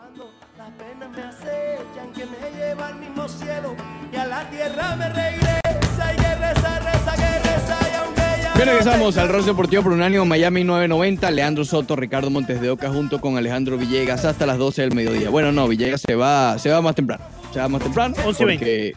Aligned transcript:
Cuando 0.00 0.30
las 0.56 0.70
penas 0.70 1.10
me 1.10 1.22
acechan, 1.22 2.12
que 2.14 2.24
me 2.24 2.58
lleva 2.58 2.86
al 2.88 2.94
mismo 2.96 3.28
cielo 3.28 3.76
y 4.10 4.16
a 4.16 4.26
la 4.26 4.48
tierra 4.48 4.96
me 4.96 5.08
regresa 5.08 6.14
y 6.14 6.16
que 6.16 6.34
reza, 6.36 6.78
reza, 6.80 7.14
que 7.16 7.38
reza 7.48 7.78
y 7.90 7.94
aunque 7.96 8.22
ya 8.42 8.54
Bien, 8.54 8.68
regresamos 8.68 9.18
al 9.18 9.28
Rol 9.28 9.44
Deportivo 9.44 9.82
por 9.82 9.92
Unánimo 9.92 10.24
Miami 10.24 10.64
990. 10.64 11.30
Leandro 11.30 11.64
Soto, 11.66 11.96
Ricardo 11.96 12.30
Montes 12.30 12.60
de 12.62 12.70
Oca 12.70 12.88
junto 12.88 13.20
con 13.20 13.36
Alejandro 13.36 13.76
Villegas 13.76 14.24
hasta 14.24 14.46
las 14.46 14.56
12 14.56 14.80
del 14.82 14.94
mediodía. 14.94 15.28
Bueno, 15.28 15.52
no, 15.52 15.68
Villegas 15.68 16.00
se 16.06 16.14
va, 16.14 16.58
se 16.58 16.70
va 16.70 16.80
más 16.80 16.94
temprano. 16.94 17.22
Se 17.52 17.58
va 17.58 17.68
más 17.68 17.82
temprano. 17.82 18.14
11 18.24 18.42
y 18.42 18.46
20. 18.46 18.64
porque- 18.64 18.92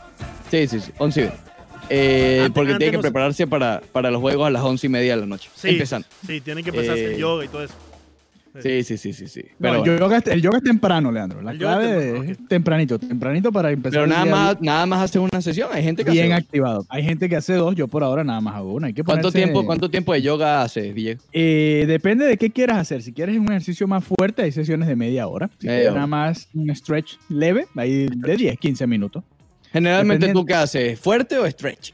Sí, 0.51 0.67
sí, 0.67 0.85
sí, 0.85 0.91
11 0.99 1.19
y 1.19 1.23
20. 1.23 1.43
Eh, 1.89 2.37
Antes- 2.45 2.53
porque 2.55 2.71
antes 2.71 2.77
tiene 2.79 2.91
que 2.91 2.97
no 2.97 3.01
se- 3.03 3.07
prepararse 3.09 3.45
para, 3.47 3.81
para 3.91 4.09
los 4.09 4.21
juegos 4.21 4.47
a 4.47 4.49
las 4.49 4.63
11 4.63 4.87
y 4.87 4.89
media 4.89 5.15
de 5.15 5.21
la 5.21 5.27
noche. 5.27 5.49
Sí, 5.53 5.69
Empezando. 5.69 6.07
Sí, 6.25 6.39
tienen 6.39 6.63
que 6.63 6.69
empezar 6.69 6.91
a 6.91 6.93
hacer 6.93 7.11
Eh, 7.13 7.17
yoga 7.17 7.43
y 7.43 7.47
todo 7.49 7.63
eso. 7.63 7.73
Sí, 8.61 8.83
sí, 8.83 8.97
sí, 8.97 9.13
sí. 9.13 9.27
sí. 9.27 9.41
No, 9.57 9.81
Pero, 9.81 9.83
el, 9.93 9.99
yoga, 9.99 10.17
es- 10.17 10.27
el 10.27 10.41
yoga 10.41 10.57
es 10.57 10.63
temprano, 10.63 11.11
Leandro. 11.11 11.41
La 11.41 11.51
El 11.51 11.59
yoga 11.59 11.73
es 11.73 11.79
clave 11.87 12.01
temprano, 12.03 12.31
es 12.31 12.47
tempranito, 12.47 12.99
tempranito 12.99 13.51
para 13.51 13.71
empezar. 13.71 13.91
pero 14.03 14.07
nada 14.07 14.25
más, 14.25 14.61
nada 14.61 14.85
más 14.85 15.01
hace 15.01 15.17
una 15.19 15.41
sesión. 15.41 15.69
Hay 15.71 15.83
gente 15.83 16.05
que 16.05 16.11
bien 16.11 16.25
hace 16.31 16.33
dos. 16.41 16.45
activado. 16.45 16.85
Hay 16.89 17.03
gente 17.03 17.29
que 17.29 17.35
hace 17.35 17.53
dos, 17.53 17.75
yo 17.75 17.87
por 17.87 18.03
ahora 18.03 18.23
nada 18.23 18.41
más 18.41 18.55
hago 18.55 18.73
una. 18.73 18.87
Hay 18.87 18.93
que 18.93 19.03
¿Cuánto 19.03 19.29
ponerse- 19.29 19.33
tiempo, 19.43 19.65
¿Cuánto 19.65 19.89
tiempo 19.89 20.13
de 20.13 20.21
yoga 20.21 20.61
haces, 20.61 20.93
Villegas? 20.93 21.23
Eh, 21.33 21.85
depende 21.87 22.25
de 22.25 22.37
qué 22.37 22.51
quieras 22.51 22.77
hacer. 22.77 23.01
Si 23.01 23.11
quieres 23.11 23.37
un 23.39 23.49
ejercicio 23.49 23.87
más 23.87 24.03
fuerte, 24.03 24.43
hay 24.43 24.51
sesiones 24.51 24.87
de 24.87 24.95
media 24.95 25.27
hora. 25.27 25.49
Si 25.57 25.65
Media 25.65 25.79
quieres 25.79 25.91
hora. 25.91 25.95
nada 25.95 26.07
más 26.07 26.47
un 26.53 26.75
stretch 26.75 27.13
leve, 27.29 27.65
ahí 27.75 28.07
de 28.15 28.37
10, 28.37 28.57
15 28.59 28.85
minutos. 28.85 29.23
Generalmente, 29.71 30.27
Dependiendo- 30.27 30.41
¿tú 30.41 30.45
qué 30.45 30.53
haces? 30.53 30.99
¿Fuerte 30.99 31.37
o 31.39 31.49
stretch? 31.49 31.93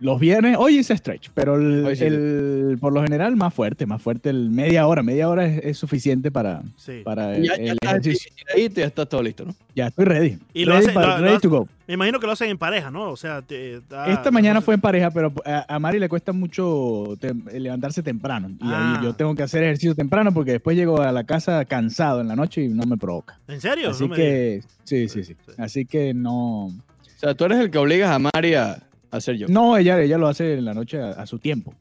Los 0.00 0.18
viernes, 0.18 0.56
hoy 0.58 0.78
hice 0.78 0.96
stretch, 0.96 1.28
pero 1.34 1.56
el, 1.56 1.94
sí. 1.94 2.04
el- 2.04 2.78
por 2.80 2.90
lo 2.92 3.02
general 3.02 3.36
más 3.36 3.52
fuerte, 3.52 3.84
más 3.84 4.00
fuerte, 4.00 4.30
el 4.30 4.48
media 4.48 4.86
hora. 4.86 5.02
Media 5.02 5.28
hora 5.28 5.44
es, 5.44 5.62
es 5.62 5.78
suficiente 5.78 6.30
para, 6.30 6.62
Sí. 6.76 7.02
para 7.04 7.36
Ya, 7.38 7.52
el 7.54 7.76
ya 7.82 7.90
ejercicio. 7.90 8.32
ahí, 8.56 8.70
ya 8.74 8.86
estás 8.86 9.08
todo 9.10 9.22
listo, 9.22 9.44
¿no? 9.44 9.54
Ya 9.76 9.88
estoy 9.88 10.06
ready. 10.06 10.38
Y 10.54 10.64
lo 10.64 10.72
ready, 10.72 10.86
hace- 10.86 10.94
para- 10.94 11.18
lo- 11.18 11.22
ready 11.24 11.34
lo- 11.34 11.40
to 11.40 11.50
go. 11.50 11.68
Me 11.86 11.94
imagino 11.94 12.18
que 12.18 12.26
lo 12.26 12.32
hacen 12.32 12.48
en 12.48 12.56
pareja, 12.56 12.90
¿no? 12.90 13.10
O 13.10 13.16
sea, 13.16 13.42
te, 13.42 13.80
da- 13.90 14.06
Esta 14.06 14.30
mañana 14.30 14.54
no 14.54 14.60
sé. 14.60 14.64
fue 14.66 14.74
en 14.74 14.80
pareja, 14.80 15.10
pero 15.10 15.32
a, 15.44 15.74
a 15.74 15.78
Mari 15.78 15.98
le 15.98 16.08
cuesta 16.08 16.32
mucho 16.32 17.16
tem- 17.20 17.44
levantarse 17.52 18.02
temprano. 18.02 18.48
Y 18.48 18.56
Ah. 18.62 18.96
ahí 19.00 19.04
yo 19.04 19.12
tengo 19.12 19.34
que 19.34 19.42
hacer 19.42 19.62
ejercicio 19.64 19.94
temprano 19.94 20.32
porque 20.32 20.52
después 20.52 20.76
llego 20.78 21.02
a 21.02 21.12
la 21.12 21.24
casa 21.24 21.62
cansado 21.66 22.20
en 22.22 22.28
la 22.28 22.36
noche 22.36 22.62
y 22.64 22.68
no 22.68 22.84
me 22.84 22.96
provoca. 22.96 23.38
¿En 23.48 23.60
serio? 23.60 23.90
Así 23.90 24.08
No 24.08 24.14
que, 24.14 24.62
sí, 24.84 25.08
sí, 25.08 25.24
sí. 25.24 25.34
Sí. 25.46 25.52
Así 25.58 25.84
que 25.84 26.14
no. 26.14 26.66
O 26.68 26.72
sea, 27.18 27.34
tú 27.34 27.44
eres 27.44 27.58
el 27.58 27.70
que 27.70 27.76
obligas 27.78 28.10
a 28.10 28.18
Mari 28.18 28.54
a 28.54 28.78
hacer 29.10 29.36
yoga. 29.36 29.52
No, 29.52 29.76
ella, 29.76 30.00
ella 30.00 30.18
lo 30.18 30.28
hace 30.28 30.54
en 30.54 30.64
la 30.64 30.74
noche 30.74 31.00
a, 31.00 31.10
a 31.10 31.26
su 31.26 31.38
tiempo. 31.38 31.74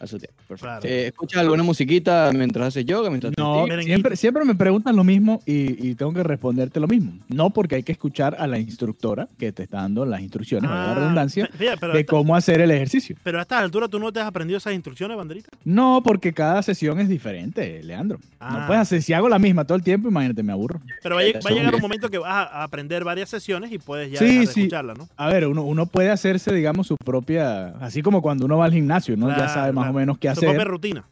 A 0.00 0.06
su 0.06 0.16
tiempo. 0.18 0.36
Perfecto. 0.46 0.64
Claro. 0.64 0.86
Eh, 0.86 1.06
¿Escuchas 1.08 1.40
alguna 1.40 1.64
musiquita 1.64 2.30
mientras 2.32 2.68
haces 2.68 2.84
yoga? 2.86 3.10
Mientras 3.10 3.32
No, 3.36 3.66
siempre, 3.82 4.14
siempre 4.14 4.44
me 4.44 4.54
preguntan 4.54 4.94
lo 4.94 5.02
mismo 5.02 5.42
y, 5.44 5.88
y 5.88 5.94
tengo 5.96 6.12
que 6.12 6.22
responderte 6.22 6.78
lo 6.78 6.86
mismo. 6.86 7.14
No 7.28 7.50
porque 7.50 7.74
hay 7.74 7.82
que 7.82 7.90
escuchar 7.92 8.36
a 8.38 8.46
la 8.46 8.58
instructora 8.60 9.26
que 9.38 9.50
te 9.50 9.64
está 9.64 9.78
dando 9.78 10.06
las 10.06 10.20
instrucciones, 10.20 10.70
valga 10.70 10.84
la 10.86 10.92
Ah, 10.92 10.94
redundancia, 10.94 11.50
de 11.58 11.66
esta- 11.74 12.04
cómo 12.06 12.36
hacer 12.36 12.60
el 12.60 12.70
ejercicio. 12.70 13.16
pero 13.24 13.40
a 13.40 13.42
estas 13.42 13.60
alturas 13.60 13.90
tú 13.90 13.98
no 13.98 14.12
te 14.12 14.20
has 14.20 14.26
aprendido 14.28 14.58
esas 14.58 14.72
instrucciones, 14.72 15.16
banderita. 15.16 15.48
No, 15.64 16.00
porque 16.04 16.32
cada 16.32 16.62
sesión 16.62 17.00
es 17.00 17.08
diferente, 17.08 17.82
Leandro. 17.82 18.18
Ah. 18.38 18.58
No 18.60 18.66
puedes 18.68 18.82
hacer, 18.82 19.02
si 19.02 19.12
hago 19.14 19.28
la 19.28 19.40
misma 19.40 19.64
todo 19.64 19.76
el 19.76 19.82
tiempo, 19.82 20.08
imagínate, 20.08 20.44
me 20.44 20.52
aburro. 20.52 20.80
Pero 21.02 21.16
va 21.16 21.22
a, 21.22 21.24
va 21.24 21.50
llegar 21.50 21.74
un 21.74 21.80
momento 21.80 22.08
que 22.08 22.18
vas 22.18 22.30
a 22.52 22.62
aprender 22.62 23.02
varias 23.02 23.28
sesiones 23.30 23.72
y 23.72 23.78
puedes 23.78 24.12
ya 24.12 24.18
Sí, 24.20 24.26
dejar 24.26 24.40
de 24.40 24.46
sí. 24.52 24.60
escucharla, 24.60 24.94
¿no? 24.94 25.08
A 25.16 25.26
ver, 25.28 25.48
uno, 25.48 25.62
uno 25.64 25.86
puede 25.86 26.10
hacerse, 26.10 26.54
digamos, 26.54 26.86
su 26.86 26.96
propia, 26.96 27.70
así 27.80 28.00
como 28.00 28.22
cuando 28.22 28.44
uno 28.46 28.58
va 28.58 28.66
al 28.66 28.72
gimnasio, 28.72 29.16
¿no? 29.16 29.28
ya 29.28 29.34
Claro, 29.34 29.52
sabe 29.54 29.72
más 29.72 29.87
o 29.90 29.94
menos 29.94 30.18
qué 30.18 30.28
Tu 30.28 30.34
propia 30.40 30.50
hacer. 30.50 30.68
rutina. 30.68 31.04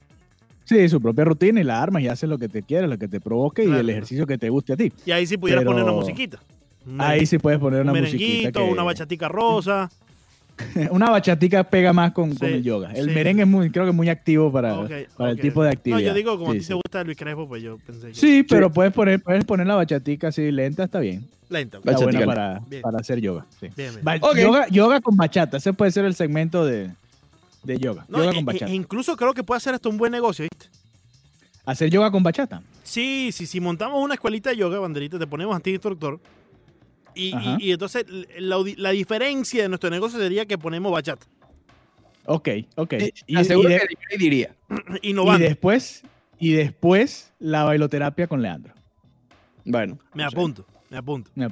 Sí, 0.65 0.89
su 0.89 1.01
propia 1.01 1.25
rutina 1.25 1.61
y 1.61 1.65
la 1.65 1.81
armas 1.83 2.03
y 2.03 2.09
haces 2.09 2.29
lo 2.29 2.39
que 2.39 2.49
te 2.49 2.63
quieres, 2.63 2.91
lo 2.91 2.99
que 2.99 3.07
te 3.09 3.21
provoque 3.21 3.65
y 3.65 3.71
el 3.71 3.89
ejercicio 3.89 4.27
que 4.27 4.37
te 4.37 4.49
guste 4.51 4.73
a 4.73 4.77
ti. 4.77 4.93
Y 5.05 5.13
ahí 5.13 5.27
sí 5.27 5.37
pudieras 5.37 5.63
Pero- 5.63 5.71
poner 5.73 5.85
una 5.85 5.93
musiquita. 5.93 6.39
Un 6.87 7.01
Ahí 7.01 7.25
sí 7.27 7.39
puedes 7.39 7.59
poner 7.61 7.83
un 7.83 7.91
una 7.91 8.01
musiquita. 8.01 8.25
merenguito, 8.25 8.61
que- 8.65 8.73
una 8.73 8.83
bachatica 8.83 9.29
rosa. 9.29 9.91
una 10.91 11.11
bachatica 11.11 11.65
pega 11.65 11.93
más 11.93 12.13
con, 12.13 12.35
con 12.35 12.49
el 12.49 12.63
yoga. 12.63 12.91
El 12.93 13.09
sí. 13.09 13.15
merengue 13.15 13.43
es 13.43 13.49
muy, 13.49 13.71
creo 13.71 13.85
que 13.85 13.91
es 13.91 13.97
muy 13.97 14.09
activo 14.09 14.51
para, 14.51 14.89
para 15.17 15.31
el 15.31 15.39
tipo 15.41 15.63
de 15.63 15.69
No, 15.69 15.73
actividad. 15.73 16.01
yo 16.01 16.15
digo, 16.15 16.39
como 16.39 16.53
Sí, 16.53 16.57
a 16.57 16.61
ti 16.61 16.65
sí. 16.65 16.69
te 16.69 16.75
gusta 16.75 17.05
Luis 17.05 17.19
Crespo, 17.19 17.47
pues 17.47 17.63
yo 17.63 17.77
pensé 17.87 18.09
que... 18.09 18.15
Sí, 18.15 18.43
pero 18.49 18.71
puedes 18.73 18.93
poner, 18.93 19.21
puedes 19.23 19.45
poner 19.45 19.67
la 19.67 19.75
bachatica 19.75 20.29
así 20.29 20.51
lenta, 20.51 20.85
está 20.85 20.99
bien. 21.01 21.27
Lenta. 21.51 21.79
Está 21.79 21.93
Bachatica 21.93 22.25
buena 22.25 22.27
para, 22.27 22.61
Bien. 22.69 22.83
para 22.83 22.99
hacer 22.99 23.21
yoga. 23.21 23.47
sí. 23.61 23.69
Bien, 23.77 23.93
yoga, 24.37 24.67
yoga 24.69 25.01
con 25.01 25.17
bachata, 25.17 25.59
ese 25.59 25.73
puede 25.75 25.91
ser 25.93 26.05
el 26.07 26.15
segmento 26.15 26.65
de, 26.65 26.91
de 27.67 27.79
yoga. 27.79 28.05
No, 28.09 28.19
yoga 28.19 28.31
e- 28.31 28.35
con 28.35 28.43
e- 28.43 28.45
bachata. 28.45 28.73
incluso 28.73 29.17
creo 29.17 29.35
que 29.35 29.43
puede 29.43 29.61
ser 29.61 29.75
hasta 29.75 29.89
un 29.89 29.97
buen 29.97 30.13
negocio, 30.13 30.45
¿viste? 30.51 30.69
Hacer 31.65 31.91
yoga 31.91 32.11
con 32.11 32.23
bachata. 32.23 32.63
Sí, 32.85 33.31
sí, 33.33 33.47
si 33.47 33.61
montamos 33.61 34.03
una 34.03 34.15
escuelita 34.15 34.51
de 34.51 34.57
yoga, 34.57 34.79
banderita, 34.79 35.19
te 35.19 35.27
ponemos 35.27 35.55
a 35.57 35.61
ti 35.61 35.71
instructor. 35.71 36.21
Y, 37.15 37.33
Ajá. 37.35 37.57
y- 37.61 37.69
y 37.69 37.73
entonces 37.73 38.05
la, 38.39 38.57
la 38.77 38.91
diferencia 38.91 39.63
de 39.63 39.69
nuestro 39.69 39.91
negocio 39.91 40.19
sería 40.19 40.47
que 40.47 40.57
ponemos 40.59 40.93
bachata. 40.93 41.27
Ok, 42.27 42.49
ok. 42.77 42.93
Eh, 42.95 43.13
Y, 43.27 43.37
aseguro 43.37 43.69
y 43.69 43.73
de- 43.73 43.79
que 43.81 43.87
Disney 43.89 44.19
diría. 44.19 44.55
y 45.03 45.13
después, 45.39 46.03
y 46.39 46.53
después 46.53 47.33
la 47.39 47.65
bailoterapia 47.65 48.27
con 48.27 48.43
Leandro. 48.43 48.75
Bueno, 49.65 49.99
Me 50.15 50.23
apunto, 50.25 50.65
me 50.91 50.99
apunto. 50.99 51.31
Me. 51.35 51.49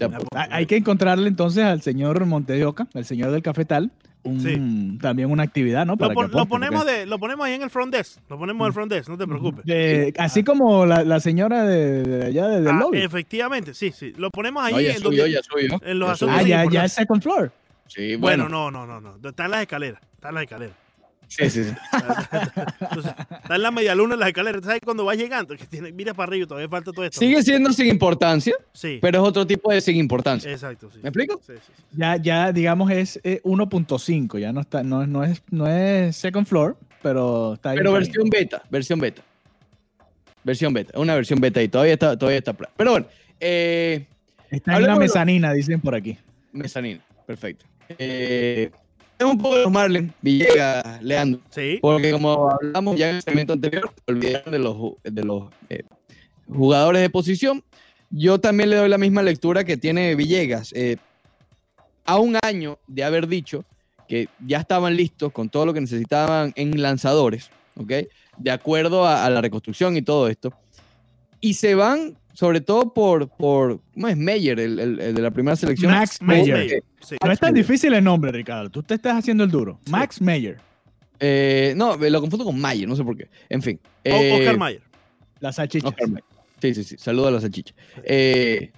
Hay- 0.51 0.67
que 0.67 0.77
encontrarle 0.77 1.27
entonces 1.29 1.65
al 1.65 1.83
señor 1.83 2.25
Montedioca, 2.27 2.87
el 2.95 3.05
señor 3.05 3.33
del 3.33 3.43
cafetal, 3.43 3.91
un, 4.25 4.99
también 5.01 5.31
una 5.31 5.43
actividad, 5.43 5.87
¿no? 5.87 5.93
Lo, 5.93 5.99
Para 5.99 6.15
pon- 6.15 6.31
que 6.31 6.37
lo 6.37 6.47
ponemos 6.47 6.83
porque- 6.85 6.99
de, 6.99 7.07
lo 7.07 7.19
ponemos 7.19 7.47
ahí 7.47 7.53
en 7.55 7.63
el 7.63 7.71
front 7.71 7.95
desk. 7.95 8.19
Lo 8.29 8.39
ponemos 8.39 8.61
en 8.63 8.67
el 8.69 8.73
front 8.73 8.93
desk, 8.93 9.09
no 9.09 9.17
te 9.19 9.27
preocupes. 9.27 9.65
de- 9.65 10.13
así 10.19 10.43
como 10.43 10.87
la, 10.87 11.05
la 11.05 11.21
señora 11.21 11.65
de, 11.65 12.03
de 12.03 12.27
allá 12.27 12.49
de- 12.49 12.61
del 12.63 12.69
Ah, 12.75 12.79
lobby. 12.81 12.99
efectivamente, 13.03 13.75
sí, 13.75 13.93
sí. 13.93 14.13
Lo 14.17 14.31
ponemos 14.31 14.65
ahí 14.65 14.73
no, 14.75 14.81
ya 14.81 14.91
en, 14.93 14.99
subió, 14.99 15.23
donde- 15.25 15.33
ya 15.35 15.43
subió. 15.43 15.81
en 15.85 15.99
los 15.99 16.09
Ya 16.09 16.13
asuntos 16.15 16.41
subió. 16.41 16.57
Ah, 16.57 16.65
ya, 16.65 16.71
ya 16.71 16.85
es 16.87 16.93
second 16.93 17.23
floor. 17.23 17.53
Sí, 17.87 18.17
Bueno, 18.17 18.45
bueno. 18.49 18.71
no, 18.71 18.87
no, 18.87 19.01
no, 19.01 19.17
no. 19.21 19.29
Está 19.29 19.45
en 19.45 19.51
las 19.51 19.61
escaleras. 19.61 20.01
Está 20.15 20.31
en 20.31 20.35
las 20.37 20.45
escaleras. 20.45 20.77
Sí, 21.29 21.51
sí, 21.51 21.65
sí. 21.65 21.71
Entonces, 22.81 23.13
está 23.43 23.57
en 23.57 23.63
la 23.63 23.71
media 23.71 23.95
luna 23.95 24.15
en 24.15 24.21
las 24.21 24.29
escaleras. 24.29 24.63
¿Sabes 24.65 24.81
cuando 24.85 25.05
vas 25.05 25.17
llegando? 25.17 25.57
Que 25.57 25.67
tiene, 25.67 25.91
mira 25.93 26.15
para 26.15 26.29
arriba 26.31 26.47
todavía 26.47 26.69
falta 26.69 26.93
todo 26.93 27.05
esto. 27.05 27.19
Sigue 27.19 27.43
siendo 27.43 27.73
sin 27.73 27.87
importancia, 27.89 28.55
Sí. 28.73 28.99
pero 29.03 29.23
es 29.23 29.29
otro 29.29 29.47
tipo 29.47 29.73
de 29.73 29.81
sin 29.81 29.97
importancia. 29.97 30.51
Exacto, 30.51 30.91
sí. 30.93 30.99
¿Me 31.03 31.09
explico? 31.09 31.41
Sí, 31.47 31.55
sí, 31.55 31.73
sí. 31.77 31.83
Ya, 31.97 32.17
ya 32.17 32.53
digamos, 32.53 32.91
es 32.91 33.19
eh, 33.25 33.41
1.5. 33.45 34.39
Ya 34.39 34.53
no 34.53 34.61
está, 34.61 34.83
no, 34.83 35.03
es- 35.03 35.09
no, 35.09 35.25
es, 35.25 35.43
no 35.51 35.67
es 35.67 36.17
second 36.17 36.47
floor, 36.47 36.77
pero 37.03 37.55
está 37.55 37.71
ahí. 37.71 37.77
Pero 37.79 37.93
versión 37.93 38.29
beta, 38.29 38.63
versión 38.71 39.01
beta. 39.01 39.23
Versión 40.45 40.73
beta, 40.75 40.99
una 40.99 41.15
versión 41.15 41.41
beta 41.41 41.63
y 41.63 41.69
todavía 41.69 41.95
está, 41.95 42.19
todavía 42.19 42.39
está. 42.39 42.53
Pero 42.53 42.91
bueno, 42.91 43.07
eh. 43.41 44.07
Está 44.51 44.77
en 44.77 44.87
la 44.87 44.97
mezanina, 44.97 45.53
dicen 45.53 45.81
por 45.81 45.95
aquí. 45.95 46.17
mezanina, 46.53 47.01
perfecto. 47.27 47.65
Eh, 47.99 48.71
un 49.31 49.39
poco 49.39 49.57
de 49.57 49.63
los 49.63 49.73
Marlins, 49.73 50.13
Villegas, 50.21 51.03
Leandro. 51.03 51.41
Sí. 51.51 51.79
Porque 51.81 52.11
como 52.13 52.51
hablamos 52.51 52.97
ya 52.97 53.11
en 53.11 53.17
el 53.17 53.23
segmento 53.23 53.53
anterior, 53.53 53.93
olvidaron 54.07 54.53
de 54.53 54.59
los, 54.59 54.77
de 55.03 55.25
los 55.25 55.45
eh, 55.69 55.83
jugadores 56.49 57.03
de 57.03 57.11
posición. 57.11 57.63
Yo 58.11 58.39
también 58.39 58.71
le 58.71 58.77
doy 58.77 58.89
la 58.89 58.99
misma 58.99 59.23
lectura 59.23 59.65
que 59.65 59.77
tiene 59.77 60.15
Villegas. 60.15 60.73
Eh, 60.75 60.97
a 62.05 62.19
un 62.19 62.37
año 62.43 62.79
de 62.87 63.05
haber 63.05 63.27
dicho 63.27 63.65
que 64.07 64.29
ya 64.47 64.59
estaban 64.59 64.97
listos 64.97 65.33
con 65.33 65.49
todo 65.49 65.67
lo 65.67 65.73
que 65.73 65.81
necesitaban 65.81 66.53
en 66.57 66.81
lanzadores, 66.83 67.51
¿ok? 67.77 67.93
De 68.37 68.51
acuerdo 68.51 69.07
a, 69.07 69.25
a 69.25 69.31
la 69.31 69.41
reconstrucción 69.41 69.97
y 69.97 70.03
todo 70.03 70.29
esto. 70.29 70.53
Y 71.41 71.55
se 71.55 71.75
van, 71.75 72.17
sobre 72.35 72.61
todo 72.61 72.93
por, 72.93 73.29
por 73.31 73.81
¿cómo 73.95 74.09
es? 74.09 74.17
Meyer, 74.19 74.61
el, 74.61 74.79
el- 74.79 75.01
el 75.01 75.15
de 75.15 75.23
la 75.23 75.31
primera 75.31 75.57
selección. 75.57 75.91
Max 75.93 76.21
Meyer. 76.21 76.83
Sí. 77.01 77.17
No 77.25 77.33
es 77.33 77.41
tan 77.41 77.55
difícil 77.55 77.95
el 77.95 78.05
nombre, 78.05 78.31
Ricardo. 78.33 78.69
Tú 78.71 78.83
te 78.83 78.95
estás 78.95 79.17
haciendo 79.17 79.45
el 79.45 79.51
duro. 79.51 79.79
Sí. 79.87 79.91
Max 79.91 80.21
Meyer. 80.21 80.59
Eh, 81.21 81.73
no, 81.77 81.97
lo 81.97 82.21
confundo 82.21 82.45
con 82.45 82.61
Mayer, 82.61 82.87
no 82.89 82.97
sé 82.97 83.03
por 83.05 83.17
qué. 83.17 83.29
En 83.49 83.63
fin. 83.63 83.81
Eh, 84.05 84.35
Oscar 84.39 84.59
Mayer. 84.59 84.83
Las 85.41 85.57
salchichas. 85.57 85.89
Oscar 85.89 86.09
Mayer. 86.09 86.25
Sí, 86.61 86.75
sí, 86.75 86.85
sí. 86.85 86.97
Saludo 86.99 87.29
a 87.29 87.31
la 87.31 87.41
salchicha. 87.41 87.75
Eh, 88.03 88.73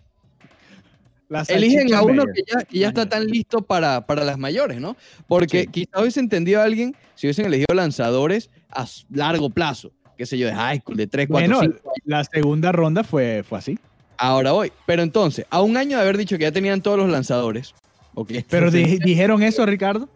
eligen 1.48 1.92
a 1.94 2.02
uno 2.02 2.24
que 2.26 2.42
ya, 2.46 2.62
que 2.64 2.78
ya 2.78 2.88
está 2.88 3.08
tan 3.08 3.26
listo 3.26 3.62
para, 3.62 4.06
para 4.06 4.24
las 4.24 4.38
mayores, 4.38 4.80
¿no? 4.80 4.96
Porque 5.26 5.62
Sí. 5.62 5.66
quizá 5.68 6.00
hubiese 6.00 6.20
entendido 6.20 6.60
a 6.60 6.64
alguien 6.64 6.94
si 7.14 7.26
hubiesen 7.26 7.46
elegido 7.46 7.74
lanzadores 7.74 8.50
a 8.70 8.86
largo 9.10 9.50
plazo, 9.50 9.92
qué 10.16 10.26
sé 10.26 10.38
yo, 10.38 10.46
de 10.46 10.54
high 10.54 10.78
school, 10.80 10.96
de 10.96 11.06
3, 11.06 11.28
4, 11.28 11.56
Bueno, 11.58 11.60
5. 11.74 11.92
la 12.04 12.24
segunda 12.24 12.72
ronda 12.72 13.04
fue, 13.04 13.44
fue 13.48 13.58
así. 13.58 13.78
Ahora 14.18 14.52
voy. 14.52 14.72
Pero 14.86 15.02
entonces, 15.02 15.44
a 15.50 15.60
un 15.62 15.76
año 15.76 15.96
de 15.98 16.02
haber 16.02 16.16
dicho 16.16 16.36
que 16.38 16.44
ya 16.44 16.52
tenían 16.52 16.80
todos 16.82 16.98
los 16.98 17.08
lanzadores. 17.10 17.74
ok, 18.14 18.32
Pero 18.48 18.70
di- 18.70 18.98
dijeron 18.98 19.42
eso, 19.42 19.64
Ricardo. 19.66 20.08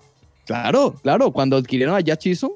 Claro, 0.46 0.94
claro. 1.02 1.30
Cuando 1.30 1.56
adquirieron 1.56 1.94
a 1.94 2.00
Jack 2.00 2.18
Chisholm, 2.20 2.54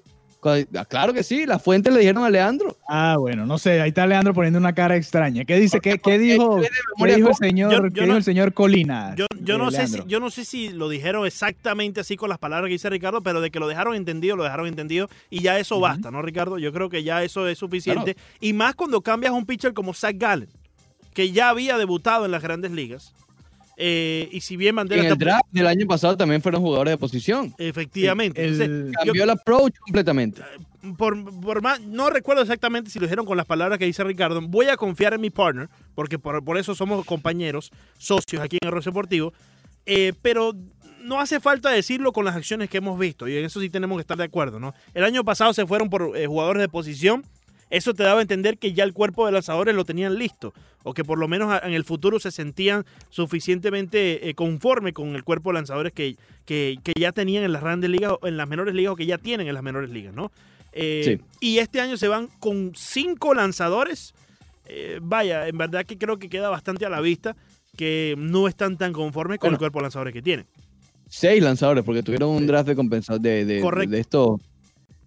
claro 0.88 1.12
que 1.12 1.22
sí, 1.22 1.46
las 1.46 1.62
fuentes 1.62 1.92
le 1.92 2.00
dijeron 2.00 2.24
a 2.24 2.30
Leandro. 2.30 2.76
Ah, 2.88 3.16
bueno, 3.18 3.46
no 3.46 3.56
sé. 3.58 3.80
Ahí 3.80 3.88
está 3.88 4.06
Leandro 4.06 4.34
poniendo 4.34 4.58
una 4.58 4.74
cara 4.74 4.96
extraña. 4.96 5.44
¿Qué 5.44 5.56
dice? 5.56 5.80
¿Qué, 5.80 5.98
qué 5.98 6.18
dijo, 6.18 6.60
qué 6.98 7.14
dijo 7.16 7.28
el 7.30 7.34
señor, 7.34 7.72
Yo- 7.72 7.76
yo 7.78 7.82
qué 7.92 8.00
dijo 8.02 8.12
no- 8.12 8.16
el 8.18 8.24
señor 8.24 8.52
Colina? 8.52 9.14
Yo, 9.16 9.26
yo, 9.40 9.54
eh, 9.54 9.58
no 9.58 9.70
sé 9.70 9.86
si, 9.86 10.02
yo 10.06 10.20
no 10.20 10.30
sé 10.30 10.44
si 10.44 10.68
lo 10.68 10.88
dijeron 10.88 11.26
exactamente 11.26 12.00
así 12.00 12.16
con 12.16 12.28
las 12.28 12.38
palabras 12.38 12.68
que 12.68 12.74
dice 12.74 12.90
Ricardo, 12.90 13.22
pero 13.22 13.40
de 13.40 13.50
que 13.50 13.58
lo 13.60 13.66
dejaron 13.68 13.94
entendido, 13.94 14.36
lo 14.36 14.44
dejaron 14.44 14.66
entendido. 14.66 15.08
Y 15.30 15.40
ya 15.42 15.58
eso 15.58 15.80
basta, 15.80 16.10
¿no, 16.10 16.20
Ricardo? 16.22 16.58
Yo 16.58 16.72
creo 16.72 16.88
que 16.90 17.02
ya 17.02 17.22
eso 17.22 17.48
es 17.48 17.58
suficiente. 17.58 18.16
Y 18.40 18.52
más 18.52 18.74
cuando 18.74 19.00
cambias 19.00 19.32
a 19.32 19.36
un 19.36 19.46
pitcher 19.46 19.72
como 19.72 19.94
Zach 19.94 20.16
Gallen, 20.16 20.48
que 21.14 21.32
ya 21.32 21.48
había 21.48 21.78
debutado 21.78 22.24
en 22.24 22.30
las 22.32 22.42
grandes 22.42 22.70
ligas. 22.72 23.14
Eh, 23.76 24.28
y 24.30 24.40
si 24.40 24.56
bien 24.56 24.76
Bandera 24.76 25.02
En 25.02 25.08
el 25.08 25.18
draft 25.18 25.46
del 25.50 25.66
año 25.66 25.86
pasado 25.86 26.16
también 26.16 26.40
fueron 26.42 26.60
jugadores 26.62 26.92
de 26.92 26.98
posición. 26.98 27.54
efectivamente. 27.58 28.44
El- 28.44 28.60
Entonces, 28.62 28.92
yo- 28.92 29.04
Cambió 29.04 29.24
el 29.24 29.30
approach 29.30 29.74
completamente. 29.80 30.42
por, 30.96 31.40
por 31.40 31.62
más, 31.62 31.80
no 31.80 32.10
recuerdo 32.10 32.42
exactamente 32.42 32.90
si 32.90 32.98
lo 32.98 33.06
dijeron 33.06 33.26
con 33.26 33.36
las 33.36 33.46
palabras 33.46 33.78
que 33.78 33.86
dice 33.86 34.04
Ricardo. 34.04 34.40
Voy 34.42 34.66
a 34.66 34.76
confiar 34.76 35.14
en 35.14 35.20
mi 35.20 35.30
partner, 35.30 35.68
porque 35.94 36.18
por, 36.18 36.44
por 36.44 36.56
eso 36.58 36.74
somos 36.74 37.04
compañeros, 37.04 37.70
socios 37.98 38.42
aquí 38.42 38.58
en 38.60 38.68
Arroz 38.68 38.84
Deportivo. 38.84 39.32
Eh, 39.86 40.12
pero 40.22 40.52
no 41.02 41.20
hace 41.20 41.40
falta 41.40 41.68
decirlo 41.70 42.12
con 42.12 42.24
las 42.24 42.34
acciones 42.36 42.70
que 42.70 42.78
hemos 42.78 42.98
visto, 42.98 43.28
y 43.28 43.36
en 43.36 43.44
eso 43.44 43.60
sí 43.60 43.68
tenemos 43.70 43.96
que 43.98 44.02
estar 44.02 44.16
de 44.16 44.24
acuerdo. 44.24 44.58
¿no? 44.60 44.72
El 44.94 45.04
año 45.04 45.24
pasado 45.24 45.52
se 45.52 45.66
fueron 45.66 45.90
por 45.90 46.16
eh, 46.16 46.26
jugadores 46.26 46.60
de 46.62 46.68
posición. 46.68 47.24
Eso 47.70 47.94
te 47.94 48.02
daba 48.02 48.18
a 48.20 48.22
entender 48.22 48.58
que 48.58 48.72
ya 48.72 48.84
el 48.84 48.92
cuerpo 48.92 49.26
de 49.26 49.32
lanzadores 49.32 49.74
lo 49.74 49.84
tenían 49.84 50.16
listo, 50.18 50.52
o 50.82 50.94
que 50.94 51.04
por 51.04 51.18
lo 51.18 51.28
menos 51.28 51.58
en 51.62 51.72
el 51.72 51.84
futuro 51.84 52.20
se 52.20 52.30
sentían 52.30 52.84
suficientemente 53.10 54.28
eh, 54.28 54.34
conforme 54.34 54.92
con 54.92 55.14
el 55.16 55.24
cuerpo 55.24 55.50
de 55.50 55.54
lanzadores 55.54 55.92
que, 55.92 56.16
que, 56.44 56.78
que 56.82 56.92
ya 56.98 57.12
tenían 57.12 57.44
en 57.44 57.52
las 57.52 57.62
grandes 57.62 57.90
ligas, 57.90 58.12
o 58.20 58.26
en 58.26 58.36
las 58.36 58.48
menores 58.48 58.74
ligas, 58.74 58.92
o 58.92 58.96
que 58.96 59.06
ya 59.06 59.18
tienen 59.18 59.48
en 59.48 59.54
las 59.54 59.62
menores 59.62 59.90
ligas, 59.90 60.14
¿no? 60.14 60.30
Eh, 60.72 61.18
Y 61.40 61.58
este 61.58 61.80
año 61.80 61.96
se 61.96 62.08
van 62.08 62.28
con 62.40 62.72
cinco 62.74 63.32
lanzadores. 63.34 64.12
Eh, 64.66 64.98
vaya, 65.02 65.46
en 65.46 65.56
verdad 65.58 65.84
que 65.84 65.98
creo 65.98 66.18
que 66.18 66.28
queda 66.28 66.48
bastante 66.48 66.84
a 66.86 66.88
la 66.90 67.00
vista 67.00 67.36
que 67.76 68.14
no 68.18 68.48
están 68.48 68.76
tan 68.78 68.92
conformes 68.92 69.38
con 69.38 69.48
Bueno. 69.48 69.56
el 69.56 69.58
cuerpo 69.58 69.78
de 69.78 69.82
lanzadores 69.82 70.14
que 70.14 70.22
tienen. 70.22 70.46
Seis 71.08 71.42
lanzadores, 71.42 71.84
porque 71.84 72.02
tuvieron 72.02 72.30
un 72.30 72.40
Sí. 72.40 72.46
draft 72.46 72.68
de 72.68 72.74
compensación 72.74 73.22
de, 73.22 73.44
de, 73.44 73.60
Correcto. 73.60 73.90
de 73.90 74.00
esto. 74.00 74.40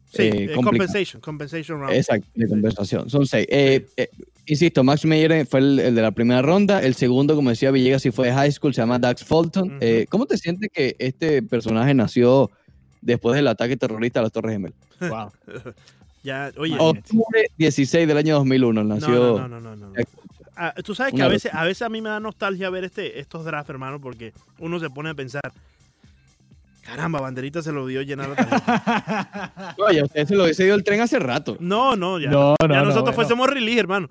Sí, 0.10 0.24
eh, 0.24 0.52
compensation, 0.56 1.22
compensation 1.22 1.80
round. 1.80 1.94
Exacto, 1.94 2.28
de 2.34 2.48
compensación. 2.48 3.10
Son 3.10 3.26
seis. 3.26 3.46
Eh, 3.50 3.86
eh, 3.98 4.10
insisto, 4.46 4.84
Max 4.84 5.06
Meyer 5.06 5.46
fue 5.46 5.60
el, 5.60 5.80
el 5.80 5.96
de 5.96 6.02
la 6.02 6.12
primera 6.12 6.42
ronda. 6.42 6.82
El 6.82 6.96
segundo, 6.96 7.36
como 7.36 7.50
decía 7.50 7.72
Villegas, 7.72 8.02
sí 8.02 8.12
fue 8.12 8.28
de 8.28 8.34
high 8.34 8.52
school, 8.52 8.74
se 8.74 8.82
llama 8.82 9.00
Dax 9.00 9.24
Fulton. 9.26 9.78
Eh, 9.82 10.06
¿Cómo 10.10 10.26
te 10.26 10.38
sientes 10.38 10.70
que 10.72 10.96
este 11.00 11.42
personaje 11.42 11.94
nació 11.94 12.50
después 13.02 13.36
del 13.36 13.48
ataque 13.48 13.76
terrorista 13.76 14.22
a 14.22 14.24
las 14.24 14.32
Torres 14.32 14.54
Gemelas? 14.54 14.78
Wow. 15.00 15.32
Ya, 16.24 16.52
oye. 16.58 16.76
Octubre 16.80 17.48
16 17.58 18.08
del 18.08 18.18
año 18.18 18.36
2001 18.36 18.84
no, 18.84 18.96
nació. 18.96 19.38
no, 19.38 19.48
no, 19.48 19.60
no, 19.62 19.76
no, 19.76 19.88
no. 19.88 19.94
Ah, 20.58 20.74
tú 20.84 20.96
sabes 20.96 21.14
que 21.14 21.22
a 21.22 21.28
veces, 21.28 21.54
a 21.54 21.64
veces 21.64 21.84
a 21.84 21.90
mí 21.90 22.02
me 22.02 22.10
da 22.10 22.20
nostalgia 22.20 22.72
ver 22.72 22.84
este, 22.84 23.20
estos 23.20 23.46
drafts, 23.46 23.70
hermano, 23.70 24.02
porque 24.02 24.34
uno 24.58 24.80
se 24.80 24.90
pone 24.90 25.10
a 25.10 25.14
pensar, 25.14 25.54
caramba, 26.88 27.20
Banderita 27.20 27.62
se 27.62 27.72
lo 27.72 27.86
dio 27.86 28.02
llenar 28.02 28.34
tarjeta". 28.36 29.76
Oye, 29.88 30.02
usted 30.04 30.26
se 30.28 30.36
lo 30.36 30.44
hubiese 30.46 30.66
ido 30.66 30.76
el 30.76 30.84
tren 30.84 31.02
hace 31.02 31.20
rato. 31.20 31.58
No, 31.60 31.96
no, 31.96 32.20
ya. 32.20 32.30
No, 32.32 32.56
no, 32.60 32.68
ya 32.68 32.68
no, 32.68 32.86
nosotros 32.86 33.04
bueno. 33.04 33.14
fuésemos 33.16 33.50
release, 33.50 33.80
hermano. 33.80 34.10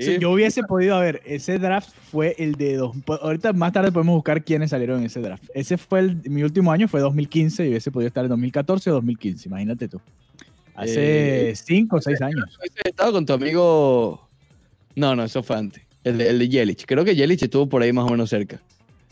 Sí. 0.00 0.18
Yo 0.20 0.30
hubiese 0.30 0.62
podido, 0.62 0.94
a 0.96 1.00
ver, 1.00 1.20
ese 1.24 1.58
draft 1.58 1.90
fue 2.10 2.34
el 2.38 2.54
de 2.54 2.76
dos. 2.76 2.96
Ahorita 3.22 3.52
más 3.52 3.72
tarde 3.72 3.90
podemos 3.92 4.14
buscar 4.14 4.44
quiénes 4.44 4.70
salieron 4.70 5.00
en 5.00 5.06
ese 5.06 5.20
draft. 5.20 5.44
Ese 5.54 5.76
fue 5.76 6.00
el, 6.00 6.16
mi 6.30 6.42
último 6.44 6.70
año, 6.72 6.86
fue 6.88 7.00
2015 7.00 7.64
y 7.66 7.68
hubiese 7.70 7.90
podido 7.90 8.06
estar 8.08 8.24
en 8.24 8.30
2014 8.30 8.90
o 8.90 8.94
2015, 8.94 9.48
imagínate 9.48 9.88
tú. 9.88 10.00
Hace 10.76 11.50
Eh, 11.50 11.56
cinco 11.56 11.96
o 11.96 12.00
seis 12.00 12.22
años. 12.22 12.56
Hubiese 12.58 12.80
estado 12.84 13.12
con 13.12 13.26
tu 13.26 13.32
amigo. 13.32 14.28
No, 14.94 15.16
no, 15.16 15.24
eso 15.24 15.42
fue 15.42 15.56
antes. 15.56 15.82
El 16.04 16.18
de, 16.18 16.30
el 16.30 16.38
de 16.38 16.48
Yelich. 16.48 16.84
Creo 16.86 17.04
que 17.04 17.16
Yelich 17.16 17.42
estuvo 17.42 17.68
por 17.68 17.82
ahí 17.82 17.92
más 17.92 18.04
o 18.06 18.10
menos 18.10 18.30
cerca. 18.30 18.60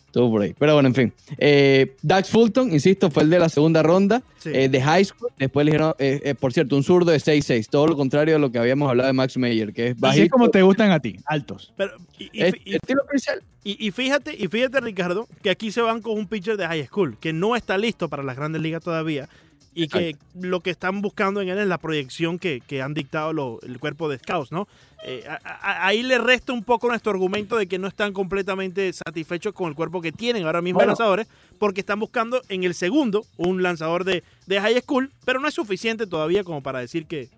Estuvo 0.06 0.30
por 0.30 0.42
ahí. 0.42 0.54
Pero 0.58 0.72
bueno, 0.74 0.88
en 0.88 0.94
fin. 0.94 1.12
Eh, 1.36 1.94
Dax 2.02 2.30
Fulton, 2.30 2.72
insisto, 2.72 3.10
fue 3.10 3.24
el 3.24 3.30
de 3.30 3.38
la 3.38 3.48
segunda 3.50 3.82
ronda 3.82 4.22
Sí. 4.38 4.50
eh, 4.54 4.68
de 4.68 4.80
high 4.80 5.04
school. 5.04 5.30
Después 5.38 5.66
le 5.66 5.72
dijeron, 5.72 5.94
eh, 5.98 6.20
eh, 6.24 6.34
por 6.34 6.52
cierto, 6.54 6.74
un 6.76 6.82
zurdo 6.82 7.10
de 7.10 7.18
6'6. 7.20 7.68
Todo 7.68 7.86
lo 7.86 7.96
contrario 7.96 8.34
de 8.34 8.40
lo 8.40 8.50
que 8.50 8.58
habíamos 8.58 8.88
hablado 8.88 9.08
de 9.08 9.12
Max 9.12 9.36
Meyer, 9.36 9.72
que 9.74 9.88
es 9.88 9.92
Así 9.92 10.00
bajito. 10.00 10.24
es 10.24 10.30
como 10.30 10.48
te 10.50 10.62
gustan 10.62 10.90
a 10.92 11.00
ti, 11.00 11.16
altos. 11.26 11.74
Pero, 11.76 11.92
y, 12.18 12.24
y- 12.32 12.42
es- 12.44 12.54
y- 12.64 12.74
estilo 12.76 13.02
oficial. 13.06 13.42
Y, 13.62 13.84
y 13.86 13.90
fíjate, 13.90 14.34
y 14.38 14.46
fíjate, 14.48 14.80
Ricardo, 14.80 15.26
que 15.42 15.50
aquí 15.50 15.70
se 15.72 15.82
van 15.82 16.00
con 16.00 16.16
un 16.16 16.26
pitcher 16.28 16.56
de 16.56 16.66
high 16.66 16.86
school 16.86 17.18
que 17.20 17.32
no 17.32 17.56
está 17.56 17.76
listo 17.76 18.08
para 18.08 18.22
las 18.22 18.36
grandes 18.36 18.62
ligas 18.62 18.82
todavía. 18.82 19.28
Y 19.78 19.88
que 19.88 20.16
lo 20.40 20.60
que 20.60 20.70
están 20.70 21.02
buscando 21.02 21.42
en 21.42 21.50
él 21.50 21.58
es 21.58 21.66
la 21.66 21.76
proyección 21.76 22.38
que, 22.38 22.62
que 22.66 22.80
han 22.80 22.94
dictado 22.94 23.32
lo- 23.34 23.60
el 23.62 23.78
cuerpo 23.78 24.08
de 24.08 24.18
scouts, 24.18 24.50
¿no? 24.50 24.66
Eh, 25.04 25.22
a- 25.28 25.38
a- 25.44 25.86
ahí 25.86 26.02
le 26.02 26.16
resta 26.16 26.54
un 26.54 26.64
poco 26.64 26.88
nuestro 26.88 27.12
argumento 27.12 27.56
de 27.58 27.66
que 27.66 27.78
no 27.78 27.86
están 27.86 28.14
completamente 28.14 28.90
satisfechos 28.94 29.52
con 29.52 29.68
el 29.68 29.74
cuerpo 29.74 30.00
que 30.00 30.12
tienen 30.12 30.44
ahora 30.46 30.62
mismo 30.62 30.78
Bueno. 30.78 30.92
los 30.92 30.98
lanzadores, 30.98 31.26
porque 31.58 31.80
están 31.80 32.00
buscando 32.00 32.40
en 32.48 32.64
el 32.64 32.74
segundo 32.74 33.26
un 33.36 33.62
lanzador 33.62 34.04
de, 34.04 34.24
de 34.46 34.60
high 34.62 34.80
school, 34.80 35.10
pero 35.26 35.40
no 35.40 35.46
es 35.48 35.54
suficiente 35.54 36.06
todavía 36.06 36.42
como 36.42 36.62
para 36.62 36.80
decir 36.80 37.04
que. 37.06 37.28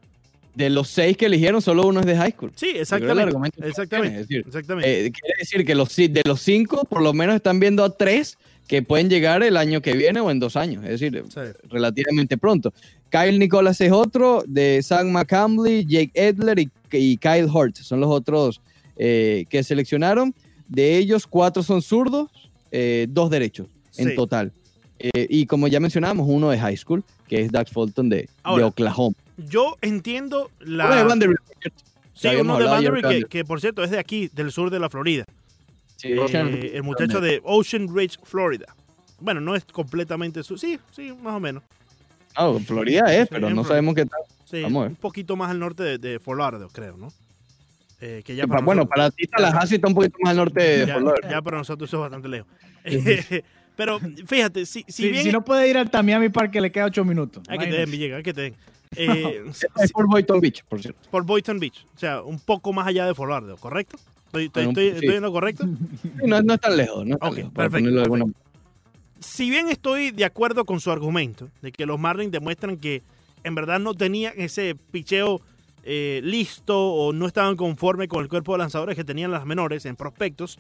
De 0.55 0.71
los 0.71 0.89
seis 0.89 1.17
que 1.17 1.27
eligieron, 1.27 1.61
solo 1.61 1.87
uno 1.89 2.01
es 2.01 2.07
de 2.07 2.17
high 2.17 2.33
school. 2.33 2.53
Sí, 2.55 2.69
exactamente. 2.75 3.37
Exactamente. 3.67 3.87
tiene, 4.11 4.21
es 4.23 4.29
decir, 4.29 4.45
exactamente. 4.47 5.07
Eh, 5.07 5.11
quiere 5.13 5.35
decir 5.41 5.65
que 5.67 5.75
los, 5.75 5.95
de 5.97 6.23
los 6.25 6.41
cinco, 6.41 6.85
por 6.85 7.03
lo 7.03 7.13
menos 7.13 7.35
están 7.35 7.59
viendo 7.61 7.83
a 7.85 7.91
tres 7.97 8.39
que 8.69 8.83
pueden 8.83 9.09
llegar 9.09 9.43
el 9.43 9.57
año 9.57 9.81
que 9.81 9.95
viene 9.97 10.21
o 10.21 10.31
en 10.31 10.39
dos 10.39 10.55
años. 10.55 10.85
Es 10.85 11.01
decir, 11.01 11.25
Sí. 11.29 11.41
relativamente 11.71 12.37
pronto. 12.37 12.73
Kyle 13.11 13.39
Nicholas 13.39 13.81
es 13.81 13.91
otro, 13.91 14.45
de 14.47 14.83
Sam 14.83 15.11
McCamley, 15.11 15.85
Jake 15.87 16.11
Edler 16.15 16.59
y, 16.61 16.71
y 16.93 17.17
Kyle 17.17 17.49
Hort. 17.53 17.77
Son 17.77 17.99
los 17.99 18.11
otros 18.11 18.61
eh, 18.97 19.47
que 19.49 19.63
seleccionaron. 19.65 20.35
De 20.69 20.99
ellos, 20.99 21.27
cuatro 21.27 21.63
son 21.63 21.81
zurdos, 21.81 22.29
eh, 22.71 23.07
dos 23.09 23.31
derechos 23.31 23.67
en 23.97 24.11
Sí. 24.11 24.15
total. 24.15 24.53
Eh, 24.99 25.27
y 25.31 25.47
como 25.47 25.67
ya 25.69 25.81
mencionábamos, 25.81 26.27
uno 26.29 26.51
de 26.51 26.59
high 26.59 26.77
school, 26.77 27.03
que 27.27 27.41
es 27.41 27.51
Dax 27.53 27.71
Fulton 27.71 28.09
de, 28.11 28.29
Oklahoma. 28.45 29.17
Yo 29.39 29.77
entiendo 29.81 30.51
la. 30.61 30.87
Uno 30.87 30.97
de 30.97 31.05
Vanderbilt. 31.05 31.41
Sí, 32.13 32.29
uno 32.41 32.59
de 32.59 32.65
Vanderbilt, 32.65 33.07
que, 33.09 33.23
que, 33.25 33.45
por 33.45 33.61
cierto 33.61 33.83
es 33.85 33.91
de 33.91 33.99
aquí, 33.99 34.29
del 34.35 34.51
sur 34.51 34.71
de 34.71 34.81
la 34.81 34.91
Florida. 34.91 35.25
Sí, 35.99 36.13
Eh, 36.13 36.71
el 36.75 36.83
muchacho 36.85 37.21
de 37.21 37.41
Ocean 37.45 37.89
Ridge, 37.95 38.19
Florida. 38.23 38.75
Bueno, 39.21 39.41
no 39.41 39.55
es 39.57 39.65
completamente 39.65 40.43
sur. 40.45 40.59
Sí, 40.59 40.79
sí, 40.93 41.13
más 41.23 41.35
o 41.35 41.41
menos. 41.41 41.63
No, 42.39 42.59
Florida 42.61 43.13
es, 43.13 43.29
pero 43.29 43.43
no 43.43 43.49
Florida. 43.49 43.69
sabemos 43.69 43.95
qué 43.97 44.07
tal. 44.07 44.21
Sí, 44.45 44.63
Vamos 44.63 44.79
a 44.81 44.83
ver. 44.85 44.91
un 44.91 44.97
poquito 44.97 45.35
más 45.37 45.51
al 45.51 45.59
norte 45.59 45.83
de, 45.83 45.99
de 45.99 46.21
Fort 46.21 46.39
Lauderdale, 46.39 46.71
creo, 46.73 46.97
¿no? 46.97 47.09
Eh, 48.01 48.23
que 48.25 48.37
ya 48.37 48.47
Pa- 48.47 48.61
bueno, 48.61 48.83
nosotros- 48.83 48.89
para 48.97 49.11
ti 49.11 49.27
Tallahassee 49.27 49.75
está 49.75 49.89
un 49.89 49.95
poquito 49.95 50.17
más 50.23 50.31
al 50.31 50.37
norte 50.37 50.63
de 50.63 50.87
ya, 50.87 50.95
Fort 50.95 51.05
Lauderdale. 51.07 51.35
ya 51.35 51.43
para 51.43 51.59
nosotros 51.59 51.91
eso 51.91 51.97
es 51.97 52.01
bastante 52.03 52.29
lejos. 52.29 52.49
Pero 53.77 53.99
fíjate, 54.27 54.67
si, 54.67 54.85
si 54.87 54.93
Si, 54.93 55.09
bien... 55.11 55.23
si 55.25 55.33
no 55.33 55.45
puede 55.45 55.69
ir 55.69 55.77
al 55.79 55.91
Tamiami 55.91 56.29
Park, 56.31 56.53
que 56.53 56.61
le 56.61 56.71
queda 56.73 56.87
ocho 56.87 57.05
minutos. 57.05 57.43
hay 57.49 57.59
que 57.59 57.67
te 57.67 57.77
den. 57.77 57.91
Villegas, 57.91 58.17
hay 58.19 58.23
que 58.23 58.35
te 58.35 58.41
den. 58.43 58.55
Eh, 58.97 59.45
si- 59.53 59.67
Es 59.83 59.93
por 59.93 60.07
Boynton 60.09 60.41
Beach, 60.41 60.63
por 60.65 60.81
cierto. 60.81 61.01
por 61.11 61.25
Boynton 61.25 61.59
Beach, 61.59 61.85
o 61.95 61.99
sea, 61.99 62.23
un 62.23 62.39
poco 62.39 62.73
más 62.73 62.87
allá 62.87 63.05
de 63.07 63.15
Fort 63.15 63.31
Lauderdale, 63.31 63.59
¿correcto? 63.61 63.99
¿Estoy, 64.29 64.45
estoy, 64.47 64.65
estoy- 64.67 64.91
sí. 64.91 64.97
estoy 64.97 65.17
en 65.17 65.23
lo 65.23 65.33
correcto? 65.33 65.67
No, 66.25 66.43
no 66.43 66.55
es 66.55 66.61
tan 66.61 66.77
lejos, 66.77 67.07
no 67.07 67.15
es 67.15 67.21
tan 67.21 67.35
lejos, 67.35 67.53
perfecto, 67.53 68.01
alguna 68.01 68.27
si 69.21 69.51
bien 69.51 69.69
estoy 69.69 70.11
de 70.11 70.25
acuerdo 70.25 70.65
con 70.65 70.81
su 70.81 70.91
argumento 70.91 71.49
de 71.63 71.73
que 71.73 71.87
los 71.87 71.99
Marlins 71.99 72.31
demuestran 72.33 72.77
que 72.77 73.03
en 73.45 73.55
verdad 73.55 73.81
no 73.81 73.95
tenían 73.95 74.33
ese 74.37 74.77
picheo 74.93 75.41
eh, 75.83 76.21
listo 76.23 76.79
o 76.79 77.13
no 77.13 77.27
estaban 77.27 77.57
conforme 77.57 78.09
con 78.09 78.23
el 78.23 78.29
cuerpo 78.29 78.53
de 78.53 78.59
lanzadores 78.59 78.97
que 78.97 79.05
tenían 79.05 79.31
las 79.31 79.45
menores 79.47 79.87
en 79.87 79.97
prospectos, 79.97 80.59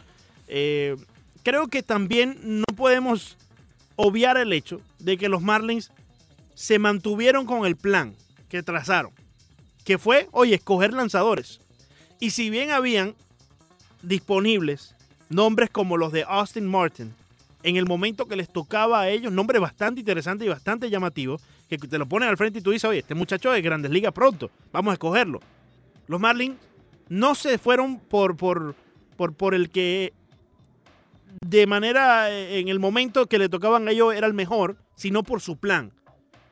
eh, 0.49 0.97
creo 1.43 1.69
que 1.69 1.83
también 1.83 2.39
no 2.43 2.65
podemos 2.77 3.37
obviar 3.97 4.37
el 4.37 4.53
hecho 4.53 4.81
de 4.99 5.17
que 5.17 5.29
los 5.29 5.43
Marlins 5.43 5.91
se 6.55 6.79
mantuvieron 6.79 7.47
con 7.47 7.67
el 7.67 7.77
plan 7.77 8.15
que 8.49 8.63
trazaron, 8.63 9.13
que 9.85 9.99
fue, 9.99 10.29
oye, 10.33 10.55
escoger 10.55 10.93
lanzadores. 10.93 11.61
Y 12.21 12.31
si 12.31 12.51
bien 12.51 12.71
habían 12.71 13.15
disponibles 14.09 14.95
nombres 15.29 15.71
como 15.71 15.97
los 15.97 16.11
de 16.12 16.25
Austin 16.27 16.67
Martin, 16.67 17.15
en 17.62 17.77
el 17.77 17.87
momento 17.87 18.27
que 18.27 18.37
les 18.37 18.49
tocaba 18.49 19.00
a 19.00 19.09
ellos, 19.11 19.33
nombre 19.33 19.59
bastante 19.59 20.00
interesante 20.00 20.45
y 20.45 20.49
bastante 20.49 20.91
llamativo, 20.91 21.38
que 21.69 21.77
te 21.77 21.99
lo 21.99 22.07
ponen 22.07 22.29
al 22.29 22.37
frente 22.37 22.61
y 22.61 22.62
tú 22.62 22.71
dices, 22.71 22.88
oye, 22.88 23.00
este 23.00 23.15
muchacho 23.15 23.53
de 23.53 23.61
Grandes 23.61 23.91
Ligas 23.91 24.12
pronto, 24.12 24.50
vamos 24.73 24.93
a 24.93 24.95
escogerlo. 24.95 25.41
Los 26.07 26.19
Marlins 26.19 26.57
no 27.09 27.35
se 27.35 27.59
fueron 27.59 27.99
por, 27.99 28.37
por, 28.37 28.75
por, 29.17 29.35
por 29.35 29.55
el 29.55 29.69
que 29.69 30.12
de 31.45 31.67
manera, 31.67 32.31
eh, 32.31 32.59
en 32.59 32.69
el 32.69 32.79
momento 32.79 33.27
que 33.27 33.38
le 33.38 33.49
tocaban 33.49 33.87
a 33.87 33.91
ellos 33.91 34.15
era 34.15 34.27
el 34.27 34.35
mejor, 34.35 34.77
sino 34.97 35.23
por 35.23 35.41
su 35.41 35.57
plan. 35.57 35.93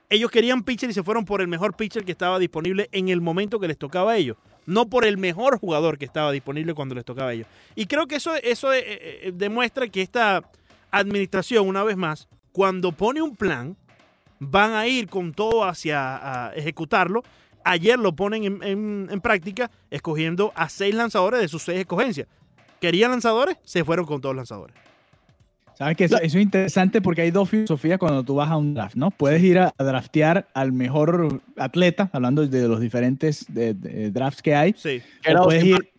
Ellos 0.08 0.30
querían 0.30 0.62
pitcher 0.62 0.90
y 0.90 0.92
se 0.92 1.02
fueron 1.02 1.25
por 1.25 1.40
el 1.40 1.48
mejor 1.48 1.75
pitcher 1.75 2.04
que 2.04 2.12
estaba 2.12 2.38
disponible 2.38 2.88
en 2.92 3.08
el 3.08 3.20
momento 3.20 3.58
que 3.58 3.68
les 3.68 3.78
tocaba 3.78 4.12
a 4.12 4.16
ellos, 4.16 4.36
no 4.66 4.87
por 4.88 5.04
el 5.06 5.16
mejor 5.16 5.58
jugador 5.58 5.96
que 5.99 6.04
estaba 6.04 6.32
disponible 6.32 6.75
cuando 6.75 6.94
les 6.94 7.04
tocaba 7.04 7.30
a 7.30 7.32
ellos. 7.32 7.46
Y 7.75 7.87
creo 7.87 8.06
que 8.06 8.16
eso, 8.16 8.35
eso 8.37 8.73
eh, 8.73 8.82
eh, 8.87 9.32
demuestra 9.35 9.88
que 9.88 10.02
esta 10.02 10.42
administración, 10.90 11.66
una 11.68 11.85
vez 11.85 11.96
más, 11.96 12.28
cuando 12.52 12.92
pone 12.92 13.23
un 13.23 13.37
plan, 13.37 13.76
van 14.38 14.73
a 14.75 14.87
ir 14.87 15.08
con 15.08 15.32
todo 15.32 15.64
hacia 15.64 16.52
ejecutarlo. 16.54 17.23
Ayer 17.64 17.99
lo 17.99 18.14
ponen 18.14 18.44
en, 18.44 18.62
en- 18.62 19.08
en 19.11 19.20
práctica, 19.20 19.70
escogiendo 19.90 20.52
a 20.54 20.68
seis 20.68 20.94
lanzadores 20.94 21.40
de 21.40 21.49
sus 21.49 21.62
seis 21.62 21.80
escogencias. 21.80 22.28
¿Querían 22.80 23.11
lanzadores? 23.11 23.56
Se 23.64 23.85
fueron 23.85 24.06
con 24.06 24.20
todos 24.20 24.35
los 24.35 24.40
lanzadores. 24.40 24.76
Sabes 25.78 25.97
que 25.97 26.04
eso, 26.04 26.16
eso 26.16 26.38
es 26.38 26.42
interesante 26.42 27.02
porque 27.02 27.21
hay 27.23 27.30
dos 27.30 27.50
filosofías 27.50 27.99
cuando 27.99 28.25
tú 28.25 28.35
vas 28.37 28.50
a 28.50 28.56
un 28.56 28.73
draft, 28.75 28.97
¿no? 28.97 29.11
Puedes 29.11 29.42
ir 29.42 29.59
a, 29.59 29.75
a 29.76 29.85
draftear 29.85 30.49
al 30.54 30.73
mejor 30.73 31.42
atleta, 31.56 32.09
hablando 32.12 32.47
de 32.47 32.66
los 32.68 32.80
diferentes 32.80 33.45
de- 33.49 33.75
de 33.75 34.11
drafts 34.11 34.40
que 34.42 34.54
hay, 34.54 34.75
Sí. 34.76 35.02
O 35.38 35.45
puedes 35.45 35.64
ir, 35.64 35.92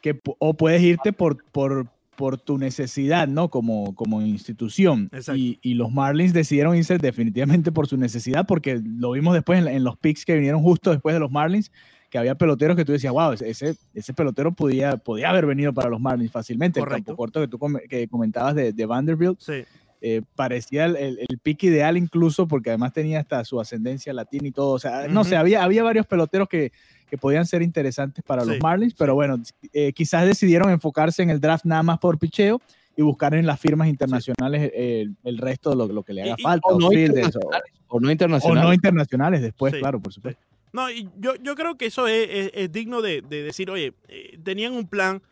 que, 0.00 0.20
o 0.38 0.54
puedes 0.54 0.82
irte 0.82 1.12
por, 1.12 1.44
por, 1.50 1.88
por 2.14 2.38
tu 2.38 2.58
necesidad, 2.58 3.26
¿no? 3.26 3.48
Como, 3.50 3.94
como 3.96 4.22
institución. 4.22 5.10
Exacto. 5.12 5.36
Y, 5.36 5.58
y 5.62 5.74
los 5.74 5.90
Marlins 5.90 6.32
decidieron 6.32 6.76
irse 6.76 6.96
definitivamente 6.98 7.72
por 7.72 7.88
su 7.88 7.96
necesidad, 7.96 8.46
porque 8.46 8.80
lo 8.84 9.10
vimos 9.12 9.34
después 9.34 9.58
en, 9.60 9.68
en 9.68 9.82
los 9.84 9.96
picks 9.96 10.24
que 10.24 10.34
vinieron 10.36 10.62
justo 10.62 10.92
después 10.92 11.12
de 11.12 11.18
los 11.20 11.30
Marlins, 11.32 11.72
que 12.10 12.18
había 12.18 12.34
peloteros 12.34 12.76
que 12.76 12.84
tú 12.84 12.92
decías, 12.92 13.12
wow, 13.12 13.32
ese, 13.32 13.74
ese, 13.94 14.12
pelotero 14.14 14.52
podía, 14.52 14.96
podía 14.96 15.30
haber 15.30 15.46
venido 15.46 15.72
para 15.72 15.90
los 15.90 16.00
Marlins 16.00 16.30
fácilmente. 16.32 16.78
El 16.80 16.84
Correcto. 16.86 17.04
campo 17.06 17.16
corto 17.16 17.40
que 17.40 17.48
tú 17.48 17.58
come- 17.58 17.80
que 17.88 18.06
comentabas 18.08 18.54
de, 18.54 18.72
de 18.72 18.86
Vanderbilt, 18.86 19.38
Sí. 19.40 19.64
eh, 20.00 20.22
parecía 20.34 20.84
el, 20.84 20.96
el, 20.96 21.18
el 21.28 21.38
pick 21.38 21.64
ideal 21.64 21.96
incluso 21.96 22.46
porque 22.46 22.70
además 22.70 22.92
tenía 22.92 23.20
hasta 23.20 23.44
su 23.44 23.60
ascendencia 23.60 24.12
latina 24.12 24.46
y 24.48 24.52
todo. 24.52 24.70
O 24.72 24.78
sea, 24.78 25.08
no 25.08 25.20
Ujú. 25.22 25.30
sé, 25.30 25.36
había, 25.36 25.64
había 25.64 25.82
varios 25.82 26.06
peloteros 26.06 26.48
que, 26.48 26.70
que 27.10 27.18
podían 27.18 27.44
ser 27.46 27.62
interesantes 27.62 28.24
para 28.24 28.42
Sí, 28.44 28.50
los 28.50 28.60
Marlins, 28.60 28.94
pero 28.94 29.14
bueno, 29.14 29.40
eh, 29.72 29.92
quizás 29.92 30.24
decidieron 30.26 30.70
enfocarse 30.70 31.22
en 31.22 31.30
el 31.30 31.40
draft 31.40 31.64
nada 31.64 31.82
más 31.82 31.98
por 31.98 32.18
picheo 32.18 32.60
y 32.96 33.02
buscar 33.02 33.34
en 33.34 33.46
las 33.46 33.60
firmas 33.60 33.88
internacionales 33.88 34.70
eh, 34.74 35.06
el 35.24 35.38
resto 35.38 35.70
de 35.70 35.76
lo, 35.76 35.86
lo 35.88 36.02
que 36.02 36.12
le 36.14 36.22
haga 36.22 36.34
Y- 36.38 36.40
y- 36.40 36.42
falta. 36.42 36.68
O 36.68 36.78
no 36.80 36.88
o, 36.88 36.92
internacionales. 36.92 37.72
O 37.88 38.00
no 38.00 38.08
o 38.08 38.10
internacionales. 38.12 38.64
no 38.64 38.72
internacionales 38.74 39.42
después, 39.42 39.72
Sí, 39.74 39.80
claro, 39.80 40.00
por 40.00 40.12
supuesto. 40.12 40.40
No, 40.72 40.90
y 40.90 41.08
yo, 41.18 41.36
yo 41.36 41.54
creo 41.54 41.76
que 41.76 41.86
eso 41.86 42.06
es, 42.06 42.70
digno 42.72 43.00
de, 43.00 43.22
de 43.22 43.42
decir, 43.42 43.70
oye, 43.70 43.94
eh, 44.08 44.38
tenían 44.42 44.74
un 44.74 44.88
plan, 44.88 45.22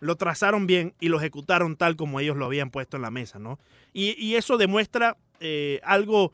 lo 0.00 0.16
trazaron 0.16 0.66
bien 0.66 0.94
y 1.00 1.08
lo 1.08 1.18
ejecutaron 1.18 1.76
tal 1.76 1.96
como 1.96 2.20
ellos 2.20 2.36
lo 2.36 2.46
habían 2.46 2.70
puesto 2.70 2.96
en 2.96 3.02
la 3.02 3.10
mesa, 3.10 3.38
¿no? 3.38 3.58
Y, 3.92 4.14
y 4.18 4.36
eso 4.36 4.56
demuestra 4.56 5.16
eh, 5.40 5.80
algo 5.84 6.32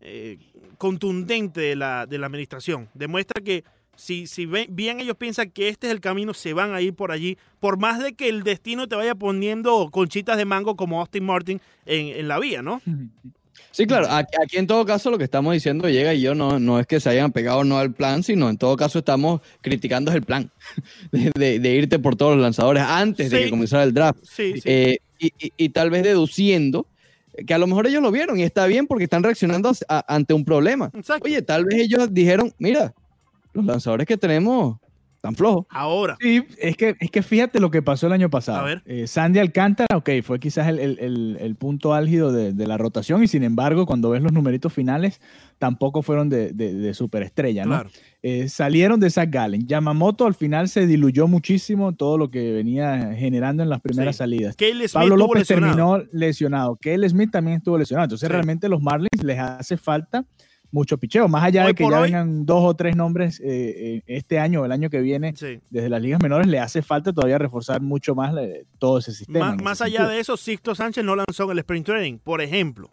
eh, 0.00 0.38
contundente 0.78 1.60
de 1.60 1.76
la, 1.76 2.06
de 2.06 2.18
la 2.18 2.26
administración. 2.26 2.88
Demuestra 2.94 3.42
que 3.42 3.64
si, 3.96 4.26
si 4.26 4.46
bien 4.46 5.00
ellos 5.00 5.16
piensan 5.16 5.50
que 5.50 5.68
este 5.68 5.88
es 5.88 5.92
el 5.92 6.00
camino, 6.00 6.32
se 6.32 6.54
van 6.54 6.72
a 6.72 6.80
ir 6.80 6.94
por 6.94 7.12
allí, 7.12 7.36
por 7.58 7.78
más 7.78 8.02
de 8.02 8.14
que 8.14 8.28
el 8.28 8.44
destino 8.44 8.88
te 8.88 8.96
vaya 8.96 9.14
poniendo 9.14 9.88
conchitas 9.90 10.38
de 10.38 10.46
mango 10.46 10.74
como 10.74 11.00
Austin 11.00 11.26
Martin 11.26 11.60
en, 11.84 12.06
en 12.06 12.28
la 12.28 12.38
vía, 12.38 12.62
¿no? 12.62 12.80
Sí, 13.72 13.86
claro. 13.86 14.06
Aquí, 14.10 14.36
aquí 14.42 14.56
en 14.56 14.66
todo 14.66 14.84
caso 14.84 15.10
lo 15.10 15.18
que 15.18 15.24
estamos 15.24 15.52
diciendo 15.54 15.88
llega 15.88 16.12
y 16.14 16.20
yo 16.20 16.34
no, 16.34 16.58
no 16.58 16.80
es 16.80 16.86
que 16.86 16.98
se 17.00 17.08
hayan 17.10 17.30
pegado 17.32 17.60
o 17.60 17.64
no 17.64 17.78
al 17.78 17.92
plan, 17.92 18.22
sino 18.22 18.48
en 18.50 18.58
todo 18.58 18.76
caso 18.76 18.98
estamos 18.98 19.40
criticando 19.60 20.12
el 20.12 20.22
plan 20.22 20.50
de, 21.12 21.30
de- 21.34 21.58
de 21.60 21.74
irte 21.74 21.98
por 21.98 22.16
todos 22.16 22.34
los 22.34 22.42
lanzadores 22.42 22.82
antes 22.82 23.30
de 23.30 23.44
que 23.44 23.50
comenzara 23.50 23.84
el 23.84 23.94
draft. 23.94 24.18
Sí, 24.24 24.54
sí. 24.54 24.62
Eh, 24.64 24.98
y, 25.18 25.26
y- 25.38 25.52
y 25.56 25.68
tal 25.68 25.90
vez 25.90 26.02
deduciendo 26.02 26.86
que 27.46 27.54
a 27.54 27.58
lo 27.58 27.66
mejor 27.66 27.86
ellos 27.86 28.02
lo 28.02 28.10
vieron 28.10 28.38
y 28.38 28.42
está 28.42 28.66
bien 28.66 28.86
porque 28.86 29.04
están 29.04 29.22
reaccionando 29.22 29.68
a- 29.70 29.74
a- 29.98 30.14
ante 30.14 30.34
un 30.34 30.44
problema. 30.44 30.90
Exacto. 30.94 31.24
Oye, 31.26 31.40
tal 31.42 31.64
vez 31.64 31.80
ellos 31.80 32.08
dijeron, 32.12 32.52
mira, 32.58 32.92
los 33.52 33.64
lanzadores 33.64 34.06
que 34.06 34.16
tenemos 34.16 34.78
están 35.20 35.34
flojos. 35.34 35.66
Ahora, 35.68 36.16
Sí, 36.18 36.42
es 36.58 36.78
que, 36.78 36.96
es 36.98 37.10
que 37.10 37.22
fíjate 37.22 37.60
lo 37.60 37.70
que 37.70 37.82
pasó 37.82 38.06
el 38.06 38.14
año 38.14 38.30
pasado. 38.30 38.60
A 38.60 38.62
ver. 38.62 38.82
Eh, 38.86 39.06
Sandy 39.06 39.38
Alcántara, 39.38 39.94
ok, 39.98 40.08
fue 40.22 40.40
quizás 40.40 40.66
el, 40.68 40.78
el- 40.78 40.98
el- 40.98 41.36
el 41.38 41.54
punto 41.56 41.92
álgido 41.92 42.32
de, 42.32 42.54
de 42.54 42.66
la 42.66 42.78
rotación 42.78 43.22
y 43.22 43.28
sin 43.28 43.44
embargo, 43.44 43.84
cuando 43.84 44.08
ves 44.08 44.22
los 44.22 44.32
numeritos 44.32 44.72
finales, 44.72 45.20
tampoco 45.58 46.00
fueron 46.00 46.30
de, 46.30 46.52
de, 46.54 46.72
de 46.72 46.94
superestrella, 46.94 47.64
¿no? 47.64 47.72
claro. 47.72 47.90
Eh, 48.22 48.48
salieron 48.48 48.98
de 49.00 49.10
Zach 49.10 49.28
Gallen. 49.30 49.66
Yamamoto 49.66 50.26
al 50.26 50.34
final 50.34 50.68
se 50.70 50.86
diluyó 50.86 51.26
muchísimo 51.26 51.92
todo 51.94 52.16
lo 52.18 52.30
que 52.30 52.52
venía 52.52 53.12
generando 53.14 53.62
en 53.62 53.68
las 53.68 53.80
primeras 53.82 54.16
Sí. 54.16 54.18
salidas. 54.18 54.54
Smith 54.58 54.90
Pablo 54.92 55.14
estuvo 55.14 55.16
López 55.28 55.40
lesionado. 55.50 55.98
terminó 55.98 56.08
lesionado. 56.12 56.78
Kale 56.80 57.08
Smith 57.08 57.30
también 57.30 57.58
estuvo 57.58 57.76
lesionado. 57.78 58.04
Entonces, 58.04 58.26
Sí. 58.26 58.32
realmente 58.32 58.68
los 58.70 58.80
Marlins 58.82 59.22
les 59.22 59.38
hace 59.38 59.76
falta 59.76 60.24
mucho 60.72 60.98
picheo. 60.98 61.26
Más 61.28 61.44
allá 61.44 61.62
Hoy 61.62 61.68
de 61.68 61.74
que 61.74 61.82
ya 61.88 61.96
hoy- 62.00 62.02
vengan 62.04 62.46
dos 62.46 62.62
o 62.64 62.74
tres 62.74 62.94
nombres 62.96 63.40
eh, 63.40 63.44
eh, 63.46 64.02
este 64.06 64.38
año 64.38 64.62
o 64.62 64.64
el 64.64 64.72
año 64.72 64.88
que 64.90 65.00
viene 65.00 65.34
Sí. 65.36 65.60
desde 65.70 65.88
las 65.88 66.00
ligas 66.00 66.20
menores, 66.22 66.46
le 66.46 66.58
hace 66.60 66.80
falta 66.82 67.12
todavía 67.12 67.38
reforzar 67.38 67.80
mucho 67.80 68.14
más 68.14 68.34
eh, 68.36 68.64
todo 68.78 68.98
ese 68.98 69.12
sistema. 69.12 69.56
Más, 69.56 69.78
ese 69.80 69.84
allá 69.84 69.92
sentido. 69.98 70.08
de 70.10 70.20
eso, 70.20 70.36
Sixto 70.36 70.74
Sánchez 70.74 71.04
no 71.04 71.16
lanzó 71.16 71.44
en 71.44 71.50
el 71.52 71.58
sprint 71.60 71.86
training, 71.86 72.18
por 72.18 72.40
ejemplo. 72.40 72.88